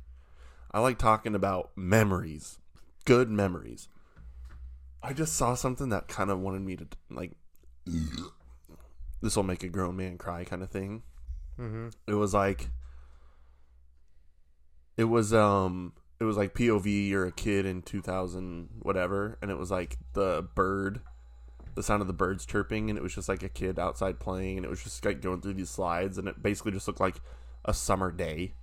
I 0.73 0.81
like 0.81 0.99
talking 0.99 1.35
about 1.35 1.71
memories, 1.77 2.59
good 3.05 3.31
memories. 3.31 3.89
I 5.03 5.13
just 5.13 5.35
saw 5.35 5.55
something 5.55 5.91
that 5.91 6.09
kind 6.09 6.31
of 6.31 6.41
wanted 6.41 6.63
me 6.63 6.77
to 6.77 6.87
like. 7.11 7.33
This 9.23 9.37
will 9.37 9.43
make 9.43 9.63
a 9.63 9.71
grown 9.71 9.97
man 9.97 10.19
cry, 10.19 10.45
kind 10.45 10.63
of 10.63 10.69
thing. 10.69 11.03
Mm-hmm. 11.59 11.89
It 12.07 12.13
was 12.13 12.35
like. 12.35 12.69
It 14.99 15.05
was 15.05 15.33
um. 15.33 15.95
It 16.21 16.25
was 16.25 16.37
like 16.37 16.55
POV 16.55 17.13
or 17.13 17.27
a 17.27 17.33
kid 17.33 17.67
in 17.67 17.83
two 17.83 18.01
thousand 18.01 18.69
whatever, 18.81 19.39
and 19.43 19.51
it 19.51 19.59
was 19.59 19.71
like 19.71 19.99
the 20.13 20.47
bird, 20.55 21.01
the 21.75 21.83
sound 21.83 22.03
of 22.03 22.07
the 22.07 22.13
birds 22.15 22.47
chirping, 22.47 22.89
and 22.89 22.99
it 22.99 23.03
was 23.03 23.15
just 23.15 23.29
like 23.29 23.43
a 23.43 23.49
kid 23.49 23.79
outside 23.79 24.21
playing, 24.21 24.57
and 24.57 24.65
it 24.65 24.71
was 24.71 24.83
just 24.83 25.05
like 25.05 25.21
going 25.21 25.41
through 25.41 25.55
these 25.55 25.71
slides, 25.71 26.17
and 26.17 26.29
it 26.29 26.43
basically 26.43 26.73
just 26.73 26.87
looked 26.87 27.01
like 27.01 27.21
a 27.65 27.75
summer 27.75 28.13
day. 28.13 28.55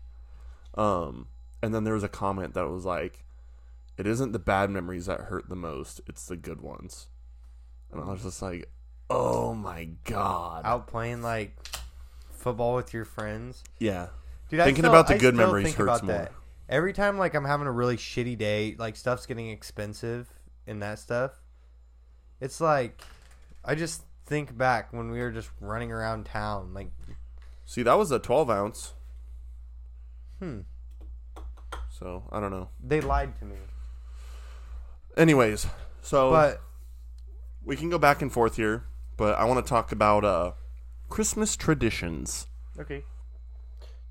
Um, 0.75 1.27
and 1.61 1.75
then 1.75 1.83
there 1.83 1.93
was 1.93 2.03
a 2.03 2.09
comment 2.09 2.53
that 2.53 2.69
was 2.69 2.85
like, 2.85 3.25
"It 3.97 4.07
isn't 4.07 4.31
the 4.31 4.39
bad 4.39 4.69
memories 4.69 5.07
that 5.07 5.21
hurt 5.21 5.49
the 5.49 5.55
most; 5.55 5.99
it's 6.07 6.25
the 6.25 6.37
good 6.37 6.61
ones." 6.61 7.07
And 7.91 8.01
I 8.01 8.05
was 8.05 8.23
just 8.23 8.41
like, 8.41 8.71
"Oh 9.09 9.53
my 9.53 9.89
god!" 10.05 10.61
Out 10.65 10.87
playing 10.87 11.21
like 11.21 11.57
football 12.31 12.75
with 12.75 12.93
your 12.93 13.05
friends. 13.05 13.63
yeah, 13.77 14.07
Dude, 14.49 14.63
Thinking 14.63 14.83
still, 14.83 14.91
about 14.91 15.07
the 15.07 15.17
good 15.17 15.35
memories 15.35 15.73
hurts 15.73 16.03
more. 16.03 16.13
That. 16.13 16.31
Every 16.71 16.93
time 16.93 17.17
like 17.19 17.33
I'm 17.35 17.43
having 17.45 17.67
a 17.67 17.71
really 17.71 17.97
shitty 17.97 18.37
day, 18.37 18.75
like 18.79 18.95
stuff's 18.95 19.25
getting 19.25 19.49
expensive 19.49 20.29
and 20.65 20.81
that 20.81 20.97
stuff. 20.99 21.33
It's 22.39 22.61
like 22.61 23.01
I 23.63 23.75
just 23.75 24.03
think 24.25 24.57
back 24.57 24.93
when 24.93 25.11
we 25.11 25.19
were 25.19 25.31
just 25.31 25.49
running 25.59 25.91
around 25.91 26.25
town, 26.25 26.73
like 26.73 26.89
see, 27.65 27.83
that 27.83 27.95
was 27.95 28.09
a 28.11 28.19
twelve 28.19 28.49
ounce. 28.49 28.93
hmm, 30.39 30.61
So 31.89 32.23
I 32.31 32.39
don't 32.39 32.51
know. 32.51 32.69
they 32.81 33.01
lied 33.01 33.37
to 33.39 33.45
me. 33.45 33.57
Anyways, 35.17 35.67
so 36.01 36.31
But 36.31 36.61
we 37.65 37.75
can 37.75 37.89
go 37.89 37.97
back 37.97 38.21
and 38.21 38.31
forth 38.31 38.55
here, 38.55 38.85
but 39.17 39.37
I 39.37 39.43
want 39.43 39.63
to 39.63 39.69
talk 39.69 39.91
about 39.91 40.23
uh, 40.23 40.53
Christmas 41.09 41.57
traditions. 41.57 42.47
okay. 42.79 43.03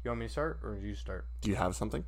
You 0.05 0.11
want 0.11 0.21
me 0.21 0.27
to 0.27 0.33
start 0.33 0.61
or 0.63 0.77
do 0.77 0.87
you 0.87 0.95
start? 0.95 1.27
Do 1.41 1.51
you 1.51 1.57
have 1.57 1.75
something? 1.75 2.05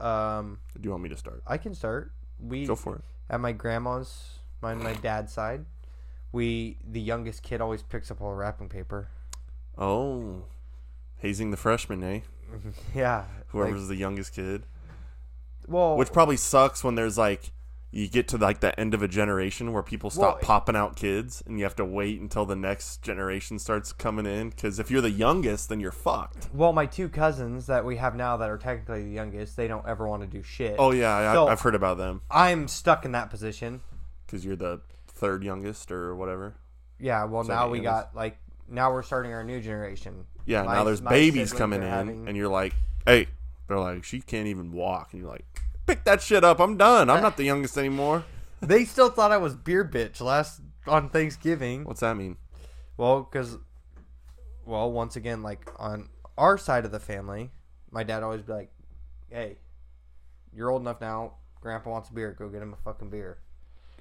Um, 0.00 0.58
do 0.74 0.86
you 0.86 0.90
want 0.90 1.02
me 1.02 1.08
to 1.10 1.16
start? 1.16 1.42
I 1.46 1.56
can 1.58 1.74
start. 1.74 2.12
We 2.40 2.66
Go 2.66 2.76
for 2.76 2.96
it. 2.96 3.00
at 3.30 3.40
my 3.40 3.52
grandma's, 3.52 4.38
my 4.60 4.74
my 4.74 4.92
dad's 4.94 5.32
side, 5.32 5.64
we 6.32 6.76
the 6.86 7.00
youngest 7.00 7.42
kid 7.42 7.60
always 7.60 7.82
picks 7.82 8.10
up 8.10 8.20
all 8.20 8.30
the 8.30 8.36
wrapping 8.36 8.68
paper. 8.68 9.08
Oh, 9.78 10.44
hazing 11.18 11.50
the 11.50 11.56
freshman, 11.56 12.02
eh? 12.02 12.20
Yeah, 12.94 13.24
Whoever's 13.48 13.82
like, 13.82 13.88
the 13.88 13.96
youngest 13.96 14.34
kid. 14.34 14.64
well, 15.66 15.96
Which 15.96 16.12
probably 16.12 16.36
sucks 16.36 16.84
when 16.84 16.94
there's 16.94 17.18
like 17.18 17.52
you 17.92 18.08
get 18.08 18.28
to 18.28 18.36
like 18.36 18.60
the 18.60 18.78
end 18.78 18.92
of 18.94 19.02
a 19.02 19.08
generation 19.08 19.72
where 19.72 19.82
people 19.82 20.10
stop 20.10 20.22
Well, 20.22 20.38
popping 20.42 20.76
out 20.76 20.96
kids 20.96 21.42
and 21.46 21.56
you 21.58 21.64
have 21.64 21.76
to 21.76 21.84
wait 21.84 22.20
until 22.20 22.44
the 22.44 22.56
next 22.56 23.00
generation 23.02 23.58
starts 23.58 23.92
coming 23.92 24.26
in 24.26 24.50
because 24.50 24.78
if 24.78 24.90
you're 24.90 25.00
the 25.00 25.10
youngest 25.10 25.68
then 25.68 25.80
you're 25.80 25.92
fucked. 25.92 26.48
Well, 26.52 26.72
my 26.72 26.86
two 26.86 27.08
cousins 27.08 27.66
that 27.68 27.84
we 27.84 27.96
have 27.96 28.14
now 28.16 28.36
that 28.38 28.50
are 28.50 28.58
technically 28.58 29.04
the 29.04 29.10
youngest, 29.12 29.56
they 29.56 29.68
don't 29.68 29.86
ever 29.86 30.06
want 30.06 30.22
to 30.22 30.26
do 30.28 30.42
shit. 30.42 30.76
Oh 30.78 30.90
yeah, 30.90 31.14
I, 31.14 31.34
So- 31.34 31.48
I've 31.48 31.60
heard 31.60 31.74
about 31.74 31.96
them 31.96 32.20
I'm 32.30 32.68
stuck 32.68 33.04
in 33.04 33.12
that 33.12 33.30
position. 33.30 33.80
because 34.26 34.44
you're 34.44 34.56
the 34.56 34.80
third 35.08 35.42
youngest 35.44 35.90
or 35.90 36.14
whatever. 36.14 36.54
Yeah, 36.98 37.24
well 37.24 37.44
now 37.44 37.68
we 37.68 37.78
youngest. 37.78 38.08
got 38.12 38.16
like 38.16 38.36
now 38.68 38.92
we're 38.92 39.02
starting 39.04 39.32
our 39.32 39.44
new 39.44 39.60
generation. 39.60 40.26
Yeah, 40.44 40.62
My- 40.64 40.74
now 40.74 40.84
there's 40.84 41.00
babies 41.00 41.52
coming 41.52 41.82
in 41.82 41.88
having- 41.88 42.28
and 42.28 42.36
you're 42.36 42.48
like, 42.48 42.74
hey, 43.06 43.28
they're 43.68 43.78
like 43.78 44.04
she 44.04 44.20
can't 44.20 44.48
even 44.48 44.72
walk 44.72 45.12
and 45.12 45.22
you're 45.22 45.30
like, 45.30 45.44
pick 45.86 46.04
that 46.04 46.22
shit 46.22 46.44
up. 46.44 46.60
I'm 46.60 46.76
done. 46.76 47.08
I'm 47.10 47.18
uh, 47.18 47.20
not 47.20 47.36
the 47.36 47.44
youngest 47.44 47.78
anymore. 47.78 48.24
they 48.60 48.84
still 48.84 49.10
thought 49.10 49.32
I 49.32 49.36
was 49.36 49.54
beer 49.54 49.84
bitch 49.84 50.20
last 50.20 50.60
on 50.86 51.08
Thanksgiving. 51.08 51.84
What's 51.84 52.00
that 52.00 52.16
mean? 52.16 52.36
Well, 52.96 53.22
because, 53.22 53.58
well, 54.64 54.90
once 54.90 55.16
again, 55.16 55.42
like 55.42 55.70
on 55.78 56.08
our 56.36 56.58
side 56.58 56.84
of 56.84 56.92
the 56.92 57.00
family, 57.00 57.50
my 57.90 58.02
dad 58.02 58.22
always 58.22 58.42
be 58.42 58.52
like, 58.52 58.70
"Hey, 59.30 59.58
you're 60.54 60.70
old 60.70 60.82
enough 60.82 61.00
now. 61.00 61.34
Grandpa 61.60 61.90
wants 61.90 62.08
a 62.08 62.12
beer. 62.12 62.32
Go 62.38 62.48
get 62.48 62.62
him 62.62 62.72
a 62.72 62.76
fucking 62.76 63.10
beer." 63.10 63.38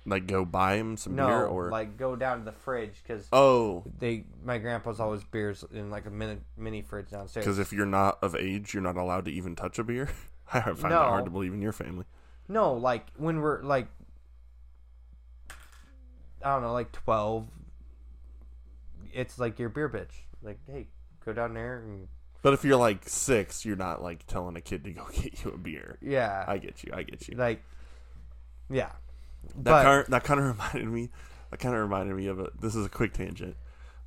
Like 0.07 0.27
go 0.27 0.45
buy 0.45 0.75
him 0.75 0.97
some 0.97 1.15
No, 1.15 1.25
beer 1.25 1.45
or 1.45 1.71
like 1.71 1.97
go 1.97 2.15
down 2.15 2.39
to 2.39 2.45
the 2.45 2.51
fridge 2.51 3.01
because 3.01 3.27
oh, 3.33 3.83
they 3.97 4.25
my 4.43 4.59
grandpa's 4.59 4.99
always 4.99 5.23
beers 5.23 5.65
in 5.73 5.89
like 5.89 6.05
a 6.05 6.11
mini 6.11 6.37
mini 6.55 6.83
fridge 6.83 7.09
downstairs. 7.09 7.43
because 7.43 7.57
if 7.57 7.73
you're 7.73 7.87
not 7.87 8.19
of 8.21 8.35
age, 8.35 8.73
you're 8.73 8.83
not 8.83 8.97
allowed 8.97 9.25
to 9.25 9.31
even 9.31 9.55
touch 9.55 9.79
a 9.79 9.83
beer. 9.83 10.09
I 10.53 10.61
find 10.61 10.77
that 10.77 10.89
No. 10.89 10.97
hard 10.99 11.25
to 11.25 11.31
believe 11.31 11.53
in 11.53 11.61
your 11.61 11.71
family. 11.73 12.05
no, 12.47 12.73
like 12.73 13.07
when 13.17 13.39
we're 13.41 13.61
like, 13.63 13.87
I 16.43 16.49
don't 16.53 16.61
know, 16.61 16.73
like 16.73 16.91
twelve. 16.91 17.47
It's 19.13 19.39
like 19.39 19.57
your 19.59 19.69
beer 19.69 19.89
bitch. 19.89 20.11
Like, 20.43 20.59
hey, 20.69 20.87
go 21.25 21.33
down 21.33 21.53
there 21.53 21.77
and 21.77 22.07
But 22.41 22.53
if 22.53 22.63
you're 22.63 22.77
like 22.77 23.07
six, 23.07 23.65
you're 23.65 23.75
not 23.77 24.03
like 24.03 24.27
telling 24.27 24.55
a 24.55 24.61
kid 24.61 24.83
to 24.83 24.91
go 24.91 25.07
get 25.13 25.43
you 25.43 25.51
a 25.51 25.57
beer. 25.57 25.97
yeah, 26.01 26.43
I 26.47 26.57
get 26.57 26.83
you. 26.83 26.91
I 26.93 27.03
get 27.03 27.27
you. 27.27 27.37
like, 27.37 27.63
yeah. 28.69 28.91
That 29.55 29.63
But 29.63 29.83
kind 29.83 30.05
that 30.09 30.23
kind 30.23 30.39
of 30.39 30.45
reminded 30.57 30.87
me. 30.87 31.09
That 31.51 31.59
kind 31.59 31.73
of 31.75 31.81
reminded 31.81 32.15
me 32.15 32.27
of 32.27 32.39
a. 32.39 32.49
This 32.59 32.75
is 32.75 32.85
a 32.85 32.89
quick 32.89 33.13
tangent. 33.13 33.55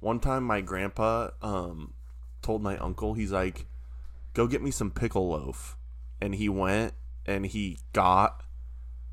One 0.00 0.20
time, 0.20 0.44
my 0.44 0.60
grandpa 0.60 1.30
um, 1.42 1.94
told 2.42 2.62
my 2.62 2.76
uncle, 2.78 3.14
he's 3.14 3.32
like, 3.32 3.66
"Go 4.34 4.46
get 4.46 4.62
me 4.62 4.70
some 4.70 4.90
pickle 4.90 5.28
loaf," 5.30 5.76
and 6.20 6.34
he 6.34 6.48
went 6.48 6.94
and 7.26 7.46
he 7.46 7.78
got 7.92 8.42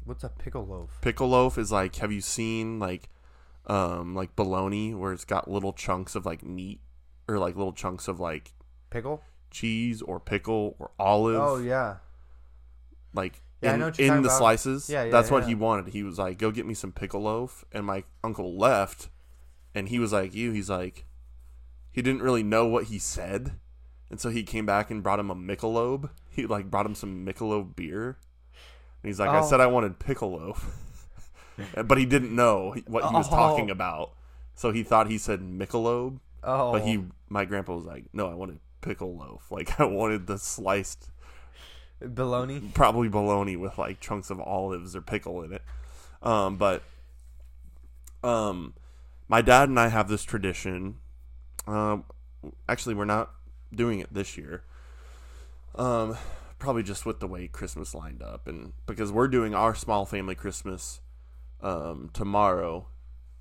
what's 0.04 0.24
a 0.24 0.30
pickle 0.30 0.66
loaf? 0.66 0.98
pickle 1.02 1.30
loaf. 1.30 1.58
Is 1.58 1.72
like, 1.72 1.96
have 1.98 2.12
you 2.12 2.22
seen 2.22 2.80
like, 2.80 3.10
um, 3.68 4.14
like 4.16 4.36
bologna 4.36 4.94
where 4.94 5.12
it's 5.14 5.26
got 5.26 5.50
little 5.50 5.74
chunks 5.74 6.16
of 6.16 6.26
like 6.26 6.44
meat 6.44 6.82
or 7.28 7.40
like 7.40 7.56
little 7.56 7.74
chunks 7.74 8.08
of 8.08 8.20
like 8.20 8.54
Pickle? 8.90 9.24
cheese 9.52 10.02
or 10.02 10.20
pickle 10.20 10.76
or 10.80 10.92
olive? 11.00 11.42
Oh 11.42 11.58
yeah. 11.58 11.98
like 13.14 13.42
Yeah, 13.62 13.72
I 13.72 13.74
in, 13.74 13.80
know 13.80 13.86
what 13.88 13.98
you're 13.98 14.06
in 14.06 14.10
talking 14.12 14.24
the 14.24 14.30
about. 14.30 14.38
slices. 14.38 14.90
Yeah, 14.90 15.04
yeah, 15.06 15.12
That's 15.12 15.32
what 15.32 15.44
yeah. 15.44 15.50
he 15.50 15.56
wanted. 15.56 15.88
He 15.94 16.04
was 16.04 16.20
like, 16.20 16.38
"Go 16.38 16.52
get 16.52 16.66
me 16.66 16.74
some 16.74 16.92
pickle 16.92 17.22
loaf," 17.24 17.66
and 17.72 17.86
my 17.86 18.04
uncle 18.24 18.58
left, 18.58 19.10
and 19.74 19.90
he 19.90 19.98
was 20.00 20.14
like, 20.14 20.34
"You." 20.36 20.52
He's 20.52 20.70
like, 20.70 21.06
he 21.92 22.02
didn't 22.02 22.22
really 22.22 22.44
know 22.44 22.66
what 22.68 22.86
he 22.86 23.00
said, 23.00 23.54
and 24.16 24.22
so 24.22 24.30
he 24.30 24.44
came 24.44 24.66
back 24.66 24.90
and 24.90 25.04
brought 25.04 25.20
him 25.20 25.30
a 25.30 25.36
Michelob. 25.36 26.10
He 26.30 26.46
like 26.46 26.72
brought 26.72 26.86
him 26.86 26.96
some 26.96 27.26
Michelob 27.26 27.76
beer, 27.76 28.18
and 29.04 29.10
he's 29.10 29.20
like, 29.20 29.28
"I 29.30 29.40
Oh. 29.40 29.46
said 29.46 29.60
I 29.60 29.68
wanted 29.68 30.00
pickle 30.00 30.38
loaf," 30.38 30.66
but 31.86 31.98
he 31.98 32.06
didn't 32.06 32.34
know 32.34 32.74
what 32.88 33.04
he 33.04 33.14
was 33.14 33.28
Oh. 33.28 33.36
talking 33.36 33.70
about, 33.70 34.14
so 34.56 34.72
he 34.72 34.84
thought 34.84 35.08
he 35.10 35.18
said 35.18 35.42
Michelob, 35.42 36.20
Oh. 36.46 36.72
but 36.72 36.84
he, 36.84 37.04
my 37.28 37.44
grandpa 37.44 37.76
was 37.76 37.84
like, 37.84 38.06
"No, 38.14 38.30
I 38.32 38.36
wanted 38.36 38.60
pickle 38.80 39.18
loaf. 39.18 39.48
Like 39.52 39.78
I 39.82 39.84
wanted 39.84 40.28
the 40.28 40.38
sliced." 40.38 41.12
bologna. 42.02 42.62
probably 42.74 43.10
bologna 43.10 43.58
with 43.58 43.78
like 43.78 44.00
chunks 44.00 44.30
of 44.30 44.40
olives 44.40 44.96
or 44.96 45.02
pickle 45.02 45.42
in 45.44 45.52
it. 45.52 45.62
Um, 46.22 46.56
but 46.56 46.84
um, 48.24 48.74
my 49.28 49.42
dad 49.42 49.68
and 49.70 49.80
I 49.80 49.88
have 49.90 50.08
this 50.08 50.24
tradition. 50.24 50.98
Um, 51.68 52.06
actually, 52.70 52.96
we're 52.96 53.06
not 53.06 53.32
doing 53.76 54.00
it 54.00 54.14
this 54.14 54.38
year. 54.38 54.64
Um, 55.76 56.18
probably 56.60 56.84
just 56.84 57.06
with 57.06 57.20
the 57.20 57.28
way 57.28 57.48
Christmas 57.48 57.94
lined 57.94 58.22
up, 58.22 58.48
and 58.48 58.74
because 58.86 59.12
we're 59.12 59.28
doing 59.28 59.54
our 59.54 59.76
small 59.76 60.06
family 60.06 60.36
Christmas 60.36 61.02
um, 61.62 62.10
tomorrow, 62.14 62.88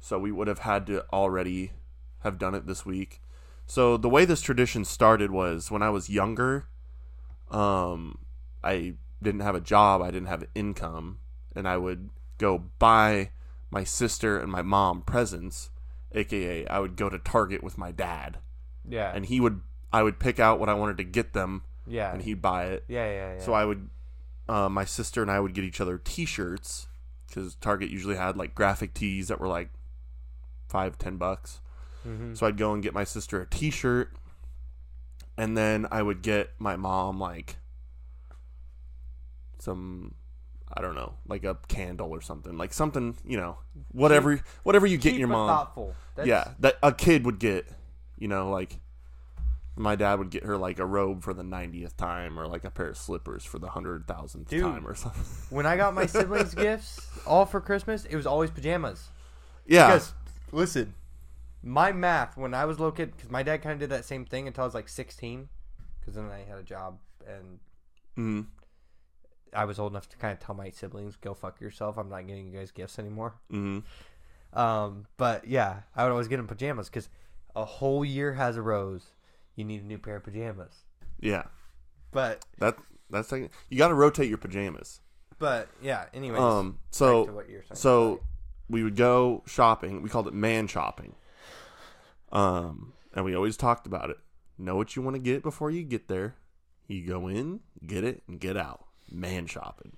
so 0.00 0.18
we 0.18 0.32
would 0.32 0.48
have 0.48 0.60
had 0.60 0.86
to 0.88 1.04
already 1.12 1.72
have 2.20 2.38
done 2.38 2.54
it 2.54 2.66
this 2.66 2.84
week. 2.84 3.20
So 3.66 3.96
the 3.96 4.08
way 4.08 4.24
this 4.24 4.40
tradition 4.42 4.84
started 4.84 5.30
was 5.30 5.70
when 5.70 5.82
I 5.82 5.90
was 5.90 6.10
younger. 6.10 6.66
Um, 7.50 8.18
I 8.62 8.94
didn't 9.22 9.40
have 9.40 9.54
a 9.54 9.60
job, 9.60 10.02
I 10.02 10.10
didn't 10.10 10.28
have 10.28 10.44
income, 10.54 11.18
and 11.54 11.68
I 11.68 11.76
would 11.76 12.10
go 12.38 12.58
buy 12.78 13.30
my 13.70 13.84
sister 13.84 14.38
and 14.38 14.50
my 14.50 14.62
mom 14.62 15.02
presents, 15.02 15.70
aka 16.12 16.66
I 16.66 16.78
would 16.80 16.96
go 16.96 17.08
to 17.08 17.18
Target 17.18 17.62
with 17.62 17.78
my 17.78 17.90
dad, 17.92 18.38
Yeah. 18.88 19.12
and 19.14 19.26
he 19.26 19.40
would 19.40 19.60
I 19.94 20.02
would 20.02 20.18
pick 20.18 20.40
out 20.40 20.58
what 20.58 20.68
I 20.68 20.74
wanted 20.74 20.96
to 20.98 21.04
get 21.04 21.32
them, 21.34 21.62
yeah. 21.86 22.12
and 22.12 22.20
he'd 22.20 22.42
buy 22.42 22.66
it. 22.66 22.84
yeah, 22.88 23.06
yeah, 23.06 23.34
yeah. 23.34 23.40
So 23.40 23.52
I 23.52 23.64
would, 23.64 23.88
uh, 24.48 24.68
my 24.68 24.84
sister 24.84 25.22
and 25.22 25.30
I 25.30 25.38
would 25.38 25.54
get 25.54 25.62
each 25.64 25.80
other 25.80 25.98
T-shirts 25.98 26.88
because 27.28 27.54
Target 27.56 27.90
usually 27.90 28.16
had 28.16 28.36
like 28.36 28.54
graphic 28.54 28.92
tees 28.94 29.28
that 29.28 29.38
were 29.40 29.46
like 29.48 29.70
five, 30.68 30.98
ten 30.98 31.16
bucks. 31.16 31.60
Mhm. 32.06 32.36
So 32.36 32.46
I'd 32.46 32.56
go 32.56 32.72
and 32.74 32.82
get 32.82 32.92
my 32.92 33.04
sister 33.04 33.40
a 33.40 33.46
T-shirt, 33.46 34.10
and 35.36 35.56
then 35.56 35.86
I 35.90 36.02
would 36.02 36.22
get 36.22 36.50
my 36.58 36.74
mom 36.76 37.20
like 37.20 37.56
some, 39.58 40.14
I 40.76 40.82
don't 40.82 40.94
know, 40.94 41.14
like 41.26 41.44
a 41.44 41.56
candle 41.68 42.10
or 42.10 42.20
something, 42.20 42.56
like 42.58 42.72
something, 42.72 43.16
you 43.24 43.36
know, 43.36 43.58
whatever, 43.92 44.40
whatever 44.64 44.86
you 44.86 44.98
get 44.98 45.14
your 45.14 45.28
mom. 45.28 45.48
thoughtful. 45.48 45.94
That's, 46.16 46.28
yeah, 46.28 46.52
that 46.60 46.76
a 46.82 46.92
kid 46.92 47.24
would 47.24 47.38
get, 47.38 47.66
you 48.18 48.28
know, 48.28 48.50
like 48.50 48.78
my 49.76 49.96
dad 49.96 50.18
would 50.18 50.30
get 50.30 50.44
her 50.44 50.56
like 50.56 50.78
a 50.78 50.86
robe 50.86 51.22
for 51.22 51.34
the 51.34 51.42
90th 51.42 51.96
time 51.96 52.38
or 52.38 52.46
like 52.46 52.64
a 52.64 52.70
pair 52.70 52.88
of 52.88 52.96
slippers 52.96 53.44
for 53.44 53.58
the 53.58 53.66
100,000th 53.68 54.48
time 54.48 54.86
or 54.86 54.94
something. 54.94 55.24
When 55.50 55.66
I 55.66 55.76
got 55.76 55.94
my 55.94 56.06
siblings 56.06 56.54
gifts, 56.66 57.00
all 57.26 57.44
for 57.46 57.60
Christmas, 57.60 58.04
it 58.04 58.14
was 58.16 58.26
always 58.26 58.50
pajamas. 58.50 59.08
Yeah. 59.66 59.86
Because 59.88 60.12
listen, 60.52 60.94
my 61.62 61.90
math 61.92 62.36
when 62.36 62.54
I 62.54 62.64
was 62.66 62.78
little 62.78 62.92
kid, 62.92 63.16
because 63.16 63.30
my 63.30 63.42
dad 63.42 63.62
kind 63.62 63.72
of 63.72 63.78
did 63.80 63.90
that 63.90 64.04
same 64.04 64.24
thing 64.24 64.46
until 64.46 64.62
I 64.62 64.66
was 64.66 64.74
like 64.74 64.88
16, 64.88 65.48
because 66.00 66.14
then 66.14 66.30
I 66.30 66.48
had 66.48 66.58
a 66.58 66.62
job 66.62 66.98
and 67.26 67.58
Mhm. 68.16 68.46
I 69.52 69.64
was 69.64 69.78
old 69.78 69.92
enough 69.92 70.08
to 70.10 70.16
kind 70.16 70.32
of 70.32 70.40
tell 70.40 70.54
my 70.54 70.70
siblings, 70.70 71.16
"Go 71.16 71.32
fuck 71.34 71.60
yourself. 71.60 71.96
I'm 71.96 72.08
not 72.08 72.26
getting 72.26 72.46
you 72.46 72.52
guys 72.58 72.70
gifts 72.70 72.98
anymore." 72.98 73.34
Mhm. 73.50 73.82
Um, 74.52 75.06
but 75.16 75.46
yeah, 75.48 75.82
I 75.96 76.04
would 76.04 76.10
always 76.12 76.28
get 76.28 76.36
them 76.36 76.46
pajamas 76.46 76.88
because 76.88 77.08
a 77.56 77.64
whole 77.64 78.04
year 78.04 78.34
has 78.34 78.56
a 78.56 78.62
rose. 78.62 79.10
You 79.56 79.64
need 79.64 79.82
a 79.82 79.86
new 79.86 79.98
pair 79.98 80.16
of 80.16 80.24
pajamas. 80.24 80.74
Yeah. 81.20 81.44
But 82.10 82.44
That 82.58 82.76
that's 83.10 83.30
like 83.32 83.50
you 83.68 83.78
got 83.78 83.88
to 83.88 83.94
rotate 83.94 84.28
your 84.28 84.38
pajamas. 84.38 85.00
but 85.38 85.68
yeah. 85.82 86.06
Anyways, 86.14 86.40
Um 86.40 86.72
back 86.72 86.80
to 86.80 86.96
so 86.98 87.24
what 87.32 87.48
you're 87.48 87.62
saying. 87.62 87.76
so 87.76 88.20
we 88.68 88.82
would 88.82 88.96
go 88.96 89.42
shopping. 89.46 90.02
We 90.02 90.08
called 90.08 90.26
it 90.28 90.34
man 90.34 90.66
shopping. 90.66 91.14
Um 92.32 92.92
and 93.14 93.24
we 93.24 93.34
always 93.34 93.56
talked 93.56 93.86
about 93.86 94.10
it. 94.10 94.16
Know 94.58 94.76
what 94.76 94.96
you 94.96 95.02
want 95.02 95.14
to 95.16 95.20
get 95.20 95.42
before 95.42 95.70
you 95.70 95.82
get 95.84 96.08
there. 96.08 96.34
You 96.86 97.06
go 97.06 97.28
in, 97.28 97.60
get 97.86 98.04
it, 98.04 98.22
and 98.28 98.38
get 98.40 98.56
out. 98.56 98.84
Man 99.10 99.46
shopping. 99.46 99.96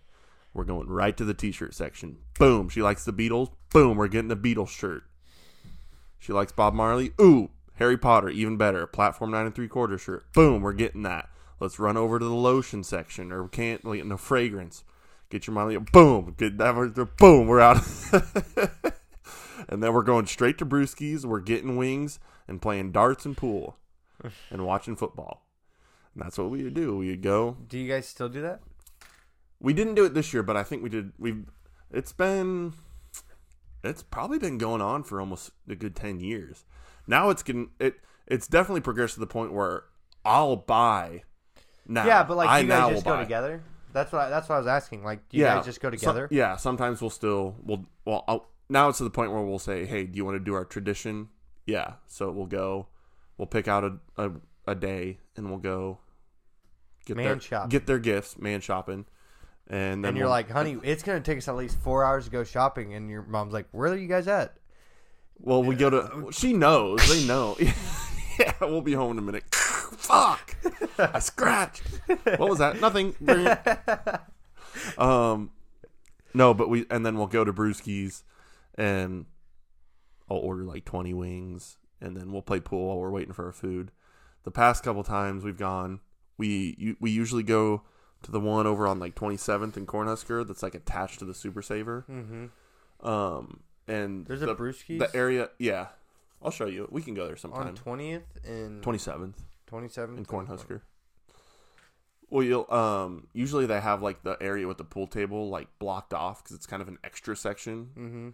We're 0.55 0.65
going 0.65 0.89
right 0.89 1.17
to 1.17 1.25
the 1.25 1.35
t-shirt 1.35 1.75
section. 1.75 2.19
Boom. 2.39 2.69
She 2.69 2.81
likes 2.81 3.05
the 3.05 3.13
Beatles. 3.13 3.51
Boom. 3.73 3.97
We're 3.97 4.09
getting 4.09 4.29
the 4.29 4.37
Beatles 4.37 4.69
shirt. 4.69 5.03
She 6.19 6.33
likes 6.33 6.53
Bob 6.53 6.73
Marley. 6.75 7.13
Ooh, 7.21 7.51
Harry 7.77 7.97
Potter, 7.97 8.29
even 8.29 8.57
better. 8.57 8.87
Platform 8.87 9.31
nine 9.31 9.47
and 9.47 9.55
three 9.55 9.69
quarter 9.69 9.99
shirt. 9.99 10.33
Boom. 10.33 10.63
We're 10.63 10.73
getting 10.73 11.03
that. 11.03 11.29
Let's 11.61 11.79
run 11.79 11.97
over 11.97 12.19
to 12.19 12.25
the 12.25 12.35
lotion 12.35 12.85
section 12.85 13.33
or 13.33 13.45
we 13.45 13.49
can't 13.49 13.85
no 13.85 14.17
fragrance. 14.17 14.85
Get 15.31 15.47
your 15.47 15.55
Marley. 15.55 15.77
Boom. 15.79 16.35
Get 16.37 16.59
that. 16.59 17.09
Boom. 17.19 17.47
We're 17.47 17.61
out. 17.61 17.79
and 19.69 19.83
then 19.83 19.93
we're 19.93 20.03
going 20.03 20.27
straight 20.27 20.59
to 20.59 20.67
Brewski's. 20.67 21.27
We're 21.27 21.41
getting 21.41 21.77
wings 21.77 22.19
and 22.47 22.63
playing 22.63 22.93
darts 22.93 23.25
and 23.25 23.37
pool 23.37 23.77
and 24.51 24.65
watching 24.65 24.97
football. 24.97 25.47
And 26.15 26.23
that's 26.23 26.39
what 26.39 26.51
we 26.51 26.63
would 26.63 26.75
do. 26.75 26.97
We 26.97 27.11
would 27.11 27.23
go 27.23 27.57
do 27.69 27.79
you 27.79 27.91
guys 27.91 28.07
still 28.07 28.29
do 28.29 28.43
that? 28.43 28.61
we 29.61 29.73
didn't 29.73 29.95
do 29.95 30.05
it 30.05 30.15
this 30.15 30.33
year, 30.33 30.43
but 30.43 30.57
I 30.57 30.63
think 30.63 30.83
we 30.83 30.89
did. 30.89 31.13
We've. 31.19 31.45
It's 31.91 32.13
been. 32.13 32.73
It's 33.83 34.03
probably 34.03 34.39
been 34.39 34.59
going 34.59 34.81
on 34.81 35.05
for 35.05 35.21
almost 35.21 35.51
a 35.69 35.75
good 35.75 35.95
ten 35.95 36.21
years. 36.21 36.65
Now 37.07 37.31
it's 37.31 37.43
getting 37.43 37.71
it. 37.79 37.95
It's 38.27 38.47
definitely 38.49 38.81
progressed 38.81 39.15
to 39.15 39.21
the 39.21 39.27
point 39.27 39.53
where 39.53 39.85
I'll 40.25 40.57
buy. 40.57 41.23
Now, 41.87 42.05
Yeah, 42.07 42.25
but 42.25 42.37
like 42.37 42.49
I 42.49 42.61
you 42.61 42.69
guys 42.69 42.93
just 42.95 43.05
go 43.05 43.13
buy. 43.15 43.23
together. 43.23 43.63
That's 43.93 44.13
what 44.13 44.23
I, 44.23 44.29
that's 44.31 44.49
what 44.49 44.57
I 44.57 44.59
was 44.59 44.67
asking. 44.67 45.05
Like, 45.05 45.29
do 45.29 45.39
you 45.39 45.45
guys 45.45 45.65
just 45.65 45.81
go 45.81 45.89
so- 45.91 45.97
together? 45.97 46.29
yeah, 46.31 46.57
sometimes 46.57 47.01
we'll 47.01 47.11
still 47.11 47.57
we'll 47.63 47.85
well 48.05 48.25
I'll, 48.27 48.49
now 48.69 48.89
it's 48.89 48.99
to 48.99 49.05
the 49.05 49.11
point 49.11 49.31
where 49.33 49.43
we'll 49.43 49.59
say, 49.61 49.87
hey, 49.87 50.05
do 50.05 50.17
you 50.17 50.25
want 50.25 50.35
to 50.37 50.45
do 50.45 50.55
our 50.55 50.65
tradition? 50.65 51.29
Yeah, 51.67 51.95
so 52.09 52.31
we'll 52.31 52.47
go. 52.47 52.89
We'll 53.39 53.47
pick 53.47 53.69
out 53.69 53.85
a 53.85 53.99
a, 54.17 54.31
a 54.67 54.75
day 54.75 55.19
and 55.37 55.49
we'll 55.49 55.59
go. 55.61 55.99
Get 57.07 57.17
Man 57.17 57.27
their 57.27 57.41
shopping. 57.41 57.69
get 57.69 57.87
their 57.87 58.01
gifts, 58.01 58.37
man 58.37 58.61
shopping, 58.61 59.07
and 59.69 60.03
then 60.05 60.09
and 60.11 60.17
you're 60.17 60.27
we'll- 60.27 60.31
like, 60.33 60.51
honey, 60.51 60.77
it's 60.83 61.05
gonna 61.05 61.21
take 61.21 61.39
us 61.39 61.47
at 61.47 61.55
least 61.55 61.79
four 61.79 62.05
hours 62.05 62.25
to 62.25 62.31
go 62.33 62.43
shopping. 62.43 62.95
And 62.95 63.09
your 63.09 63.23
mom's 63.23 63.53
like, 63.53 63.69
where 63.71 63.93
are 63.93 63.97
you 63.97 64.09
guys 64.09 64.27
at? 64.27 64.57
Well, 65.39 65.63
we 65.63 65.75
go 65.75 65.91
to. 65.91 66.29
She 66.33 66.53
knows. 66.53 67.07
They 67.09 67.27
know. 67.27 67.57
yeah, 68.39 68.53
we'll 68.61 68.81
be 68.81 68.95
home 68.95 69.13
in 69.13 69.19
a 69.19 69.23
minute. 69.23 69.45
Fuck! 69.55 70.57
I 70.99 71.19
scratched. 71.19 71.83
What 72.07 72.49
was 72.49 72.59
that? 72.59 72.81
Nothing. 72.81 73.15
Um, 74.99 75.51
no, 76.35 76.55
but 76.55 76.69
we 76.69 76.87
and 76.91 77.05
then 77.05 77.17
we'll 77.17 77.27
go 77.27 77.45
to 77.45 77.53
Brewski's, 77.53 78.25
and 78.77 79.27
I'll 80.31 80.37
order 80.37 80.65
like 80.65 80.85
twenty 80.85 81.15
wings, 81.15 81.79
and 82.01 82.17
then 82.17 82.33
we'll 82.33 82.43
play 82.43 82.61
pool 82.61 82.89
while 82.89 82.99
we're 82.99 83.11
waiting 83.11 83.33
for 83.33 83.47
our 83.47 83.53
food. 83.53 83.91
The 84.45 84.51
past 84.51 84.85
couple 84.85 85.03
times 85.03 85.45
we've 85.45 85.57
gone, 85.57 86.01
we 86.37 86.97
we 87.01 87.11
usually 87.11 87.43
go 87.43 87.83
to 88.23 88.31
the 88.31 88.41
one 88.41 88.67
over 88.67 88.87
on 88.87 88.99
like 88.99 89.15
Twenty 89.15 89.37
Seventh 89.37 89.77
and 89.77 89.89
Cornhusker 89.89 90.47
that's 90.47 90.63
like 90.63 90.75
attached 90.75 91.19
to 91.21 91.25
the 91.25 91.35
Super 91.35 91.63
Saver. 91.63 92.05
Mm-hmm. 92.09 93.07
Um, 93.07 93.61
and 93.89 94.27
There's 94.27 94.41
the, 94.41 94.51
a 94.51 94.57
Brewski's 94.57 94.99
the 94.99 95.15
area, 95.15 95.51
yeah. 95.59 95.89
I'll 96.43 96.51
show 96.51 96.67
you. 96.67 96.89
We 96.91 97.03
can 97.03 97.15
go 97.15 97.27
there 97.27 97.37
sometime. 97.37 97.69
on 97.69 97.75
twentieth 97.75 98.25
and 98.45 98.83
Twenty 98.83 98.99
seventh 98.99 99.43
twenty 99.67 99.89
seventh 99.89 100.19
in 100.19 100.25
Cornhusker. 100.27 100.83
Well, 102.29 102.45
you'll 102.45 102.73
um 102.73 103.29
usually 103.33 103.67
they 103.67 103.81
have 103.81 104.03
like 104.03 104.23
the 104.23 104.37
area 104.41 104.67
with 104.67 104.79
the 104.79 104.85
pool 104.85 105.07
table 105.07 105.49
like 105.49 105.69
blocked 105.79 106.13
off 106.13 106.43
because 106.43 106.57
it's 106.57 106.67
kind 106.67 106.83
of 106.83 106.89
an 106.89 106.99
extra 107.05 107.37
section. 107.37 107.91
Mm-hmm. 107.97 108.29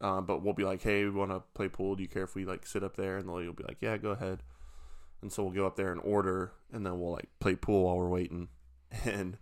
Um, 0.00 0.26
but 0.26 0.42
we'll 0.42 0.54
be 0.54 0.64
like, 0.64 0.82
hey, 0.82 1.04
we 1.04 1.10
want 1.10 1.32
to 1.32 1.42
play 1.54 1.68
pool. 1.68 1.96
Do 1.96 2.02
you 2.02 2.08
care 2.08 2.22
if 2.22 2.34
we 2.34 2.44
like 2.44 2.66
sit 2.66 2.84
up 2.84 2.96
there? 2.96 3.16
And 3.16 3.28
they'll 3.28 3.42
you'll 3.42 3.52
be 3.52 3.64
like, 3.64 3.78
yeah, 3.80 3.96
go 3.96 4.10
ahead. 4.10 4.42
And 5.22 5.32
so 5.32 5.42
we'll 5.42 5.52
go 5.52 5.66
up 5.66 5.74
there 5.74 5.90
and 5.90 6.00
order, 6.04 6.52
and 6.72 6.86
then 6.86 7.00
we'll 7.00 7.12
like 7.12 7.28
play 7.40 7.56
pool 7.56 7.84
while 7.84 7.96
we're 7.96 8.08
waiting. 8.08 8.48
And 9.04 9.36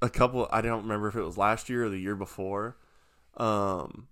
a 0.00 0.08
couple, 0.08 0.48
I 0.52 0.60
don't 0.60 0.82
remember 0.82 1.08
if 1.08 1.16
it 1.16 1.22
was 1.22 1.36
last 1.36 1.68
year 1.68 1.86
or 1.86 1.88
the 1.88 1.98
year 1.98 2.14
before. 2.14 2.76
Um, 3.36 4.06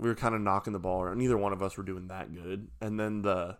we 0.00 0.08
were 0.08 0.14
kind 0.14 0.34
of 0.34 0.40
knocking 0.40 0.72
the 0.72 0.78
ball 0.78 1.02
around. 1.02 1.18
Neither 1.18 1.36
one 1.36 1.52
of 1.52 1.62
us 1.62 1.76
were 1.76 1.82
doing 1.82 2.08
that 2.08 2.34
good. 2.34 2.68
And 2.80 2.98
then 2.98 3.22
the 3.22 3.58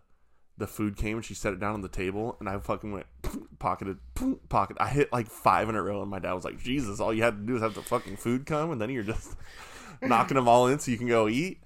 the 0.57 0.67
food 0.67 0.97
came 0.97 1.17
and 1.17 1.25
she 1.25 1.33
set 1.33 1.53
it 1.53 1.59
down 1.59 1.73
on 1.73 1.81
the 1.81 1.87
table, 1.87 2.35
and 2.39 2.49
I 2.49 2.57
fucking 2.59 2.91
went 2.91 3.05
pocketed, 3.59 3.97
pocket. 4.49 4.77
I 4.79 4.89
hit 4.89 5.13
like 5.13 5.27
five 5.27 5.69
in 5.69 5.75
a 5.75 5.81
row, 5.81 6.01
and 6.01 6.09
my 6.09 6.19
dad 6.19 6.33
was 6.33 6.43
like, 6.43 6.59
Jesus, 6.59 6.99
all 6.99 7.13
you 7.13 7.23
had 7.23 7.37
to 7.37 7.45
do 7.45 7.55
is 7.55 7.61
have 7.61 7.75
the 7.75 7.81
fucking 7.81 8.17
food 8.17 8.45
come, 8.45 8.71
and 8.71 8.81
then 8.81 8.89
you're 8.89 9.03
just 9.03 9.35
knocking 10.01 10.35
them 10.35 10.47
all 10.47 10.67
in 10.67 10.79
so 10.79 10.91
you 10.91 10.97
can 10.97 11.07
go 11.07 11.27
eat. 11.27 11.61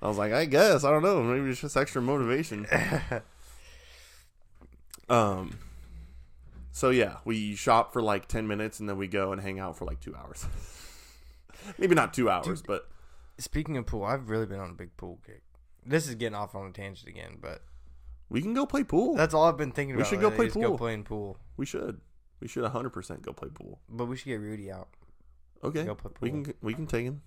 I 0.00 0.08
was 0.08 0.18
like, 0.18 0.32
I 0.32 0.44
guess 0.44 0.84
I 0.84 0.90
don't 0.90 1.02
know. 1.02 1.22
Maybe 1.22 1.50
it's 1.50 1.60
just 1.60 1.76
extra 1.76 2.02
motivation. 2.02 2.66
um. 5.08 5.58
So 6.70 6.90
yeah, 6.90 7.16
we 7.24 7.56
shop 7.56 7.92
for 7.92 8.00
like 8.00 8.28
ten 8.28 8.46
minutes 8.46 8.78
and 8.78 8.88
then 8.88 8.98
we 8.98 9.08
go 9.08 9.32
and 9.32 9.40
hang 9.40 9.58
out 9.58 9.76
for 9.76 9.84
like 9.84 10.00
two 10.00 10.14
hours. 10.14 10.46
Maybe 11.76 11.96
not 11.96 12.14
two 12.14 12.30
hours, 12.30 12.62
but 12.62 12.88
Speaking 13.38 13.76
of 13.76 13.86
pool, 13.86 14.04
I've 14.04 14.28
really 14.30 14.46
been 14.46 14.60
on 14.60 14.70
a 14.70 14.74
big 14.74 14.96
pool 14.96 15.20
kick. 15.24 15.42
This 15.86 16.08
is 16.08 16.14
getting 16.16 16.34
off 16.34 16.54
on 16.54 16.66
a 16.66 16.72
tangent 16.72 17.08
again, 17.08 17.38
but 17.40 17.62
we 18.28 18.42
can 18.42 18.52
go 18.52 18.66
play 18.66 18.84
pool. 18.84 19.14
that's 19.14 19.32
all 19.32 19.44
I've 19.44 19.56
been 19.56 19.72
thinking 19.72 19.96
We 19.96 20.02
about. 20.02 20.10
We 20.10 20.16
should 20.16 20.20
go 20.20 20.30
play 20.30 20.48
pool. 20.48 20.62
Go 20.62 20.76
playing 20.76 21.04
pool, 21.04 21.38
we 21.56 21.64
should. 21.66 22.00
We 22.40 22.48
should 22.48 22.64
hundred 22.64 22.90
percent 22.90 23.22
go 23.22 23.32
play 23.32 23.48
pool. 23.52 23.80
but 23.88 24.06
we 24.06 24.16
should 24.16 24.26
get 24.26 24.40
Rudy 24.40 24.70
out. 24.70 24.88
Okay, 25.64 25.84
Go 25.84 25.94
play 25.94 26.12
we 26.20 26.30
can 26.30 26.54
we 26.62 26.74
can 26.74 26.86
take 26.86 27.04
him. 27.04 27.22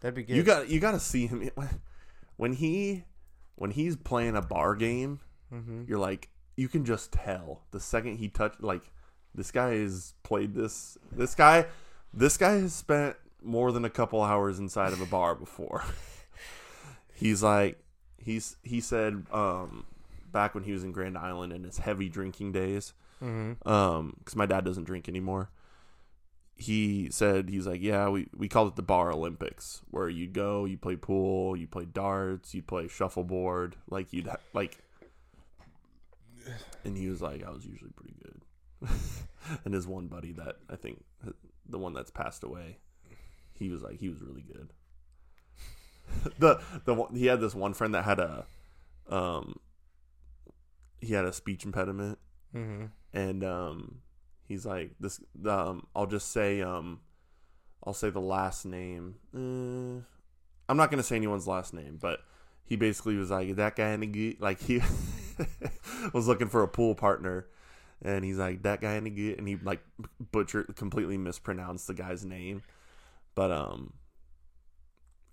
That'd 0.00 0.14
be 0.14 0.22
good. 0.22 0.36
You 0.36 0.42
got 0.42 0.68
you 0.68 0.78
got 0.80 0.92
to 0.92 1.00
see 1.00 1.26
him 1.26 1.48
when 2.36 2.52
he 2.52 3.04
when 3.56 3.70
he's 3.70 3.96
playing 3.96 4.36
a 4.36 4.42
bar 4.42 4.74
game. 4.76 5.20
Mm-hmm. 5.52 5.84
You're 5.88 5.98
like 5.98 6.28
you 6.56 6.68
can 6.68 6.84
just 6.84 7.12
tell 7.12 7.62
the 7.72 7.80
second 7.80 8.18
he 8.18 8.28
touched 8.28 8.62
like 8.62 8.82
this 9.34 9.50
guy 9.50 9.74
has 9.74 10.14
played 10.22 10.54
this 10.54 10.96
this 11.10 11.34
guy 11.34 11.66
this 12.12 12.36
guy 12.36 12.52
has 12.52 12.72
spent 12.72 13.16
more 13.44 13.70
than 13.72 13.84
a 13.84 13.90
couple 13.90 14.22
hours 14.22 14.58
inside 14.58 14.92
of 14.92 15.00
a 15.00 15.06
bar 15.06 15.34
before. 15.34 15.84
he's 17.14 17.42
like 17.42 17.78
he's 18.18 18.56
he 18.62 18.80
said 18.80 19.24
um 19.32 19.84
back 20.32 20.54
when 20.54 20.64
he 20.64 20.72
was 20.72 20.82
in 20.82 20.90
Grand 20.92 21.16
Island 21.16 21.52
in 21.52 21.62
his 21.64 21.78
heavy 21.78 22.08
drinking 22.08 22.52
days 22.52 22.92
Mm-hmm. 23.22 23.66
um 23.68 24.14
because 24.18 24.34
my 24.34 24.44
dad 24.44 24.64
doesn't 24.64 24.84
drink 24.84 25.08
anymore 25.08 25.48
he 26.56 27.08
said 27.10 27.48
he's 27.48 27.66
like 27.66 27.80
yeah 27.80 28.08
we, 28.08 28.26
we 28.36 28.48
called 28.48 28.68
it 28.68 28.76
the 28.76 28.82
bar 28.82 29.10
olympics 29.12 29.80
where 29.90 30.08
you'd 30.08 30.32
go 30.32 30.64
you 30.64 30.76
play 30.76 30.96
pool 30.96 31.56
you 31.56 31.66
play 31.66 31.84
darts 31.84 32.54
you 32.54 32.60
play 32.60 32.86
shuffleboard 32.88 33.76
like 33.88 34.12
you'd 34.12 34.26
ha- 34.26 34.36
like 34.52 34.78
and 36.84 36.96
he 36.96 37.08
was 37.08 37.22
like 37.22 37.42
i 37.44 37.50
was 37.50 37.64
usually 37.64 37.92
pretty 37.92 38.14
good 38.22 38.90
and 39.64 39.72
his 39.72 39.86
one 39.86 40.06
buddy 40.08 40.32
that 40.32 40.56
i 40.68 40.76
think 40.76 41.02
the 41.68 41.78
one 41.78 41.94
that's 41.94 42.10
passed 42.10 42.44
away 42.44 42.76
he 43.58 43.70
was 43.70 43.82
like 43.82 43.98
he 43.98 44.08
was 44.08 44.20
really 44.22 44.42
good 44.42 44.72
the 46.38 46.60
the 46.84 46.94
one, 46.94 47.14
he 47.14 47.26
had 47.26 47.40
this 47.40 47.54
one 47.54 47.74
friend 47.74 47.94
that 47.94 48.04
had 48.04 48.18
a 48.20 48.46
um 49.08 49.58
he 51.00 51.12
had 51.14 51.24
a 51.24 51.32
speech 51.32 51.64
impediment 51.64 52.18
Mm-hmm. 52.54 52.84
and 53.12 53.42
um 53.42 53.96
he's 54.46 54.64
like 54.64 54.92
this 55.00 55.20
um 55.44 55.86
I'll 55.96 56.06
just 56.06 56.30
say 56.30 56.62
um 56.62 57.00
I'll 57.86 57.92
say 57.94 58.08
the 58.10 58.20
last 58.20 58.64
name. 58.64 59.16
Uh, 59.34 60.00
I'm 60.68 60.76
not 60.76 60.90
gonna 60.90 61.02
say 61.02 61.16
anyone's 61.16 61.46
last 61.48 61.74
name, 61.74 61.98
but 62.00 62.20
he 62.64 62.76
basically 62.76 63.16
was 63.16 63.30
like 63.30 63.56
that 63.56 63.74
guy 63.76 63.90
in 63.90 64.00
the 64.00 64.06
good 64.06 64.40
like 64.40 64.60
he 64.60 64.80
was 66.14 66.28
looking 66.28 66.48
for 66.48 66.62
a 66.62 66.68
pool 66.68 66.94
partner 66.94 67.46
and 68.02 68.24
he's 68.24 68.38
like 68.38 68.62
that 68.62 68.80
guy 68.80 68.94
in 68.94 69.04
the 69.04 69.10
good 69.10 69.38
and 69.38 69.48
he 69.48 69.56
like 69.56 69.80
butchered 70.32 70.74
completely 70.76 71.18
mispronounced 71.18 71.86
the 71.88 71.94
guy's 71.94 72.24
name. 72.24 72.62
But 73.34 73.50
um 73.50 73.94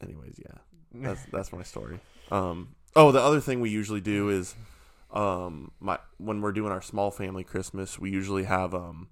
anyways, 0.02 0.40
yeah. 0.40 0.58
That's 0.94 1.24
that's 1.32 1.54
my 1.54 1.64
story. 1.64 2.00
Um 2.32 2.76
oh 2.96 3.12
the 3.12 3.22
other 3.22 3.40
thing 3.40 3.62
we 3.62 3.70
usually 3.70 4.02
do 4.02 4.30
is 4.30 4.56
um 5.12 5.72
my 5.80 6.00
when 6.18 6.42
we're 6.42 6.52
doing 6.52 6.72
our 6.72 6.82
small 6.82 7.12
family 7.12 7.44
Christmas, 7.44 7.98
we 8.00 8.10
usually 8.10 8.44
have 8.44 8.74
um 8.74 9.08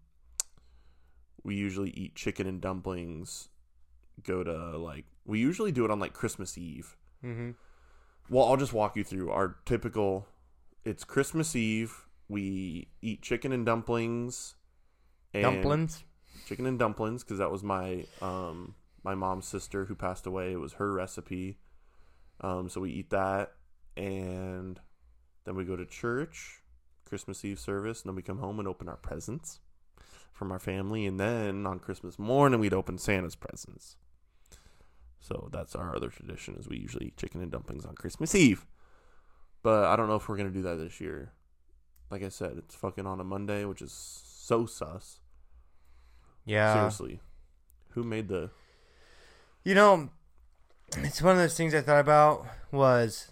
we 1.43 1.55
usually 1.55 1.91
eat 1.91 2.15
chicken 2.15 2.47
and 2.47 2.61
dumplings. 2.61 3.49
Go 4.23 4.43
to 4.43 4.77
like 4.77 5.05
we 5.25 5.39
usually 5.39 5.71
do 5.71 5.85
it 5.85 5.91
on 5.91 5.99
like 5.99 6.13
Christmas 6.13 6.57
Eve. 6.57 6.97
Mm-hmm. 7.23 7.51
Well, 8.29 8.45
I'll 8.45 8.57
just 8.57 8.73
walk 8.73 8.95
you 8.95 9.03
through 9.03 9.31
our 9.31 9.57
typical. 9.65 10.27
It's 10.85 11.03
Christmas 11.03 11.55
Eve. 11.55 12.05
We 12.27 12.89
eat 13.01 13.21
chicken 13.21 13.51
and 13.51 13.65
dumplings. 13.65 14.55
And 15.33 15.43
Dumplings. 15.43 16.03
Chicken 16.47 16.65
and 16.65 16.79
dumplings 16.79 17.23
because 17.23 17.37
that 17.37 17.51
was 17.51 17.63
my 17.63 18.05
um 18.21 18.75
my 19.03 19.15
mom's 19.15 19.47
sister 19.47 19.85
who 19.85 19.95
passed 19.95 20.25
away. 20.25 20.51
It 20.53 20.59
was 20.59 20.73
her 20.73 20.91
recipe. 20.91 21.57
Um, 22.41 22.69
so 22.69 22.81
we 22.81 22.91
eat 22.91 23.09
that, 23.09 23.51
and 23.97 24.79
then 25.45 25.55
we 25.55 25.65
go 25.65 25.75
to 25.75 25.85
church, 25.85 26.61
Christmas 27.05 27.43
Eve 27.43 27.59
service, 27.59 28.01
and 28.01 28.09
then 28.09 28.15
we 28.15 28.21
come 28.21 28.39
home 28.39 28.59
and 28.59 28.67
open 28.67 28.87
our 28.87 28.97
presents 28.97 29.59
from 30.31 30.51
our 30.51 30.59
family, 30.59 31.05
and 31.05 31.19
then 31.19 31.65
on 31.65 31.79
Christmas 31.79 32.17
morning 32.17 32.59
we'd 32.59 32.73
open 32.73 32.97
Santa's 32.97 33.35
presents. 33.35 33.97
So 35.19 35.49
that's 35.51 35.75
our 35.75 35.95
other 35.95 36.09
tradition 36.09 36.55
is 36.55 36.69
we 36.69 36.77
usually 36.77 37.07
eat 37.07 37.17
chicken 37.17 37.41
and 37.41 37.51
dumplings 37.51 37.85
on 37.85 37.95
Christmas 37.95 38.33
Eve. 38.33 38.65
But 39.61 39.85
I 39.85 39.97
don't 39.97 40.07
know 40.07 40.15
if 40.15 40.29
we're 40.29 40.37
gonna 40.37 40.49
do 40.49 40.61
that 40.61 40.75
this 40.75 41.01
year. 41.01 41.33
Like 42.09 42.23
I 42.23 42.29
said, 42.29 42.53
it's 42.57 42.75
fucking 42.75 43.05
on 43.05 43.19
a 43.19 43.25
Monday, 43.25 43.65
which 43.65 43.81
is 43.81 43.91
so 43.91 44.65
sus. 44.65 45.19
Yeah. 46.45 46.73
Seriously. 46.73 47.19
Who 47.91 48.03
made 48.03 48.27
the 48.27 48.49
You 49.63 49.75
know, 49.75 50.09
it's 50.97 51.21
one 51.21 51.33
of 51.33 51.37
those 51.37 51.55
things 51.57 51.73
I 51.75 51.81
thought 51.81 51.99
about 51.99 52.45
was 52.71 53.31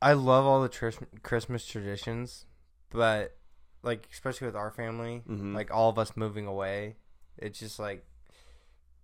I 0.00 0.12
love 0.12 0.44
all 0.44 0.62
the 0.62 0.68
tris- 0.68 0.98
Christmas 1.22 1.66
traditions, 1.66 2.46
but 2.90 3.36
like 3.82 4.08
especially 4.12 4.46
with 4.46 4.56
our 4.56 4.70
family, 4.70 5.22
Mhm. 5.28 5.54
like 5.54 5.70
all 5.72 5.88
of 5.90 5.98
us 5.98 6.16
moving 6.16 6.46
away, 6.46 6.96
it's 7.36 7.58
just 7.58 7.78
like 7.78 8.04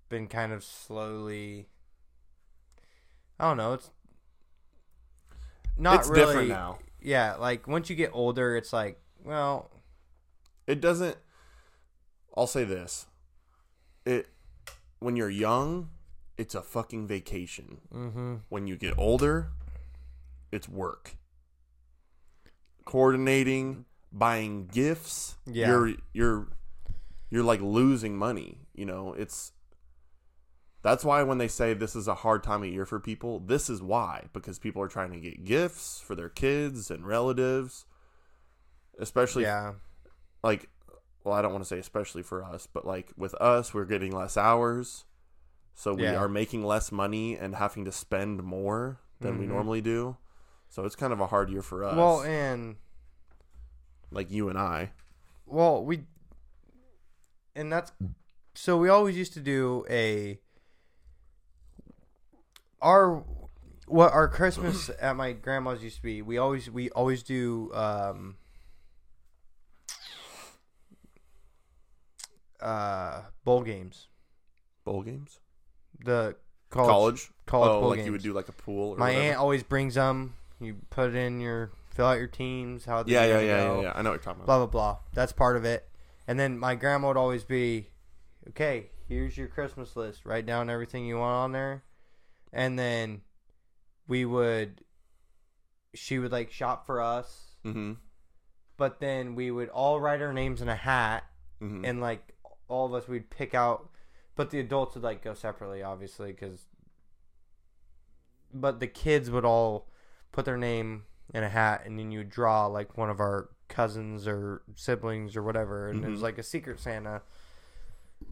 been 0.09 0.29
kind 0.29 0.53
of 0.53 0.63
slowly. 0.65 1.69
I 3.41 3.49
don't 3.49 3.57
know. 3.57 3.73
It's 3.75 3.91
not 5.77 6.01
It's 6.01 6.09
really. 6.09 6.27
different 6.27 6.49
now. 6.51 6.79
Yeah, 7.01 7.35
like 7.37 7.67
once 7.67 7.91
you 7.91 7.97
get 7.97 8.11
older, 8.13 8.57
it's 8.57 8.73
like, 8.73 9.01
well, 9.25 9.71
It 10.67 10.81
doesn't 10.81 11.17
I'll 12.37 12.47
say 12.47 12.65
this. 12.65 13.07
It 14.05 14.29
when 14.99 15.17
you're 15.17 15.31
young, 15.31 15.91
it's 16.39 16.55
a 16.55 16.63
fucking 16.63 17.07
vacation. 17.07 17.79
mm-hmm. 17.93 18.37
When 18.49 18.67
you 18.67 18.77
get 18.77 18.95
older, 18.97 19.51
it's 20.51 20.69
work. 20.69 21.17
Coordinating, 22.85 23.85
buying 24.13 24.67
gifts. 24.67 25.37
Yeah. 25.47 25.69
You're 25.69 25.93
you're 26.13 26.49
you're 27.31 27.43
like 27.43 27.61
losing 27.61 28.17
money, 28.17 28.59
you 28.75 28.85
know? 28.85 29.15
It's 29.15 29.53
that's 30.83 31.05
why 31.05 31.23
when 31.23 31.39
they 31.39 31.49
say 31.49 31.75
this 31.75 31.95
is 31.95 32.09
a 32.09 32.15
hard 32.17 32.43
time 32.43 32.63
of 32.63 32.69
year 32.69 32.85
for 32.85 32.99
people, 33.01 33.39
this 33.39 33.71
is 33.71 33.81
why 33.81 34.25
because 34.33 34.59
people 34.59 34.83
are 34.83 34.89
trying 34.89 35.13
to 35.13 35.21
get 35.21 35.45
gifts 35.45 36.03
for 36.05 36.15
their 36.15 36.29
kids 36.29 36.91
and 36.91 37.07
relatives. 37.07 37.87
Especially 38.99 39.45
yeah, 39.45 39.73
like 40.45 40.69
well, 41.25 41.35
I 41.35 41.43
don't 41.43 41.53
want 41.53 41.65
to 41.65 41.69
say 41.69 41.79
especially 41.79 42.23
for 42.23 42.43
us, 42.45 42.67
but 42.67 42.87
like 42.87 43.13
with 43.17 43.35
us, 43.35 43.73
we're 43.75 43.85
getting 43.85 44.13
less 44.13 44.37
hours. 44.37 45.05
So 45.75 45.95
we 45.95 46.03
Yeah. 46.05 46.17
are 46.17 46.29
making 46.29 46.65
less 46.65 46.93
money 46.93 47.37
and 47.37 47.55
having 47.57 47.85
to 47.87 47.93
spend 47.93 48.43
more 48.43 48.99
than 49.21 49.39
we 49.39 49.45
Mhm. 49.47 49.49
normally 49.49 49.81
do. 49.81 50.17
So 50.69 50.85
it's 50.85 50.97
kind 50.97 51.13
of 51.13 51.21
a 51.21 51.27
hard 51.29 51.49
year 51.51 51.63
for 51.63 51.85
us. 51.85 51.97
well, 51.97 52.23
and 52.23 52.77
like 54.11 54.31
you 54.31 54.49
and 54.49 54.59
I. 54.59 54.93
Well, 55.47 55.85
we 55.85 56.05
and 57.55 57.73
that's 57.73 57.93
so 58.55 58.77
we 58.77 58.89
always 58.89 59.17
used 59.17 59.33
to 59.35 59.41
do 59.41 59.85
a 59.89 60.39
our 62.81 63.25
what 63.87 64.13
our 64.13 64.29
Christmas 64.29 64.91
at 65.01 65.17
my 65.17 65.33
grandma's 65.33 65.83
used 65.83 65.97
to 65.97 66.03
be. 66.03 66.23
We 66.23 66.39
always 66.39 66.71
we 66.71 66.91
always 66.91 67.23
do 67.23 67.71
um 67.75 68.37
uh 72.63 73.23
bowl 73.45 73.63
games. 73.63 74.09
Bowl 74.85 75.03
games? 75.03 75.41
The 76.05 76.37
college 76.71 76.89
College? 76.91 77.31
college 77.47 77.71
oh, 77.71 77.81
bowl 77.81 77.89
like 77.91 77.97
games. 77.99 78.07
you 78.07 78.13
would 78.13 78.23
do 78.23 78.33
like 78.33 78.49
a 78.49 78.53
pool 78.53 78.91
or 78.93 78.97
my 78.97 79.07
whatever. 79.11 79.23
aunt 79.25 79.39
always 79.39 79.63
brings 79.63 79.95
them. 79.95 80.35
You 80.61 80.77
put 80.91 81.11
it 81.11 81.17
in 81.17 81.41
your 81.41 81.71
fill 81.91 82.07
out 82.07 82.19
your 82.19 82.27
teams, 82.29 82.85
how 82.85 83.05
Yeah, 83.07 83.25
yeah, 83.27 83.41
yeah, 83.41 83.61
go 83.67 83.77
yeah, 83.77 83.83
yeah. 83.83 83.93
I 83.95 84.03
know 84.03 84.11
what 84.11 84.15
you're 84.15 84.23
talking 84.23 84.43
about. 84.43 84.47
blah 84.47 84.59
blah 84.59 84.67
blah. 84.67 84.99
That's 85.13 85.33
part 85.33 85.57
of 85.57 85.65
it. 85.65 85.89
And 86.27 86.39
then 86.39 86.59
my 86.59 86.75
grandma 86.77 87.09
would 87.09 87.17
always 87.17 87.45
be, 87.45 87.89
okay, 88.51 88.91
here's 89.09 89.37
your 89.37 89.49
Christmas 89.49 89.97
list. 89.97 90.25
Write 90.25 90.47
down 90.47 90.71
everything 90.71 91.05
you 91.05 91.19
want 91.19 91.35
on 91.35 91.53
there, 91.53 91.83
and 92.53 92.79
then 92.79 93.23
we 94.09 94.25
would. 94.25 94.83
She 95.95 96.19
would 96.19 96.33
like 96.33 96.51
shop 96.51 96.87
for 96.87 97.01
us, 97.03 97.57
Mm-hmm. 97.67 97.93
but 98.79 98.99
then 99.01 99.35
we 99.35 99.51
would 99.51 99.69
all 99.69 100.01
write 100.01 100.23
our 100.23 100.33
names 100.33 100.63
in 100.63 100.69
a 100.69 100.75
hat, 100.77 101.25
Mm-hmm. 101.63 101.85
and 101.85 102.01
like 102.01 102.32
all 102.73 102.87
of 102.87 102.95
us, 102.95 103.09
we'd 103.09 103.31
pick 103.31 103.55
out. 103.55 103.89
But 104.35 104.51
the 104.51 104.59
adults 104.61 104.95
would 104.95 105.05
like 105.05 105.23
go 105.23 105.35
separately, 105.35 105.83
obviously, 105.83 106.33
because. 106.33 106.67
But 108.55 108.81
the 108.81 108.87
kids 108.87 109.31
would 109.31 109.45
all 109.45 109.89
put 110.31 110.45
their 110.45 110.57
name 110.57 111.05
in 111.35 111.43
a 111.43 111.49
hat, 111.49 111.83
and 111.87 111.99
then 111.99 112.11
you 112.11 112.19
would 112.21 112.31
draw 112.31 112.67
like 112.67 112.97
one 112.99 113.11
of 113.11 113.21
our 113.21 113.49
cousins 113.69 114.27
or 114.27 114.63
siblings 114.75 115.37
or 115.37 115.43
whatever, 115.43 115.89
and 115.89 116.05
it 116.05 116.11
was 116.11 116.21
Mhm. 116.21 116.25
like 116.25 116.39
a 116.39 116.43
secret 116.43 116.79
Santa. 116.81 117.23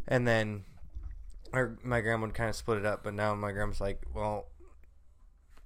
And 0.07 0.27
then, 0.29 0.65
our 1.53 1.79
my 1.83 2.01
grandma 2.01 2.27
would 2.27 2.35
kind 2.35 2.51
of 2.51 2.57
split 2.57 2.79
it 2.79 2.87
up, 2.87 3.03
but 3.03 3.15
now 3.15 3.35
my 3.35 3.53
grandma's 3.53 3.81
like, 3.81 4.03
"Well, 4.15 4.47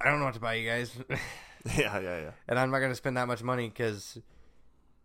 I 0.01 0.05
don't 0.11 0.19
know 0.21 0.27
what 0.27 0.35
to 0.35 0.41
buy 0.41 0.55
you 0.55 0.69
guys, 0.69 0.97
yeah, 1.77 1.99
yeah, 1.99 2.19
yeah. 2.21 2.31
and 2.49 2.59
I'm 2.59 2.71
not 2.71 2.79
gonna 2.81 2.95
spend 2.95 3.17
that 3.17 3.27
much 3.29 3.43
money 3.43 3.69
because, 3.69 4.19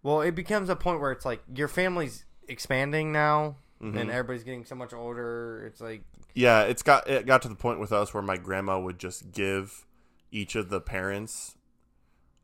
well, 0.03 0.21
it 0.21 0.35
becomes 0.35 0.69
a 0.69 0.75
point 0.75 0.99
where 1.01 1.11
it's 1.11 1.25
like 1.25 1.41
your 1.53 1.67
family's 1.67 2.25
expanding 2.49 3.11
now, 3.11 3.55
Mhm. 3.81 3.95
and 3.97 4.09
everybody's 4.11 4.43
getting 4.43 4.65
so 4.65 4.75
much 4.75 4.93
older. 4.93 5.63
It's 5.65 5.79
like, 5.79 6.03
Yeah, 6.33 6.63
it's 6.63 6.83
got 6.83 7.07
it 7.09 7.25
got 7.25 7.41
to 7.43 7.47
the 7.49 7.55
point 7.55 7.79
with 7.79 7.91
us 7.91 8.13
where 8.13 8.23
my 8.23 8.37
grandma 8.37 8.79
would 8.79 8.99
just 8.99 9.31
give 9.31 9.85
each 10.31 10.55
of 10.55 10.69
the 10.69 10.81
parents, 10.81 11.55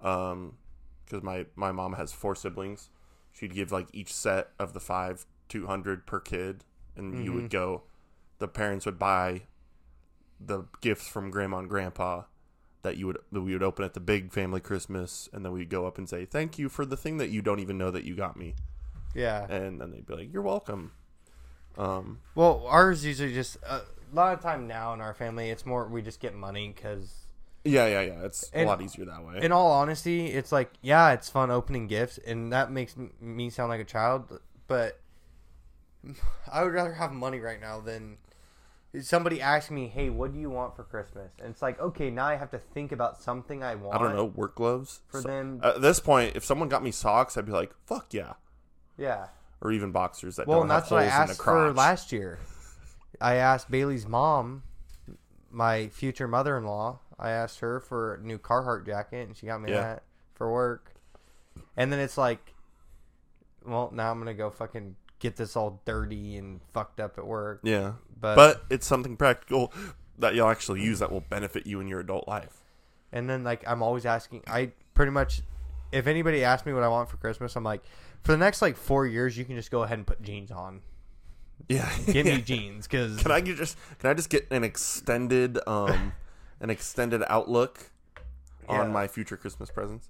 um, 0.02 0.58
because 1.06 1.24
my 1.24 1.46
my 1.56 1.72
mom 1.72 1.94
has 1.94 2.12
four 2.14 2.36
siblings, 2.36 2.90
she'd 3.32 3.54
give 3.54 3.72
like 3.72 3.88
each 3.94 4.14
set 4.14 4.52
of 4.60 4.74
the 4.74 4.80
five 4.80 5.26
two 5.48 5.68
hundred 5.68 6.06
per 6.06 6.20
kid, 6.20 6.64
and 6.96 7.24
you 7.24 7.32
Mhm. 7.32 7.36
would 7.36 7.50
go, 7.50 7.84
the 8.40 8.48
parents 8.48 8.86
would 8.86 8.98
buy 9.00 9.44
the 10.40 10.64
gifts 10.82 11.08
from 11.08 11.30
grandma 11.32 11.60
and 11.60 11.70
grandpa 11.70 12.24
that 12.82 12.98
you 12.98 13.08
would 13.08 13.18
that 13.32 13.42
we 13.42 13.54
would 13.54 13.64
open 13.64 13.86
at 13.86 13.94
the 13.94 14.00
big 14.00 14.32
family 14.32 14.60
Christmas, 14.60 15.30
and 15.32 15.46
then 15.46 15.52
we'd 15.52 15.70
go 15.70 15.86
up 15.86 15.98
and 15.98 16.10
say 16.10 16.26
thank 16.26 16.58
you 16.58 16.70
for 16.70 16.86
the 16.86 16.98
thing 16.98 17.18
that 17.18 17.30
you 17.30 17.42
don't 17.42 17.60
even 17.60 17.78
know 17.78 17.92
that 17.92 18.04
you 18.04 18.16
got 18.16 18.36
me, 18.36 18.56
yeah. 19.16 19.46
and 19.50 19.80
then 19.82 19.92
they'd 19.92 20.06
be 20.06 20.14
like 20.16 20.32
you're 20.34 20.42
welcome. 20.44 20.92
Um, 21.78 22.20
Well, 22.36 22.66
ours 22.68 23.04
usually 23.04 23.34
just 23.34 23.58
uh, 23.66 23.82
a 24.12 24.16
lot 24.16 24.34
of 24.34 24.42
time 24.42 24.68
now 24.68 24.94
in 24.94 25.02
our 25.02 25.14
family, 25.14 25.50
it's 25.50 25.66
more 25.66 25.88
we 25.88 26.02
just 26.02 26.20
get 26.22 26.34
money 26.36 26.72
because, 26.74 27.14
yeah, 27.64 27.88
yeah, 27.88 28.02
yeah. 28.02 28.22
It's 28.26 28.50
And- 28.54 28.64
a 28.64 28.72
lot 28.72 28.82
easier 28.82 29.06
that 29.06 29.26
way. 29.26 29.40
in 29.42 29.52
all 29.52 29.72
honesty, 29.72 30.28
it's 30.28 30.52
like 30.52 30.72
yeah, 30.82 31.12
it's 31.12 31.30
fun 31.30 31.50
opening 31.52 31.88
gifts, 31.88 32.18
and 32.20 32.54
that 32.54 32.72
makes 32.72 32.96
me 33.20 33.50
sound 33.50 33.70
like 33.70 33.82
a 33.82 33.86
child, 33.86 34.40
but 34.68 35.00
I 36.52 36.64
would 36.64 36.74
rather 36.74 36.94
have 36.94 37.12
money 37.12 37.40
right 37.40 37.60
now 37.60 37.80
than 37.82 38.18
somebody 39.02 39.42
asking 39.42 39.76
me, 39.76 39.88
"Hey, 39.88 40.10
what 40.10 40.32
do 40.32 40.40
you 40.40 40.50
want 40.50 40.76
for 40.76 40.84
Christmas?" 40.84 41.32
And 41.40 41.50
it's 41.50 41.62
like, 41.62 41.80
okay, 41.82 42.10
now 42.10 42.26
I 42.28 42.36
have 42.36 42.52
to 42.52 42.60
think 42.60 42.92
about 42.92 43.22
something 43.22 43.64
I 43.64 43.76
want. 43.76 43.96
I 44.00 44.04
don't 44.04 44.16
know, 44.16 44.26
work 44.26 44.56
gloves. 44.56 45.02
for 45.08 45.22
So- 45.22 45.28
them. 45.28 45.60
At 45.64 45.82
this 45.82 46.00
point, 46.00 46.36
if 46.36 46.46
someone 46.46 46.70
got 46.70 46.84
me 46.84 46.92
socks, 46.92 47.36
I'd 47.38 47.46
be 47.46 47.52
like, 47.52 47.74
"Fuck 47.86 48.14
yeah!" 48.14 48.34
Yeah. 48.98 49.28
Or 49.62 49.72
even 49.72 49.92
boxers 49.92 50.36
that 50.36 50.48
Well, 50.48 50.58
don't 50.60 50.64
and 50.64 50.72
have 50.72 50.82
that's 50.84 50.92
what 50.92 51.02
I 51.04 51.08
holes 51.10 51.14
in 51.22 51.26
the 51.28 51.32
asked 51.32 51.38
for 51.40 51.44
crotch. 51.44 51.76
last 51.76 52.12
year. 52.12 52.40
I 53.22 53.36
asked 53.36 53.72
Bailey's 53.72 54.06
mom, 54.08 54.64
my 55.50 55.88
future 55.88 56.28
mother-in-law. 56.28 57.00
I 57.18 57.30
asked 57.32 57.60
her 57.62 57.80
for 57.80 58.16
a 58.16 58.22
new 58.22 58.38
Carhartt 58.38 58.86
jacket, 58.86 59.28
and 59.28 59.36
she 59.36 59.46
got 59.46 59.62
me 59.62 59.72
Yeah. 59.72 59.82
that 59.82 60.04
for 60.34 60.52
work. 60.52 60.94
And 61.78 61.92
then 61.92 62.00
it's 62.00 62.18
like, 62.18 62.54
well, 63.66 63.90
now 63.94 64.12
I'm 64.12 64.20
gonna 64.20 64.34
go 64.34 64.50
fucking 64.50 64.96
get 65.20 65.38
this 65.38 65.56
all 65.56 65.82
dirty 65.86 66.36
and 66.38 66.60
fucked 66.74 67.00
up 67.00 67.18
at 67.18 67.26
work. 67.26 67.62
yeah, 67.64 67.94
But, 68.20 68.36
but 68.36 68.64
it's 68.70 68.86
something 68.86 69.16
practical 69.18 69.74
that 70.20 70.36
you'll 70.36 70.50
actually 70.50 70.82
use 70.82 71.00
that 71.00 71.12
will 71.12 71.22
benefit 71.22 71.66
you 71.66 71.80
in 71.80 71.88
your 71.88 72.00
adult 72.02 72.28
life. 72.28 72.62
and 73.12 73.30
then 73.30 73.44
like 73.46 73.64
I'm 73.66 73.82
always 73.82 74.06
asking. 74.06 74.44
I 74.48 74.72
pretty 74.94 75.12
much, 75.12 75.42
if 75.94 76.06
anybody 76.08 76.44
asks 76.44 76.66
me 76.66 76.74
what 76.74 76.84
I 76.84 76.90
want 76.90 77.10
for 77.10 77.16
Christmas, 77.18 77.56
I'm 77.56 77.64
like, 77.64 77.82
for 78.26 78.32
the 78.34 78.38
next 78.38 78.62
like 78.62 78.76
four 78.76 79.08
years, 79.08 79.38
you 79.38 79.46
can 79.46 79.56
just 79.56 79.72
go 79.72 79.84
ahead 79.84 79.98
and 79.98 80.06
put 80.06 80.22
jeans 80.22 80.52
on. 80.52 80.82
Yeah, 81.70 81.90
Give 82.06 82.26
me 82.26 82.42
jeans, 82.46 82.88
because 82.88 83.18
Can 83.22 83.32
I 83.32 83.40
get 83.40 83.56
just 83.58 83.78
can 84.00 84.10
I 84.10 84.14
just 84.14 84.30
get 84.30 84.48
an 84.52 84.64
extended 84.66 85.58
um 85.68 86.12
an 86.60 86.70
extended 86.70 87.24
outlook 87.30 87.92
Yeah. 88.68 88.82
on 88.82 88.92
my 88.92 89.08
future 89.08 89.38
Christmas 89.38 89.70
presents? 89.72 90.10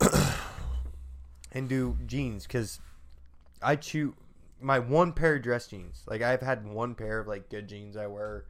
and 1.52 1.68
do 1.68 1.96
jeans 2.06 2.44
because 2.46 2.80
I 3.62 3.76
chew 3.76 4.14
my 4.60 4.78
one 4.78 5.12
pair 5.12 5.36
of 5.36 5.42
dress 5.42 5.66
jeans. 5.66 6.02
Like 6.06 6.22
I've 6.22 6.40
had 6.42 6.66
one 6.66 6.94
pair 6.94 7.18
of 7.18 7.26
like 7.26 7.48
good 7.50 7.68
jeans 7.68 7.96
I 7.96 8.06
wear 8.06 8.44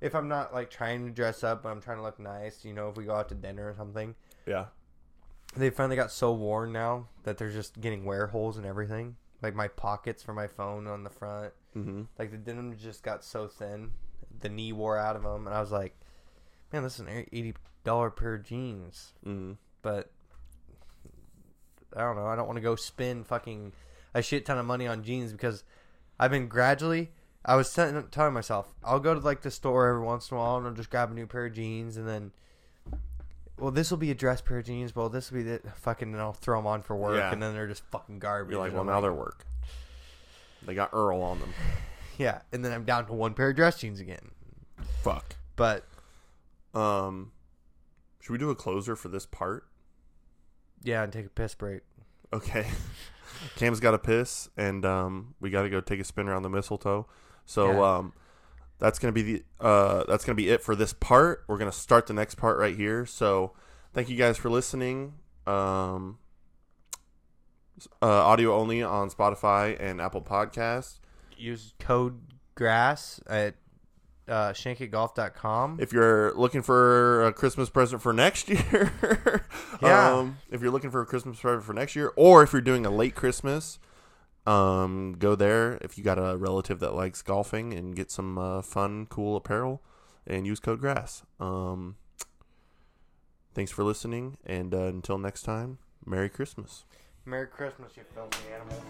if 0.00 0.14
I'm 0.14 0.28
not 0.28 0.54
like 0.54 0.70
trying 0.70 1.04
to 1.06 1.10
dress 1.12 1.44
up, 1.44 1.62
but 1.62 1.68
I'm 1.70 1.80
trying 1.80 1.98
to 1.98 2.02
look 2.02 2.18
nice. 2.18 2.64
You 2.64 2.72
know, 2.72 2.88
if 2.88 2.96
we 2.96 3.04
go 3.04 3.14
out 3.14 3.28
to 3.30 3.34
dinner 3.34 3.68
or 3.70 3.74
something. 3.76 4.14
Yeah. 4.46 4.66
They 5.56 5.70
finally 5.70 5.96
got 5.96 6.12
so 6.12 6.32
worn 6.32 6.72
now 6.72 7.08
that 7.24 7.38
they're 7.38 7.50
just 7.50 7.80
getting 7.80 8.04
wear 8.04 8.28
holes 8.28 8.56
and 8.56 8.64
everything. 8.64 9.16
Like 9.42 9.54
my 9.54 9.68
pockets 9.68 10.22
for 10.22 10.32
my 10.32 10.46
phone 10.46 10.86
on 10.86 11.02
the 11.02 11.10
front. 11.10 11.52
Mm-hmm. 11.76 12.02
Like 12.18 12.30
the 12.30 12.36
denim 12.36 12.76
just 12.76 13.02
got 13.02 13.24
so 13.24 13.48
thin, 13.48 13.92
the 14.40 14.48
knee 14.48 14.72
wore 14.72 14.96
out 14.96 15.16
of 15.16 15.22
them, 15.22 15.46
and 15.46 15.54
I 15.54 15.60
was 15.60 15.72
like, 15.72 15.98
"Man, 16.72 16.82
this 16.82 16.94
is 16.94 17.00
an 17.00 17.26
eighty 17.32 17.54
dollar 17.84 18.10
pair 18.10 18.34
of 18.34 18.44
jeans." 18.44 19.14
Mm-hmm. 19.26 19.52
But 19.82 20.10
I 21.96 22.00
don't 22.02 22.16
know. 22.16 22.26
I 22.26 22.36
don't 22.36 22.46
want 22.46 22.58
to 22.58 22.62
go 22.62 22.76
spend 22.76 23.26
fucking 23.26 23.72
a 24.14 24.22
shit 24.22 24.44
ton 24.44 24.58
of 24.58 24.66
money 24.66 24.86
on 24.86 25.02
jeans 25.02 25.32
because 25.32 25.64
I've 26.18 26.30
been 26.30 26.48
gradually. 26.48 27.10
I 27.44 27.56
was 27.56 27.72
telling 27.72 28.06
telling 28.08 28.34
myself 28.34 28.74
I'll 28.84 29.00
go 29.00 29.14
to 29.14 29.20
like 29.20 29.42
the 29.42 29.50
store 29.50 29.88
every 29.88 30.02
once 30.02 30.30
in 30.30 30.36
a 30.36 30.40
while 30.40 30.58
and 30.58 30.66
I'll 30.66 30.74
just 30.74 30.90
grab 30.90 31.10
a 31.10 31.14
new 31.14 31.26
pair 31.26 31.46
of 31.46 31.54
jeans 31.54 31.96
and 31.96 32.06
then. 32.06 32.32
Well, 33.60 33.70
this 33.70 33.90
will 33.90 33.98
be 33.98 34.10
a 34.10 34.14
dress 34.14 34.40
pair 34.40 34.58
of 34.58 34.64
jeans. 34.66 34.96
Well, 34.96 35.08
this 35.08 35.30
will 35.30 35.38
be 35.38 35.42
the 35.44 35.60
fucking, 35.76 36.12
and 36.12 36.20
I'll 36.20 36.32
throw 36.32 36.58
them 36.58 36.66
on 36.66 36.82
for 36.82 36.96
work, 36.96 37.16
Yeah. 37.18 37.30
and 37.32 37.42
then 37.42 37.52
they're 37.54 37.68
just 37.68 37.82
fucking 37.90 38.18
garbage. 38.18 38.52
You're 38.52 38.60
like, 38.60 38.68
and 38.68 38.74
well, 38.74 38.82
I'm 38.82 38.86
now 38.94 39.00
they're 39.00 39.12
work. 39.12 39.44
They 40.66 40.74
got 40.74 40.90
Earl 40.92 41.22
on 41.22 41.38
them. 41.40 41.52
yeah, 42.18 42.40
and 42.52 42.64
then 42.64 42.72
I'm 42.72 42.84
down 42.84 43.06
to 43.06 43.12
one 43.12 43.34
pair 43.34 43.50
of 43.50 43.56
dress 43.56 43.78
jeans 43.78 44.00
again. 44.00 44.30
Fuck. 45.02 45.36
But 45.56 45.84
Um, 46.74 47.32
should 48.20 48.32
we 48.32 48.38
do 48.38 48.50
a 48.50 48.54
closer 48.54 48.96
for 48.96 49.08
this 49.08 49.26
part? 49.26 49.66
yeah, 50.82 51.02
and 51.02 51.12
take 51.12 51.26
a 51.26 51.30
piss 51.30 51.54
break. 51.54 51.82
Okay. 52.32 52.66
Cam's 53.56 53.80
got 53.80 53.90
to 53.92 53.98
piss, 53.98 54.48
and 54.56 54.84
um, 54.84 55.34
we 55.40 55.50
got 55.50 55.62
to 55.62 55.70
go 55.70 55.80
take 55.80 56.00
a 56.00 56.04
spin 56.04 56.28
around 56.28 56.42
the 56.42 56.48
mistletoe. 56.50 57.06
So 57.44 57.72
Yeah. 57.72 57.96
um, 57.96 58.12
that's 58.80 58.98
gonna 58.98 59.12
be 59.12 59.22
the 59.22 59.42
uh, 59.60 60.04
that's 60.08 60.24
gonna 60.24 60.34
be 60.36 60.48
it 60.48 60.62
for 60.62 60.74
this 60.74 60.92
part. 60.92 61.44
We're 61.46 61.58
gonna 61.58 61.70
start 61.72 62.06
the 62.06 62.14
next 62.14 62.34
part 62.36 62.58
right 62.58 62.76
here. 62.76 63.06
So 63.06 63.52
thank 63.94 64.08
you 64.08 64.16
guys 64.16 64.36
for 64.38 64.50
listening. 64.50 65.14
Um, 65.46 66.18
uh, 68.02 68.06
audio 68.06 68.54
only 68.54 68.82
on 68.82 69.10
Spotify 69.10 69.76
and 69.80 70.00
Apple 70.00 70.20
Podcasts. 70.22 70.98
Use 71.36 71.72
code 71.78 72.20
GRASS 72.54 73.20
at 73.26 73.54
uh, 74.28 74.52
shankitgolf.com. 74.52 75.78
If 75.80 75.92
you're 75.92 76.32
looking 76.34 76.62
for 76.62 77.26
a 77.26 77.32
Christmas 77.32 77.70
present 77.70 78.02
for 78.02 78.12
next 78.12 78.48
year, 78.50 79.44
Yeah. 79.82 80.14
um, 80.18 80.36
if 80.50 80.60
you're 80.60 80.70
looking 80.70 80.90
for 80.90 81.00
a 81.00 81.06
Christmas 81.06 81.40
present 81.40 81.64
for 81.64 81.72
next 81.72 81.96
year, 81.96 82.12
or 82.16 82.42
if 82.42 82.52
you're 82.52 82.60
doing 82.62 82.84
a 82.84 82.90
late 82.90 83.14
Christmas, 83.14 83.78
um, 84.46 85.16
go 85.18 85.34
there. 85.34 85.78
If 85.80 85.98
you 85.98 86.04
got 86.04 86.18
a 86.18 86.36
relative 86.36 86.80
that 86.80 86.94
likes 86.94 87.22
golfing 87.22 87.72
and 87.72 87.94
get 87.94 88.10
some 88.10 88.38
uh, 88.38 88.62
fun, 88.62 89.06
cool 89.06 89.36
apparel, 89.36 89.82
and 90.26 90.46
use 90.46 90.60
code 90.60 90.80
GRASS. 90.80 91.22
Um, 91.38 91.96
thanks 93.54 93.70
for 93.70 93.84
listening, 93.84 94.36
and 94.44 94.74
uh, 94.74 94.84
until 94.84 95.18
next 95.18 95.42
time, 95.42 95.78
Merry 96.04 96.28
Christmas. 96.28 96.84
Merry 97.24 97.46
Christmas, 97.46 97.96
you 97.96 98.02
filthy 98.14 98.52
animals. 98.52 98.82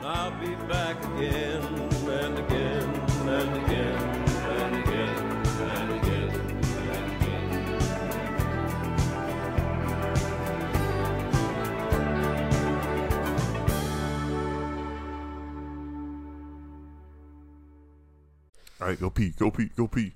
I'll 0.00 0.30
be 0.40 0.54
back 0.66 0.96
again 1.16 1.62
and 2.08 2.38
again 2.38 2.84
and 3.28 3.64
again 3.64 4.07
All 18.80 18.86
right, 18.86 19.00
go 19.00 19.10
pee, 19.10 19.30
go 19.30 19.50
pee, 19.50 19.70
go 19.76 19.88
pee. 19.88 20.12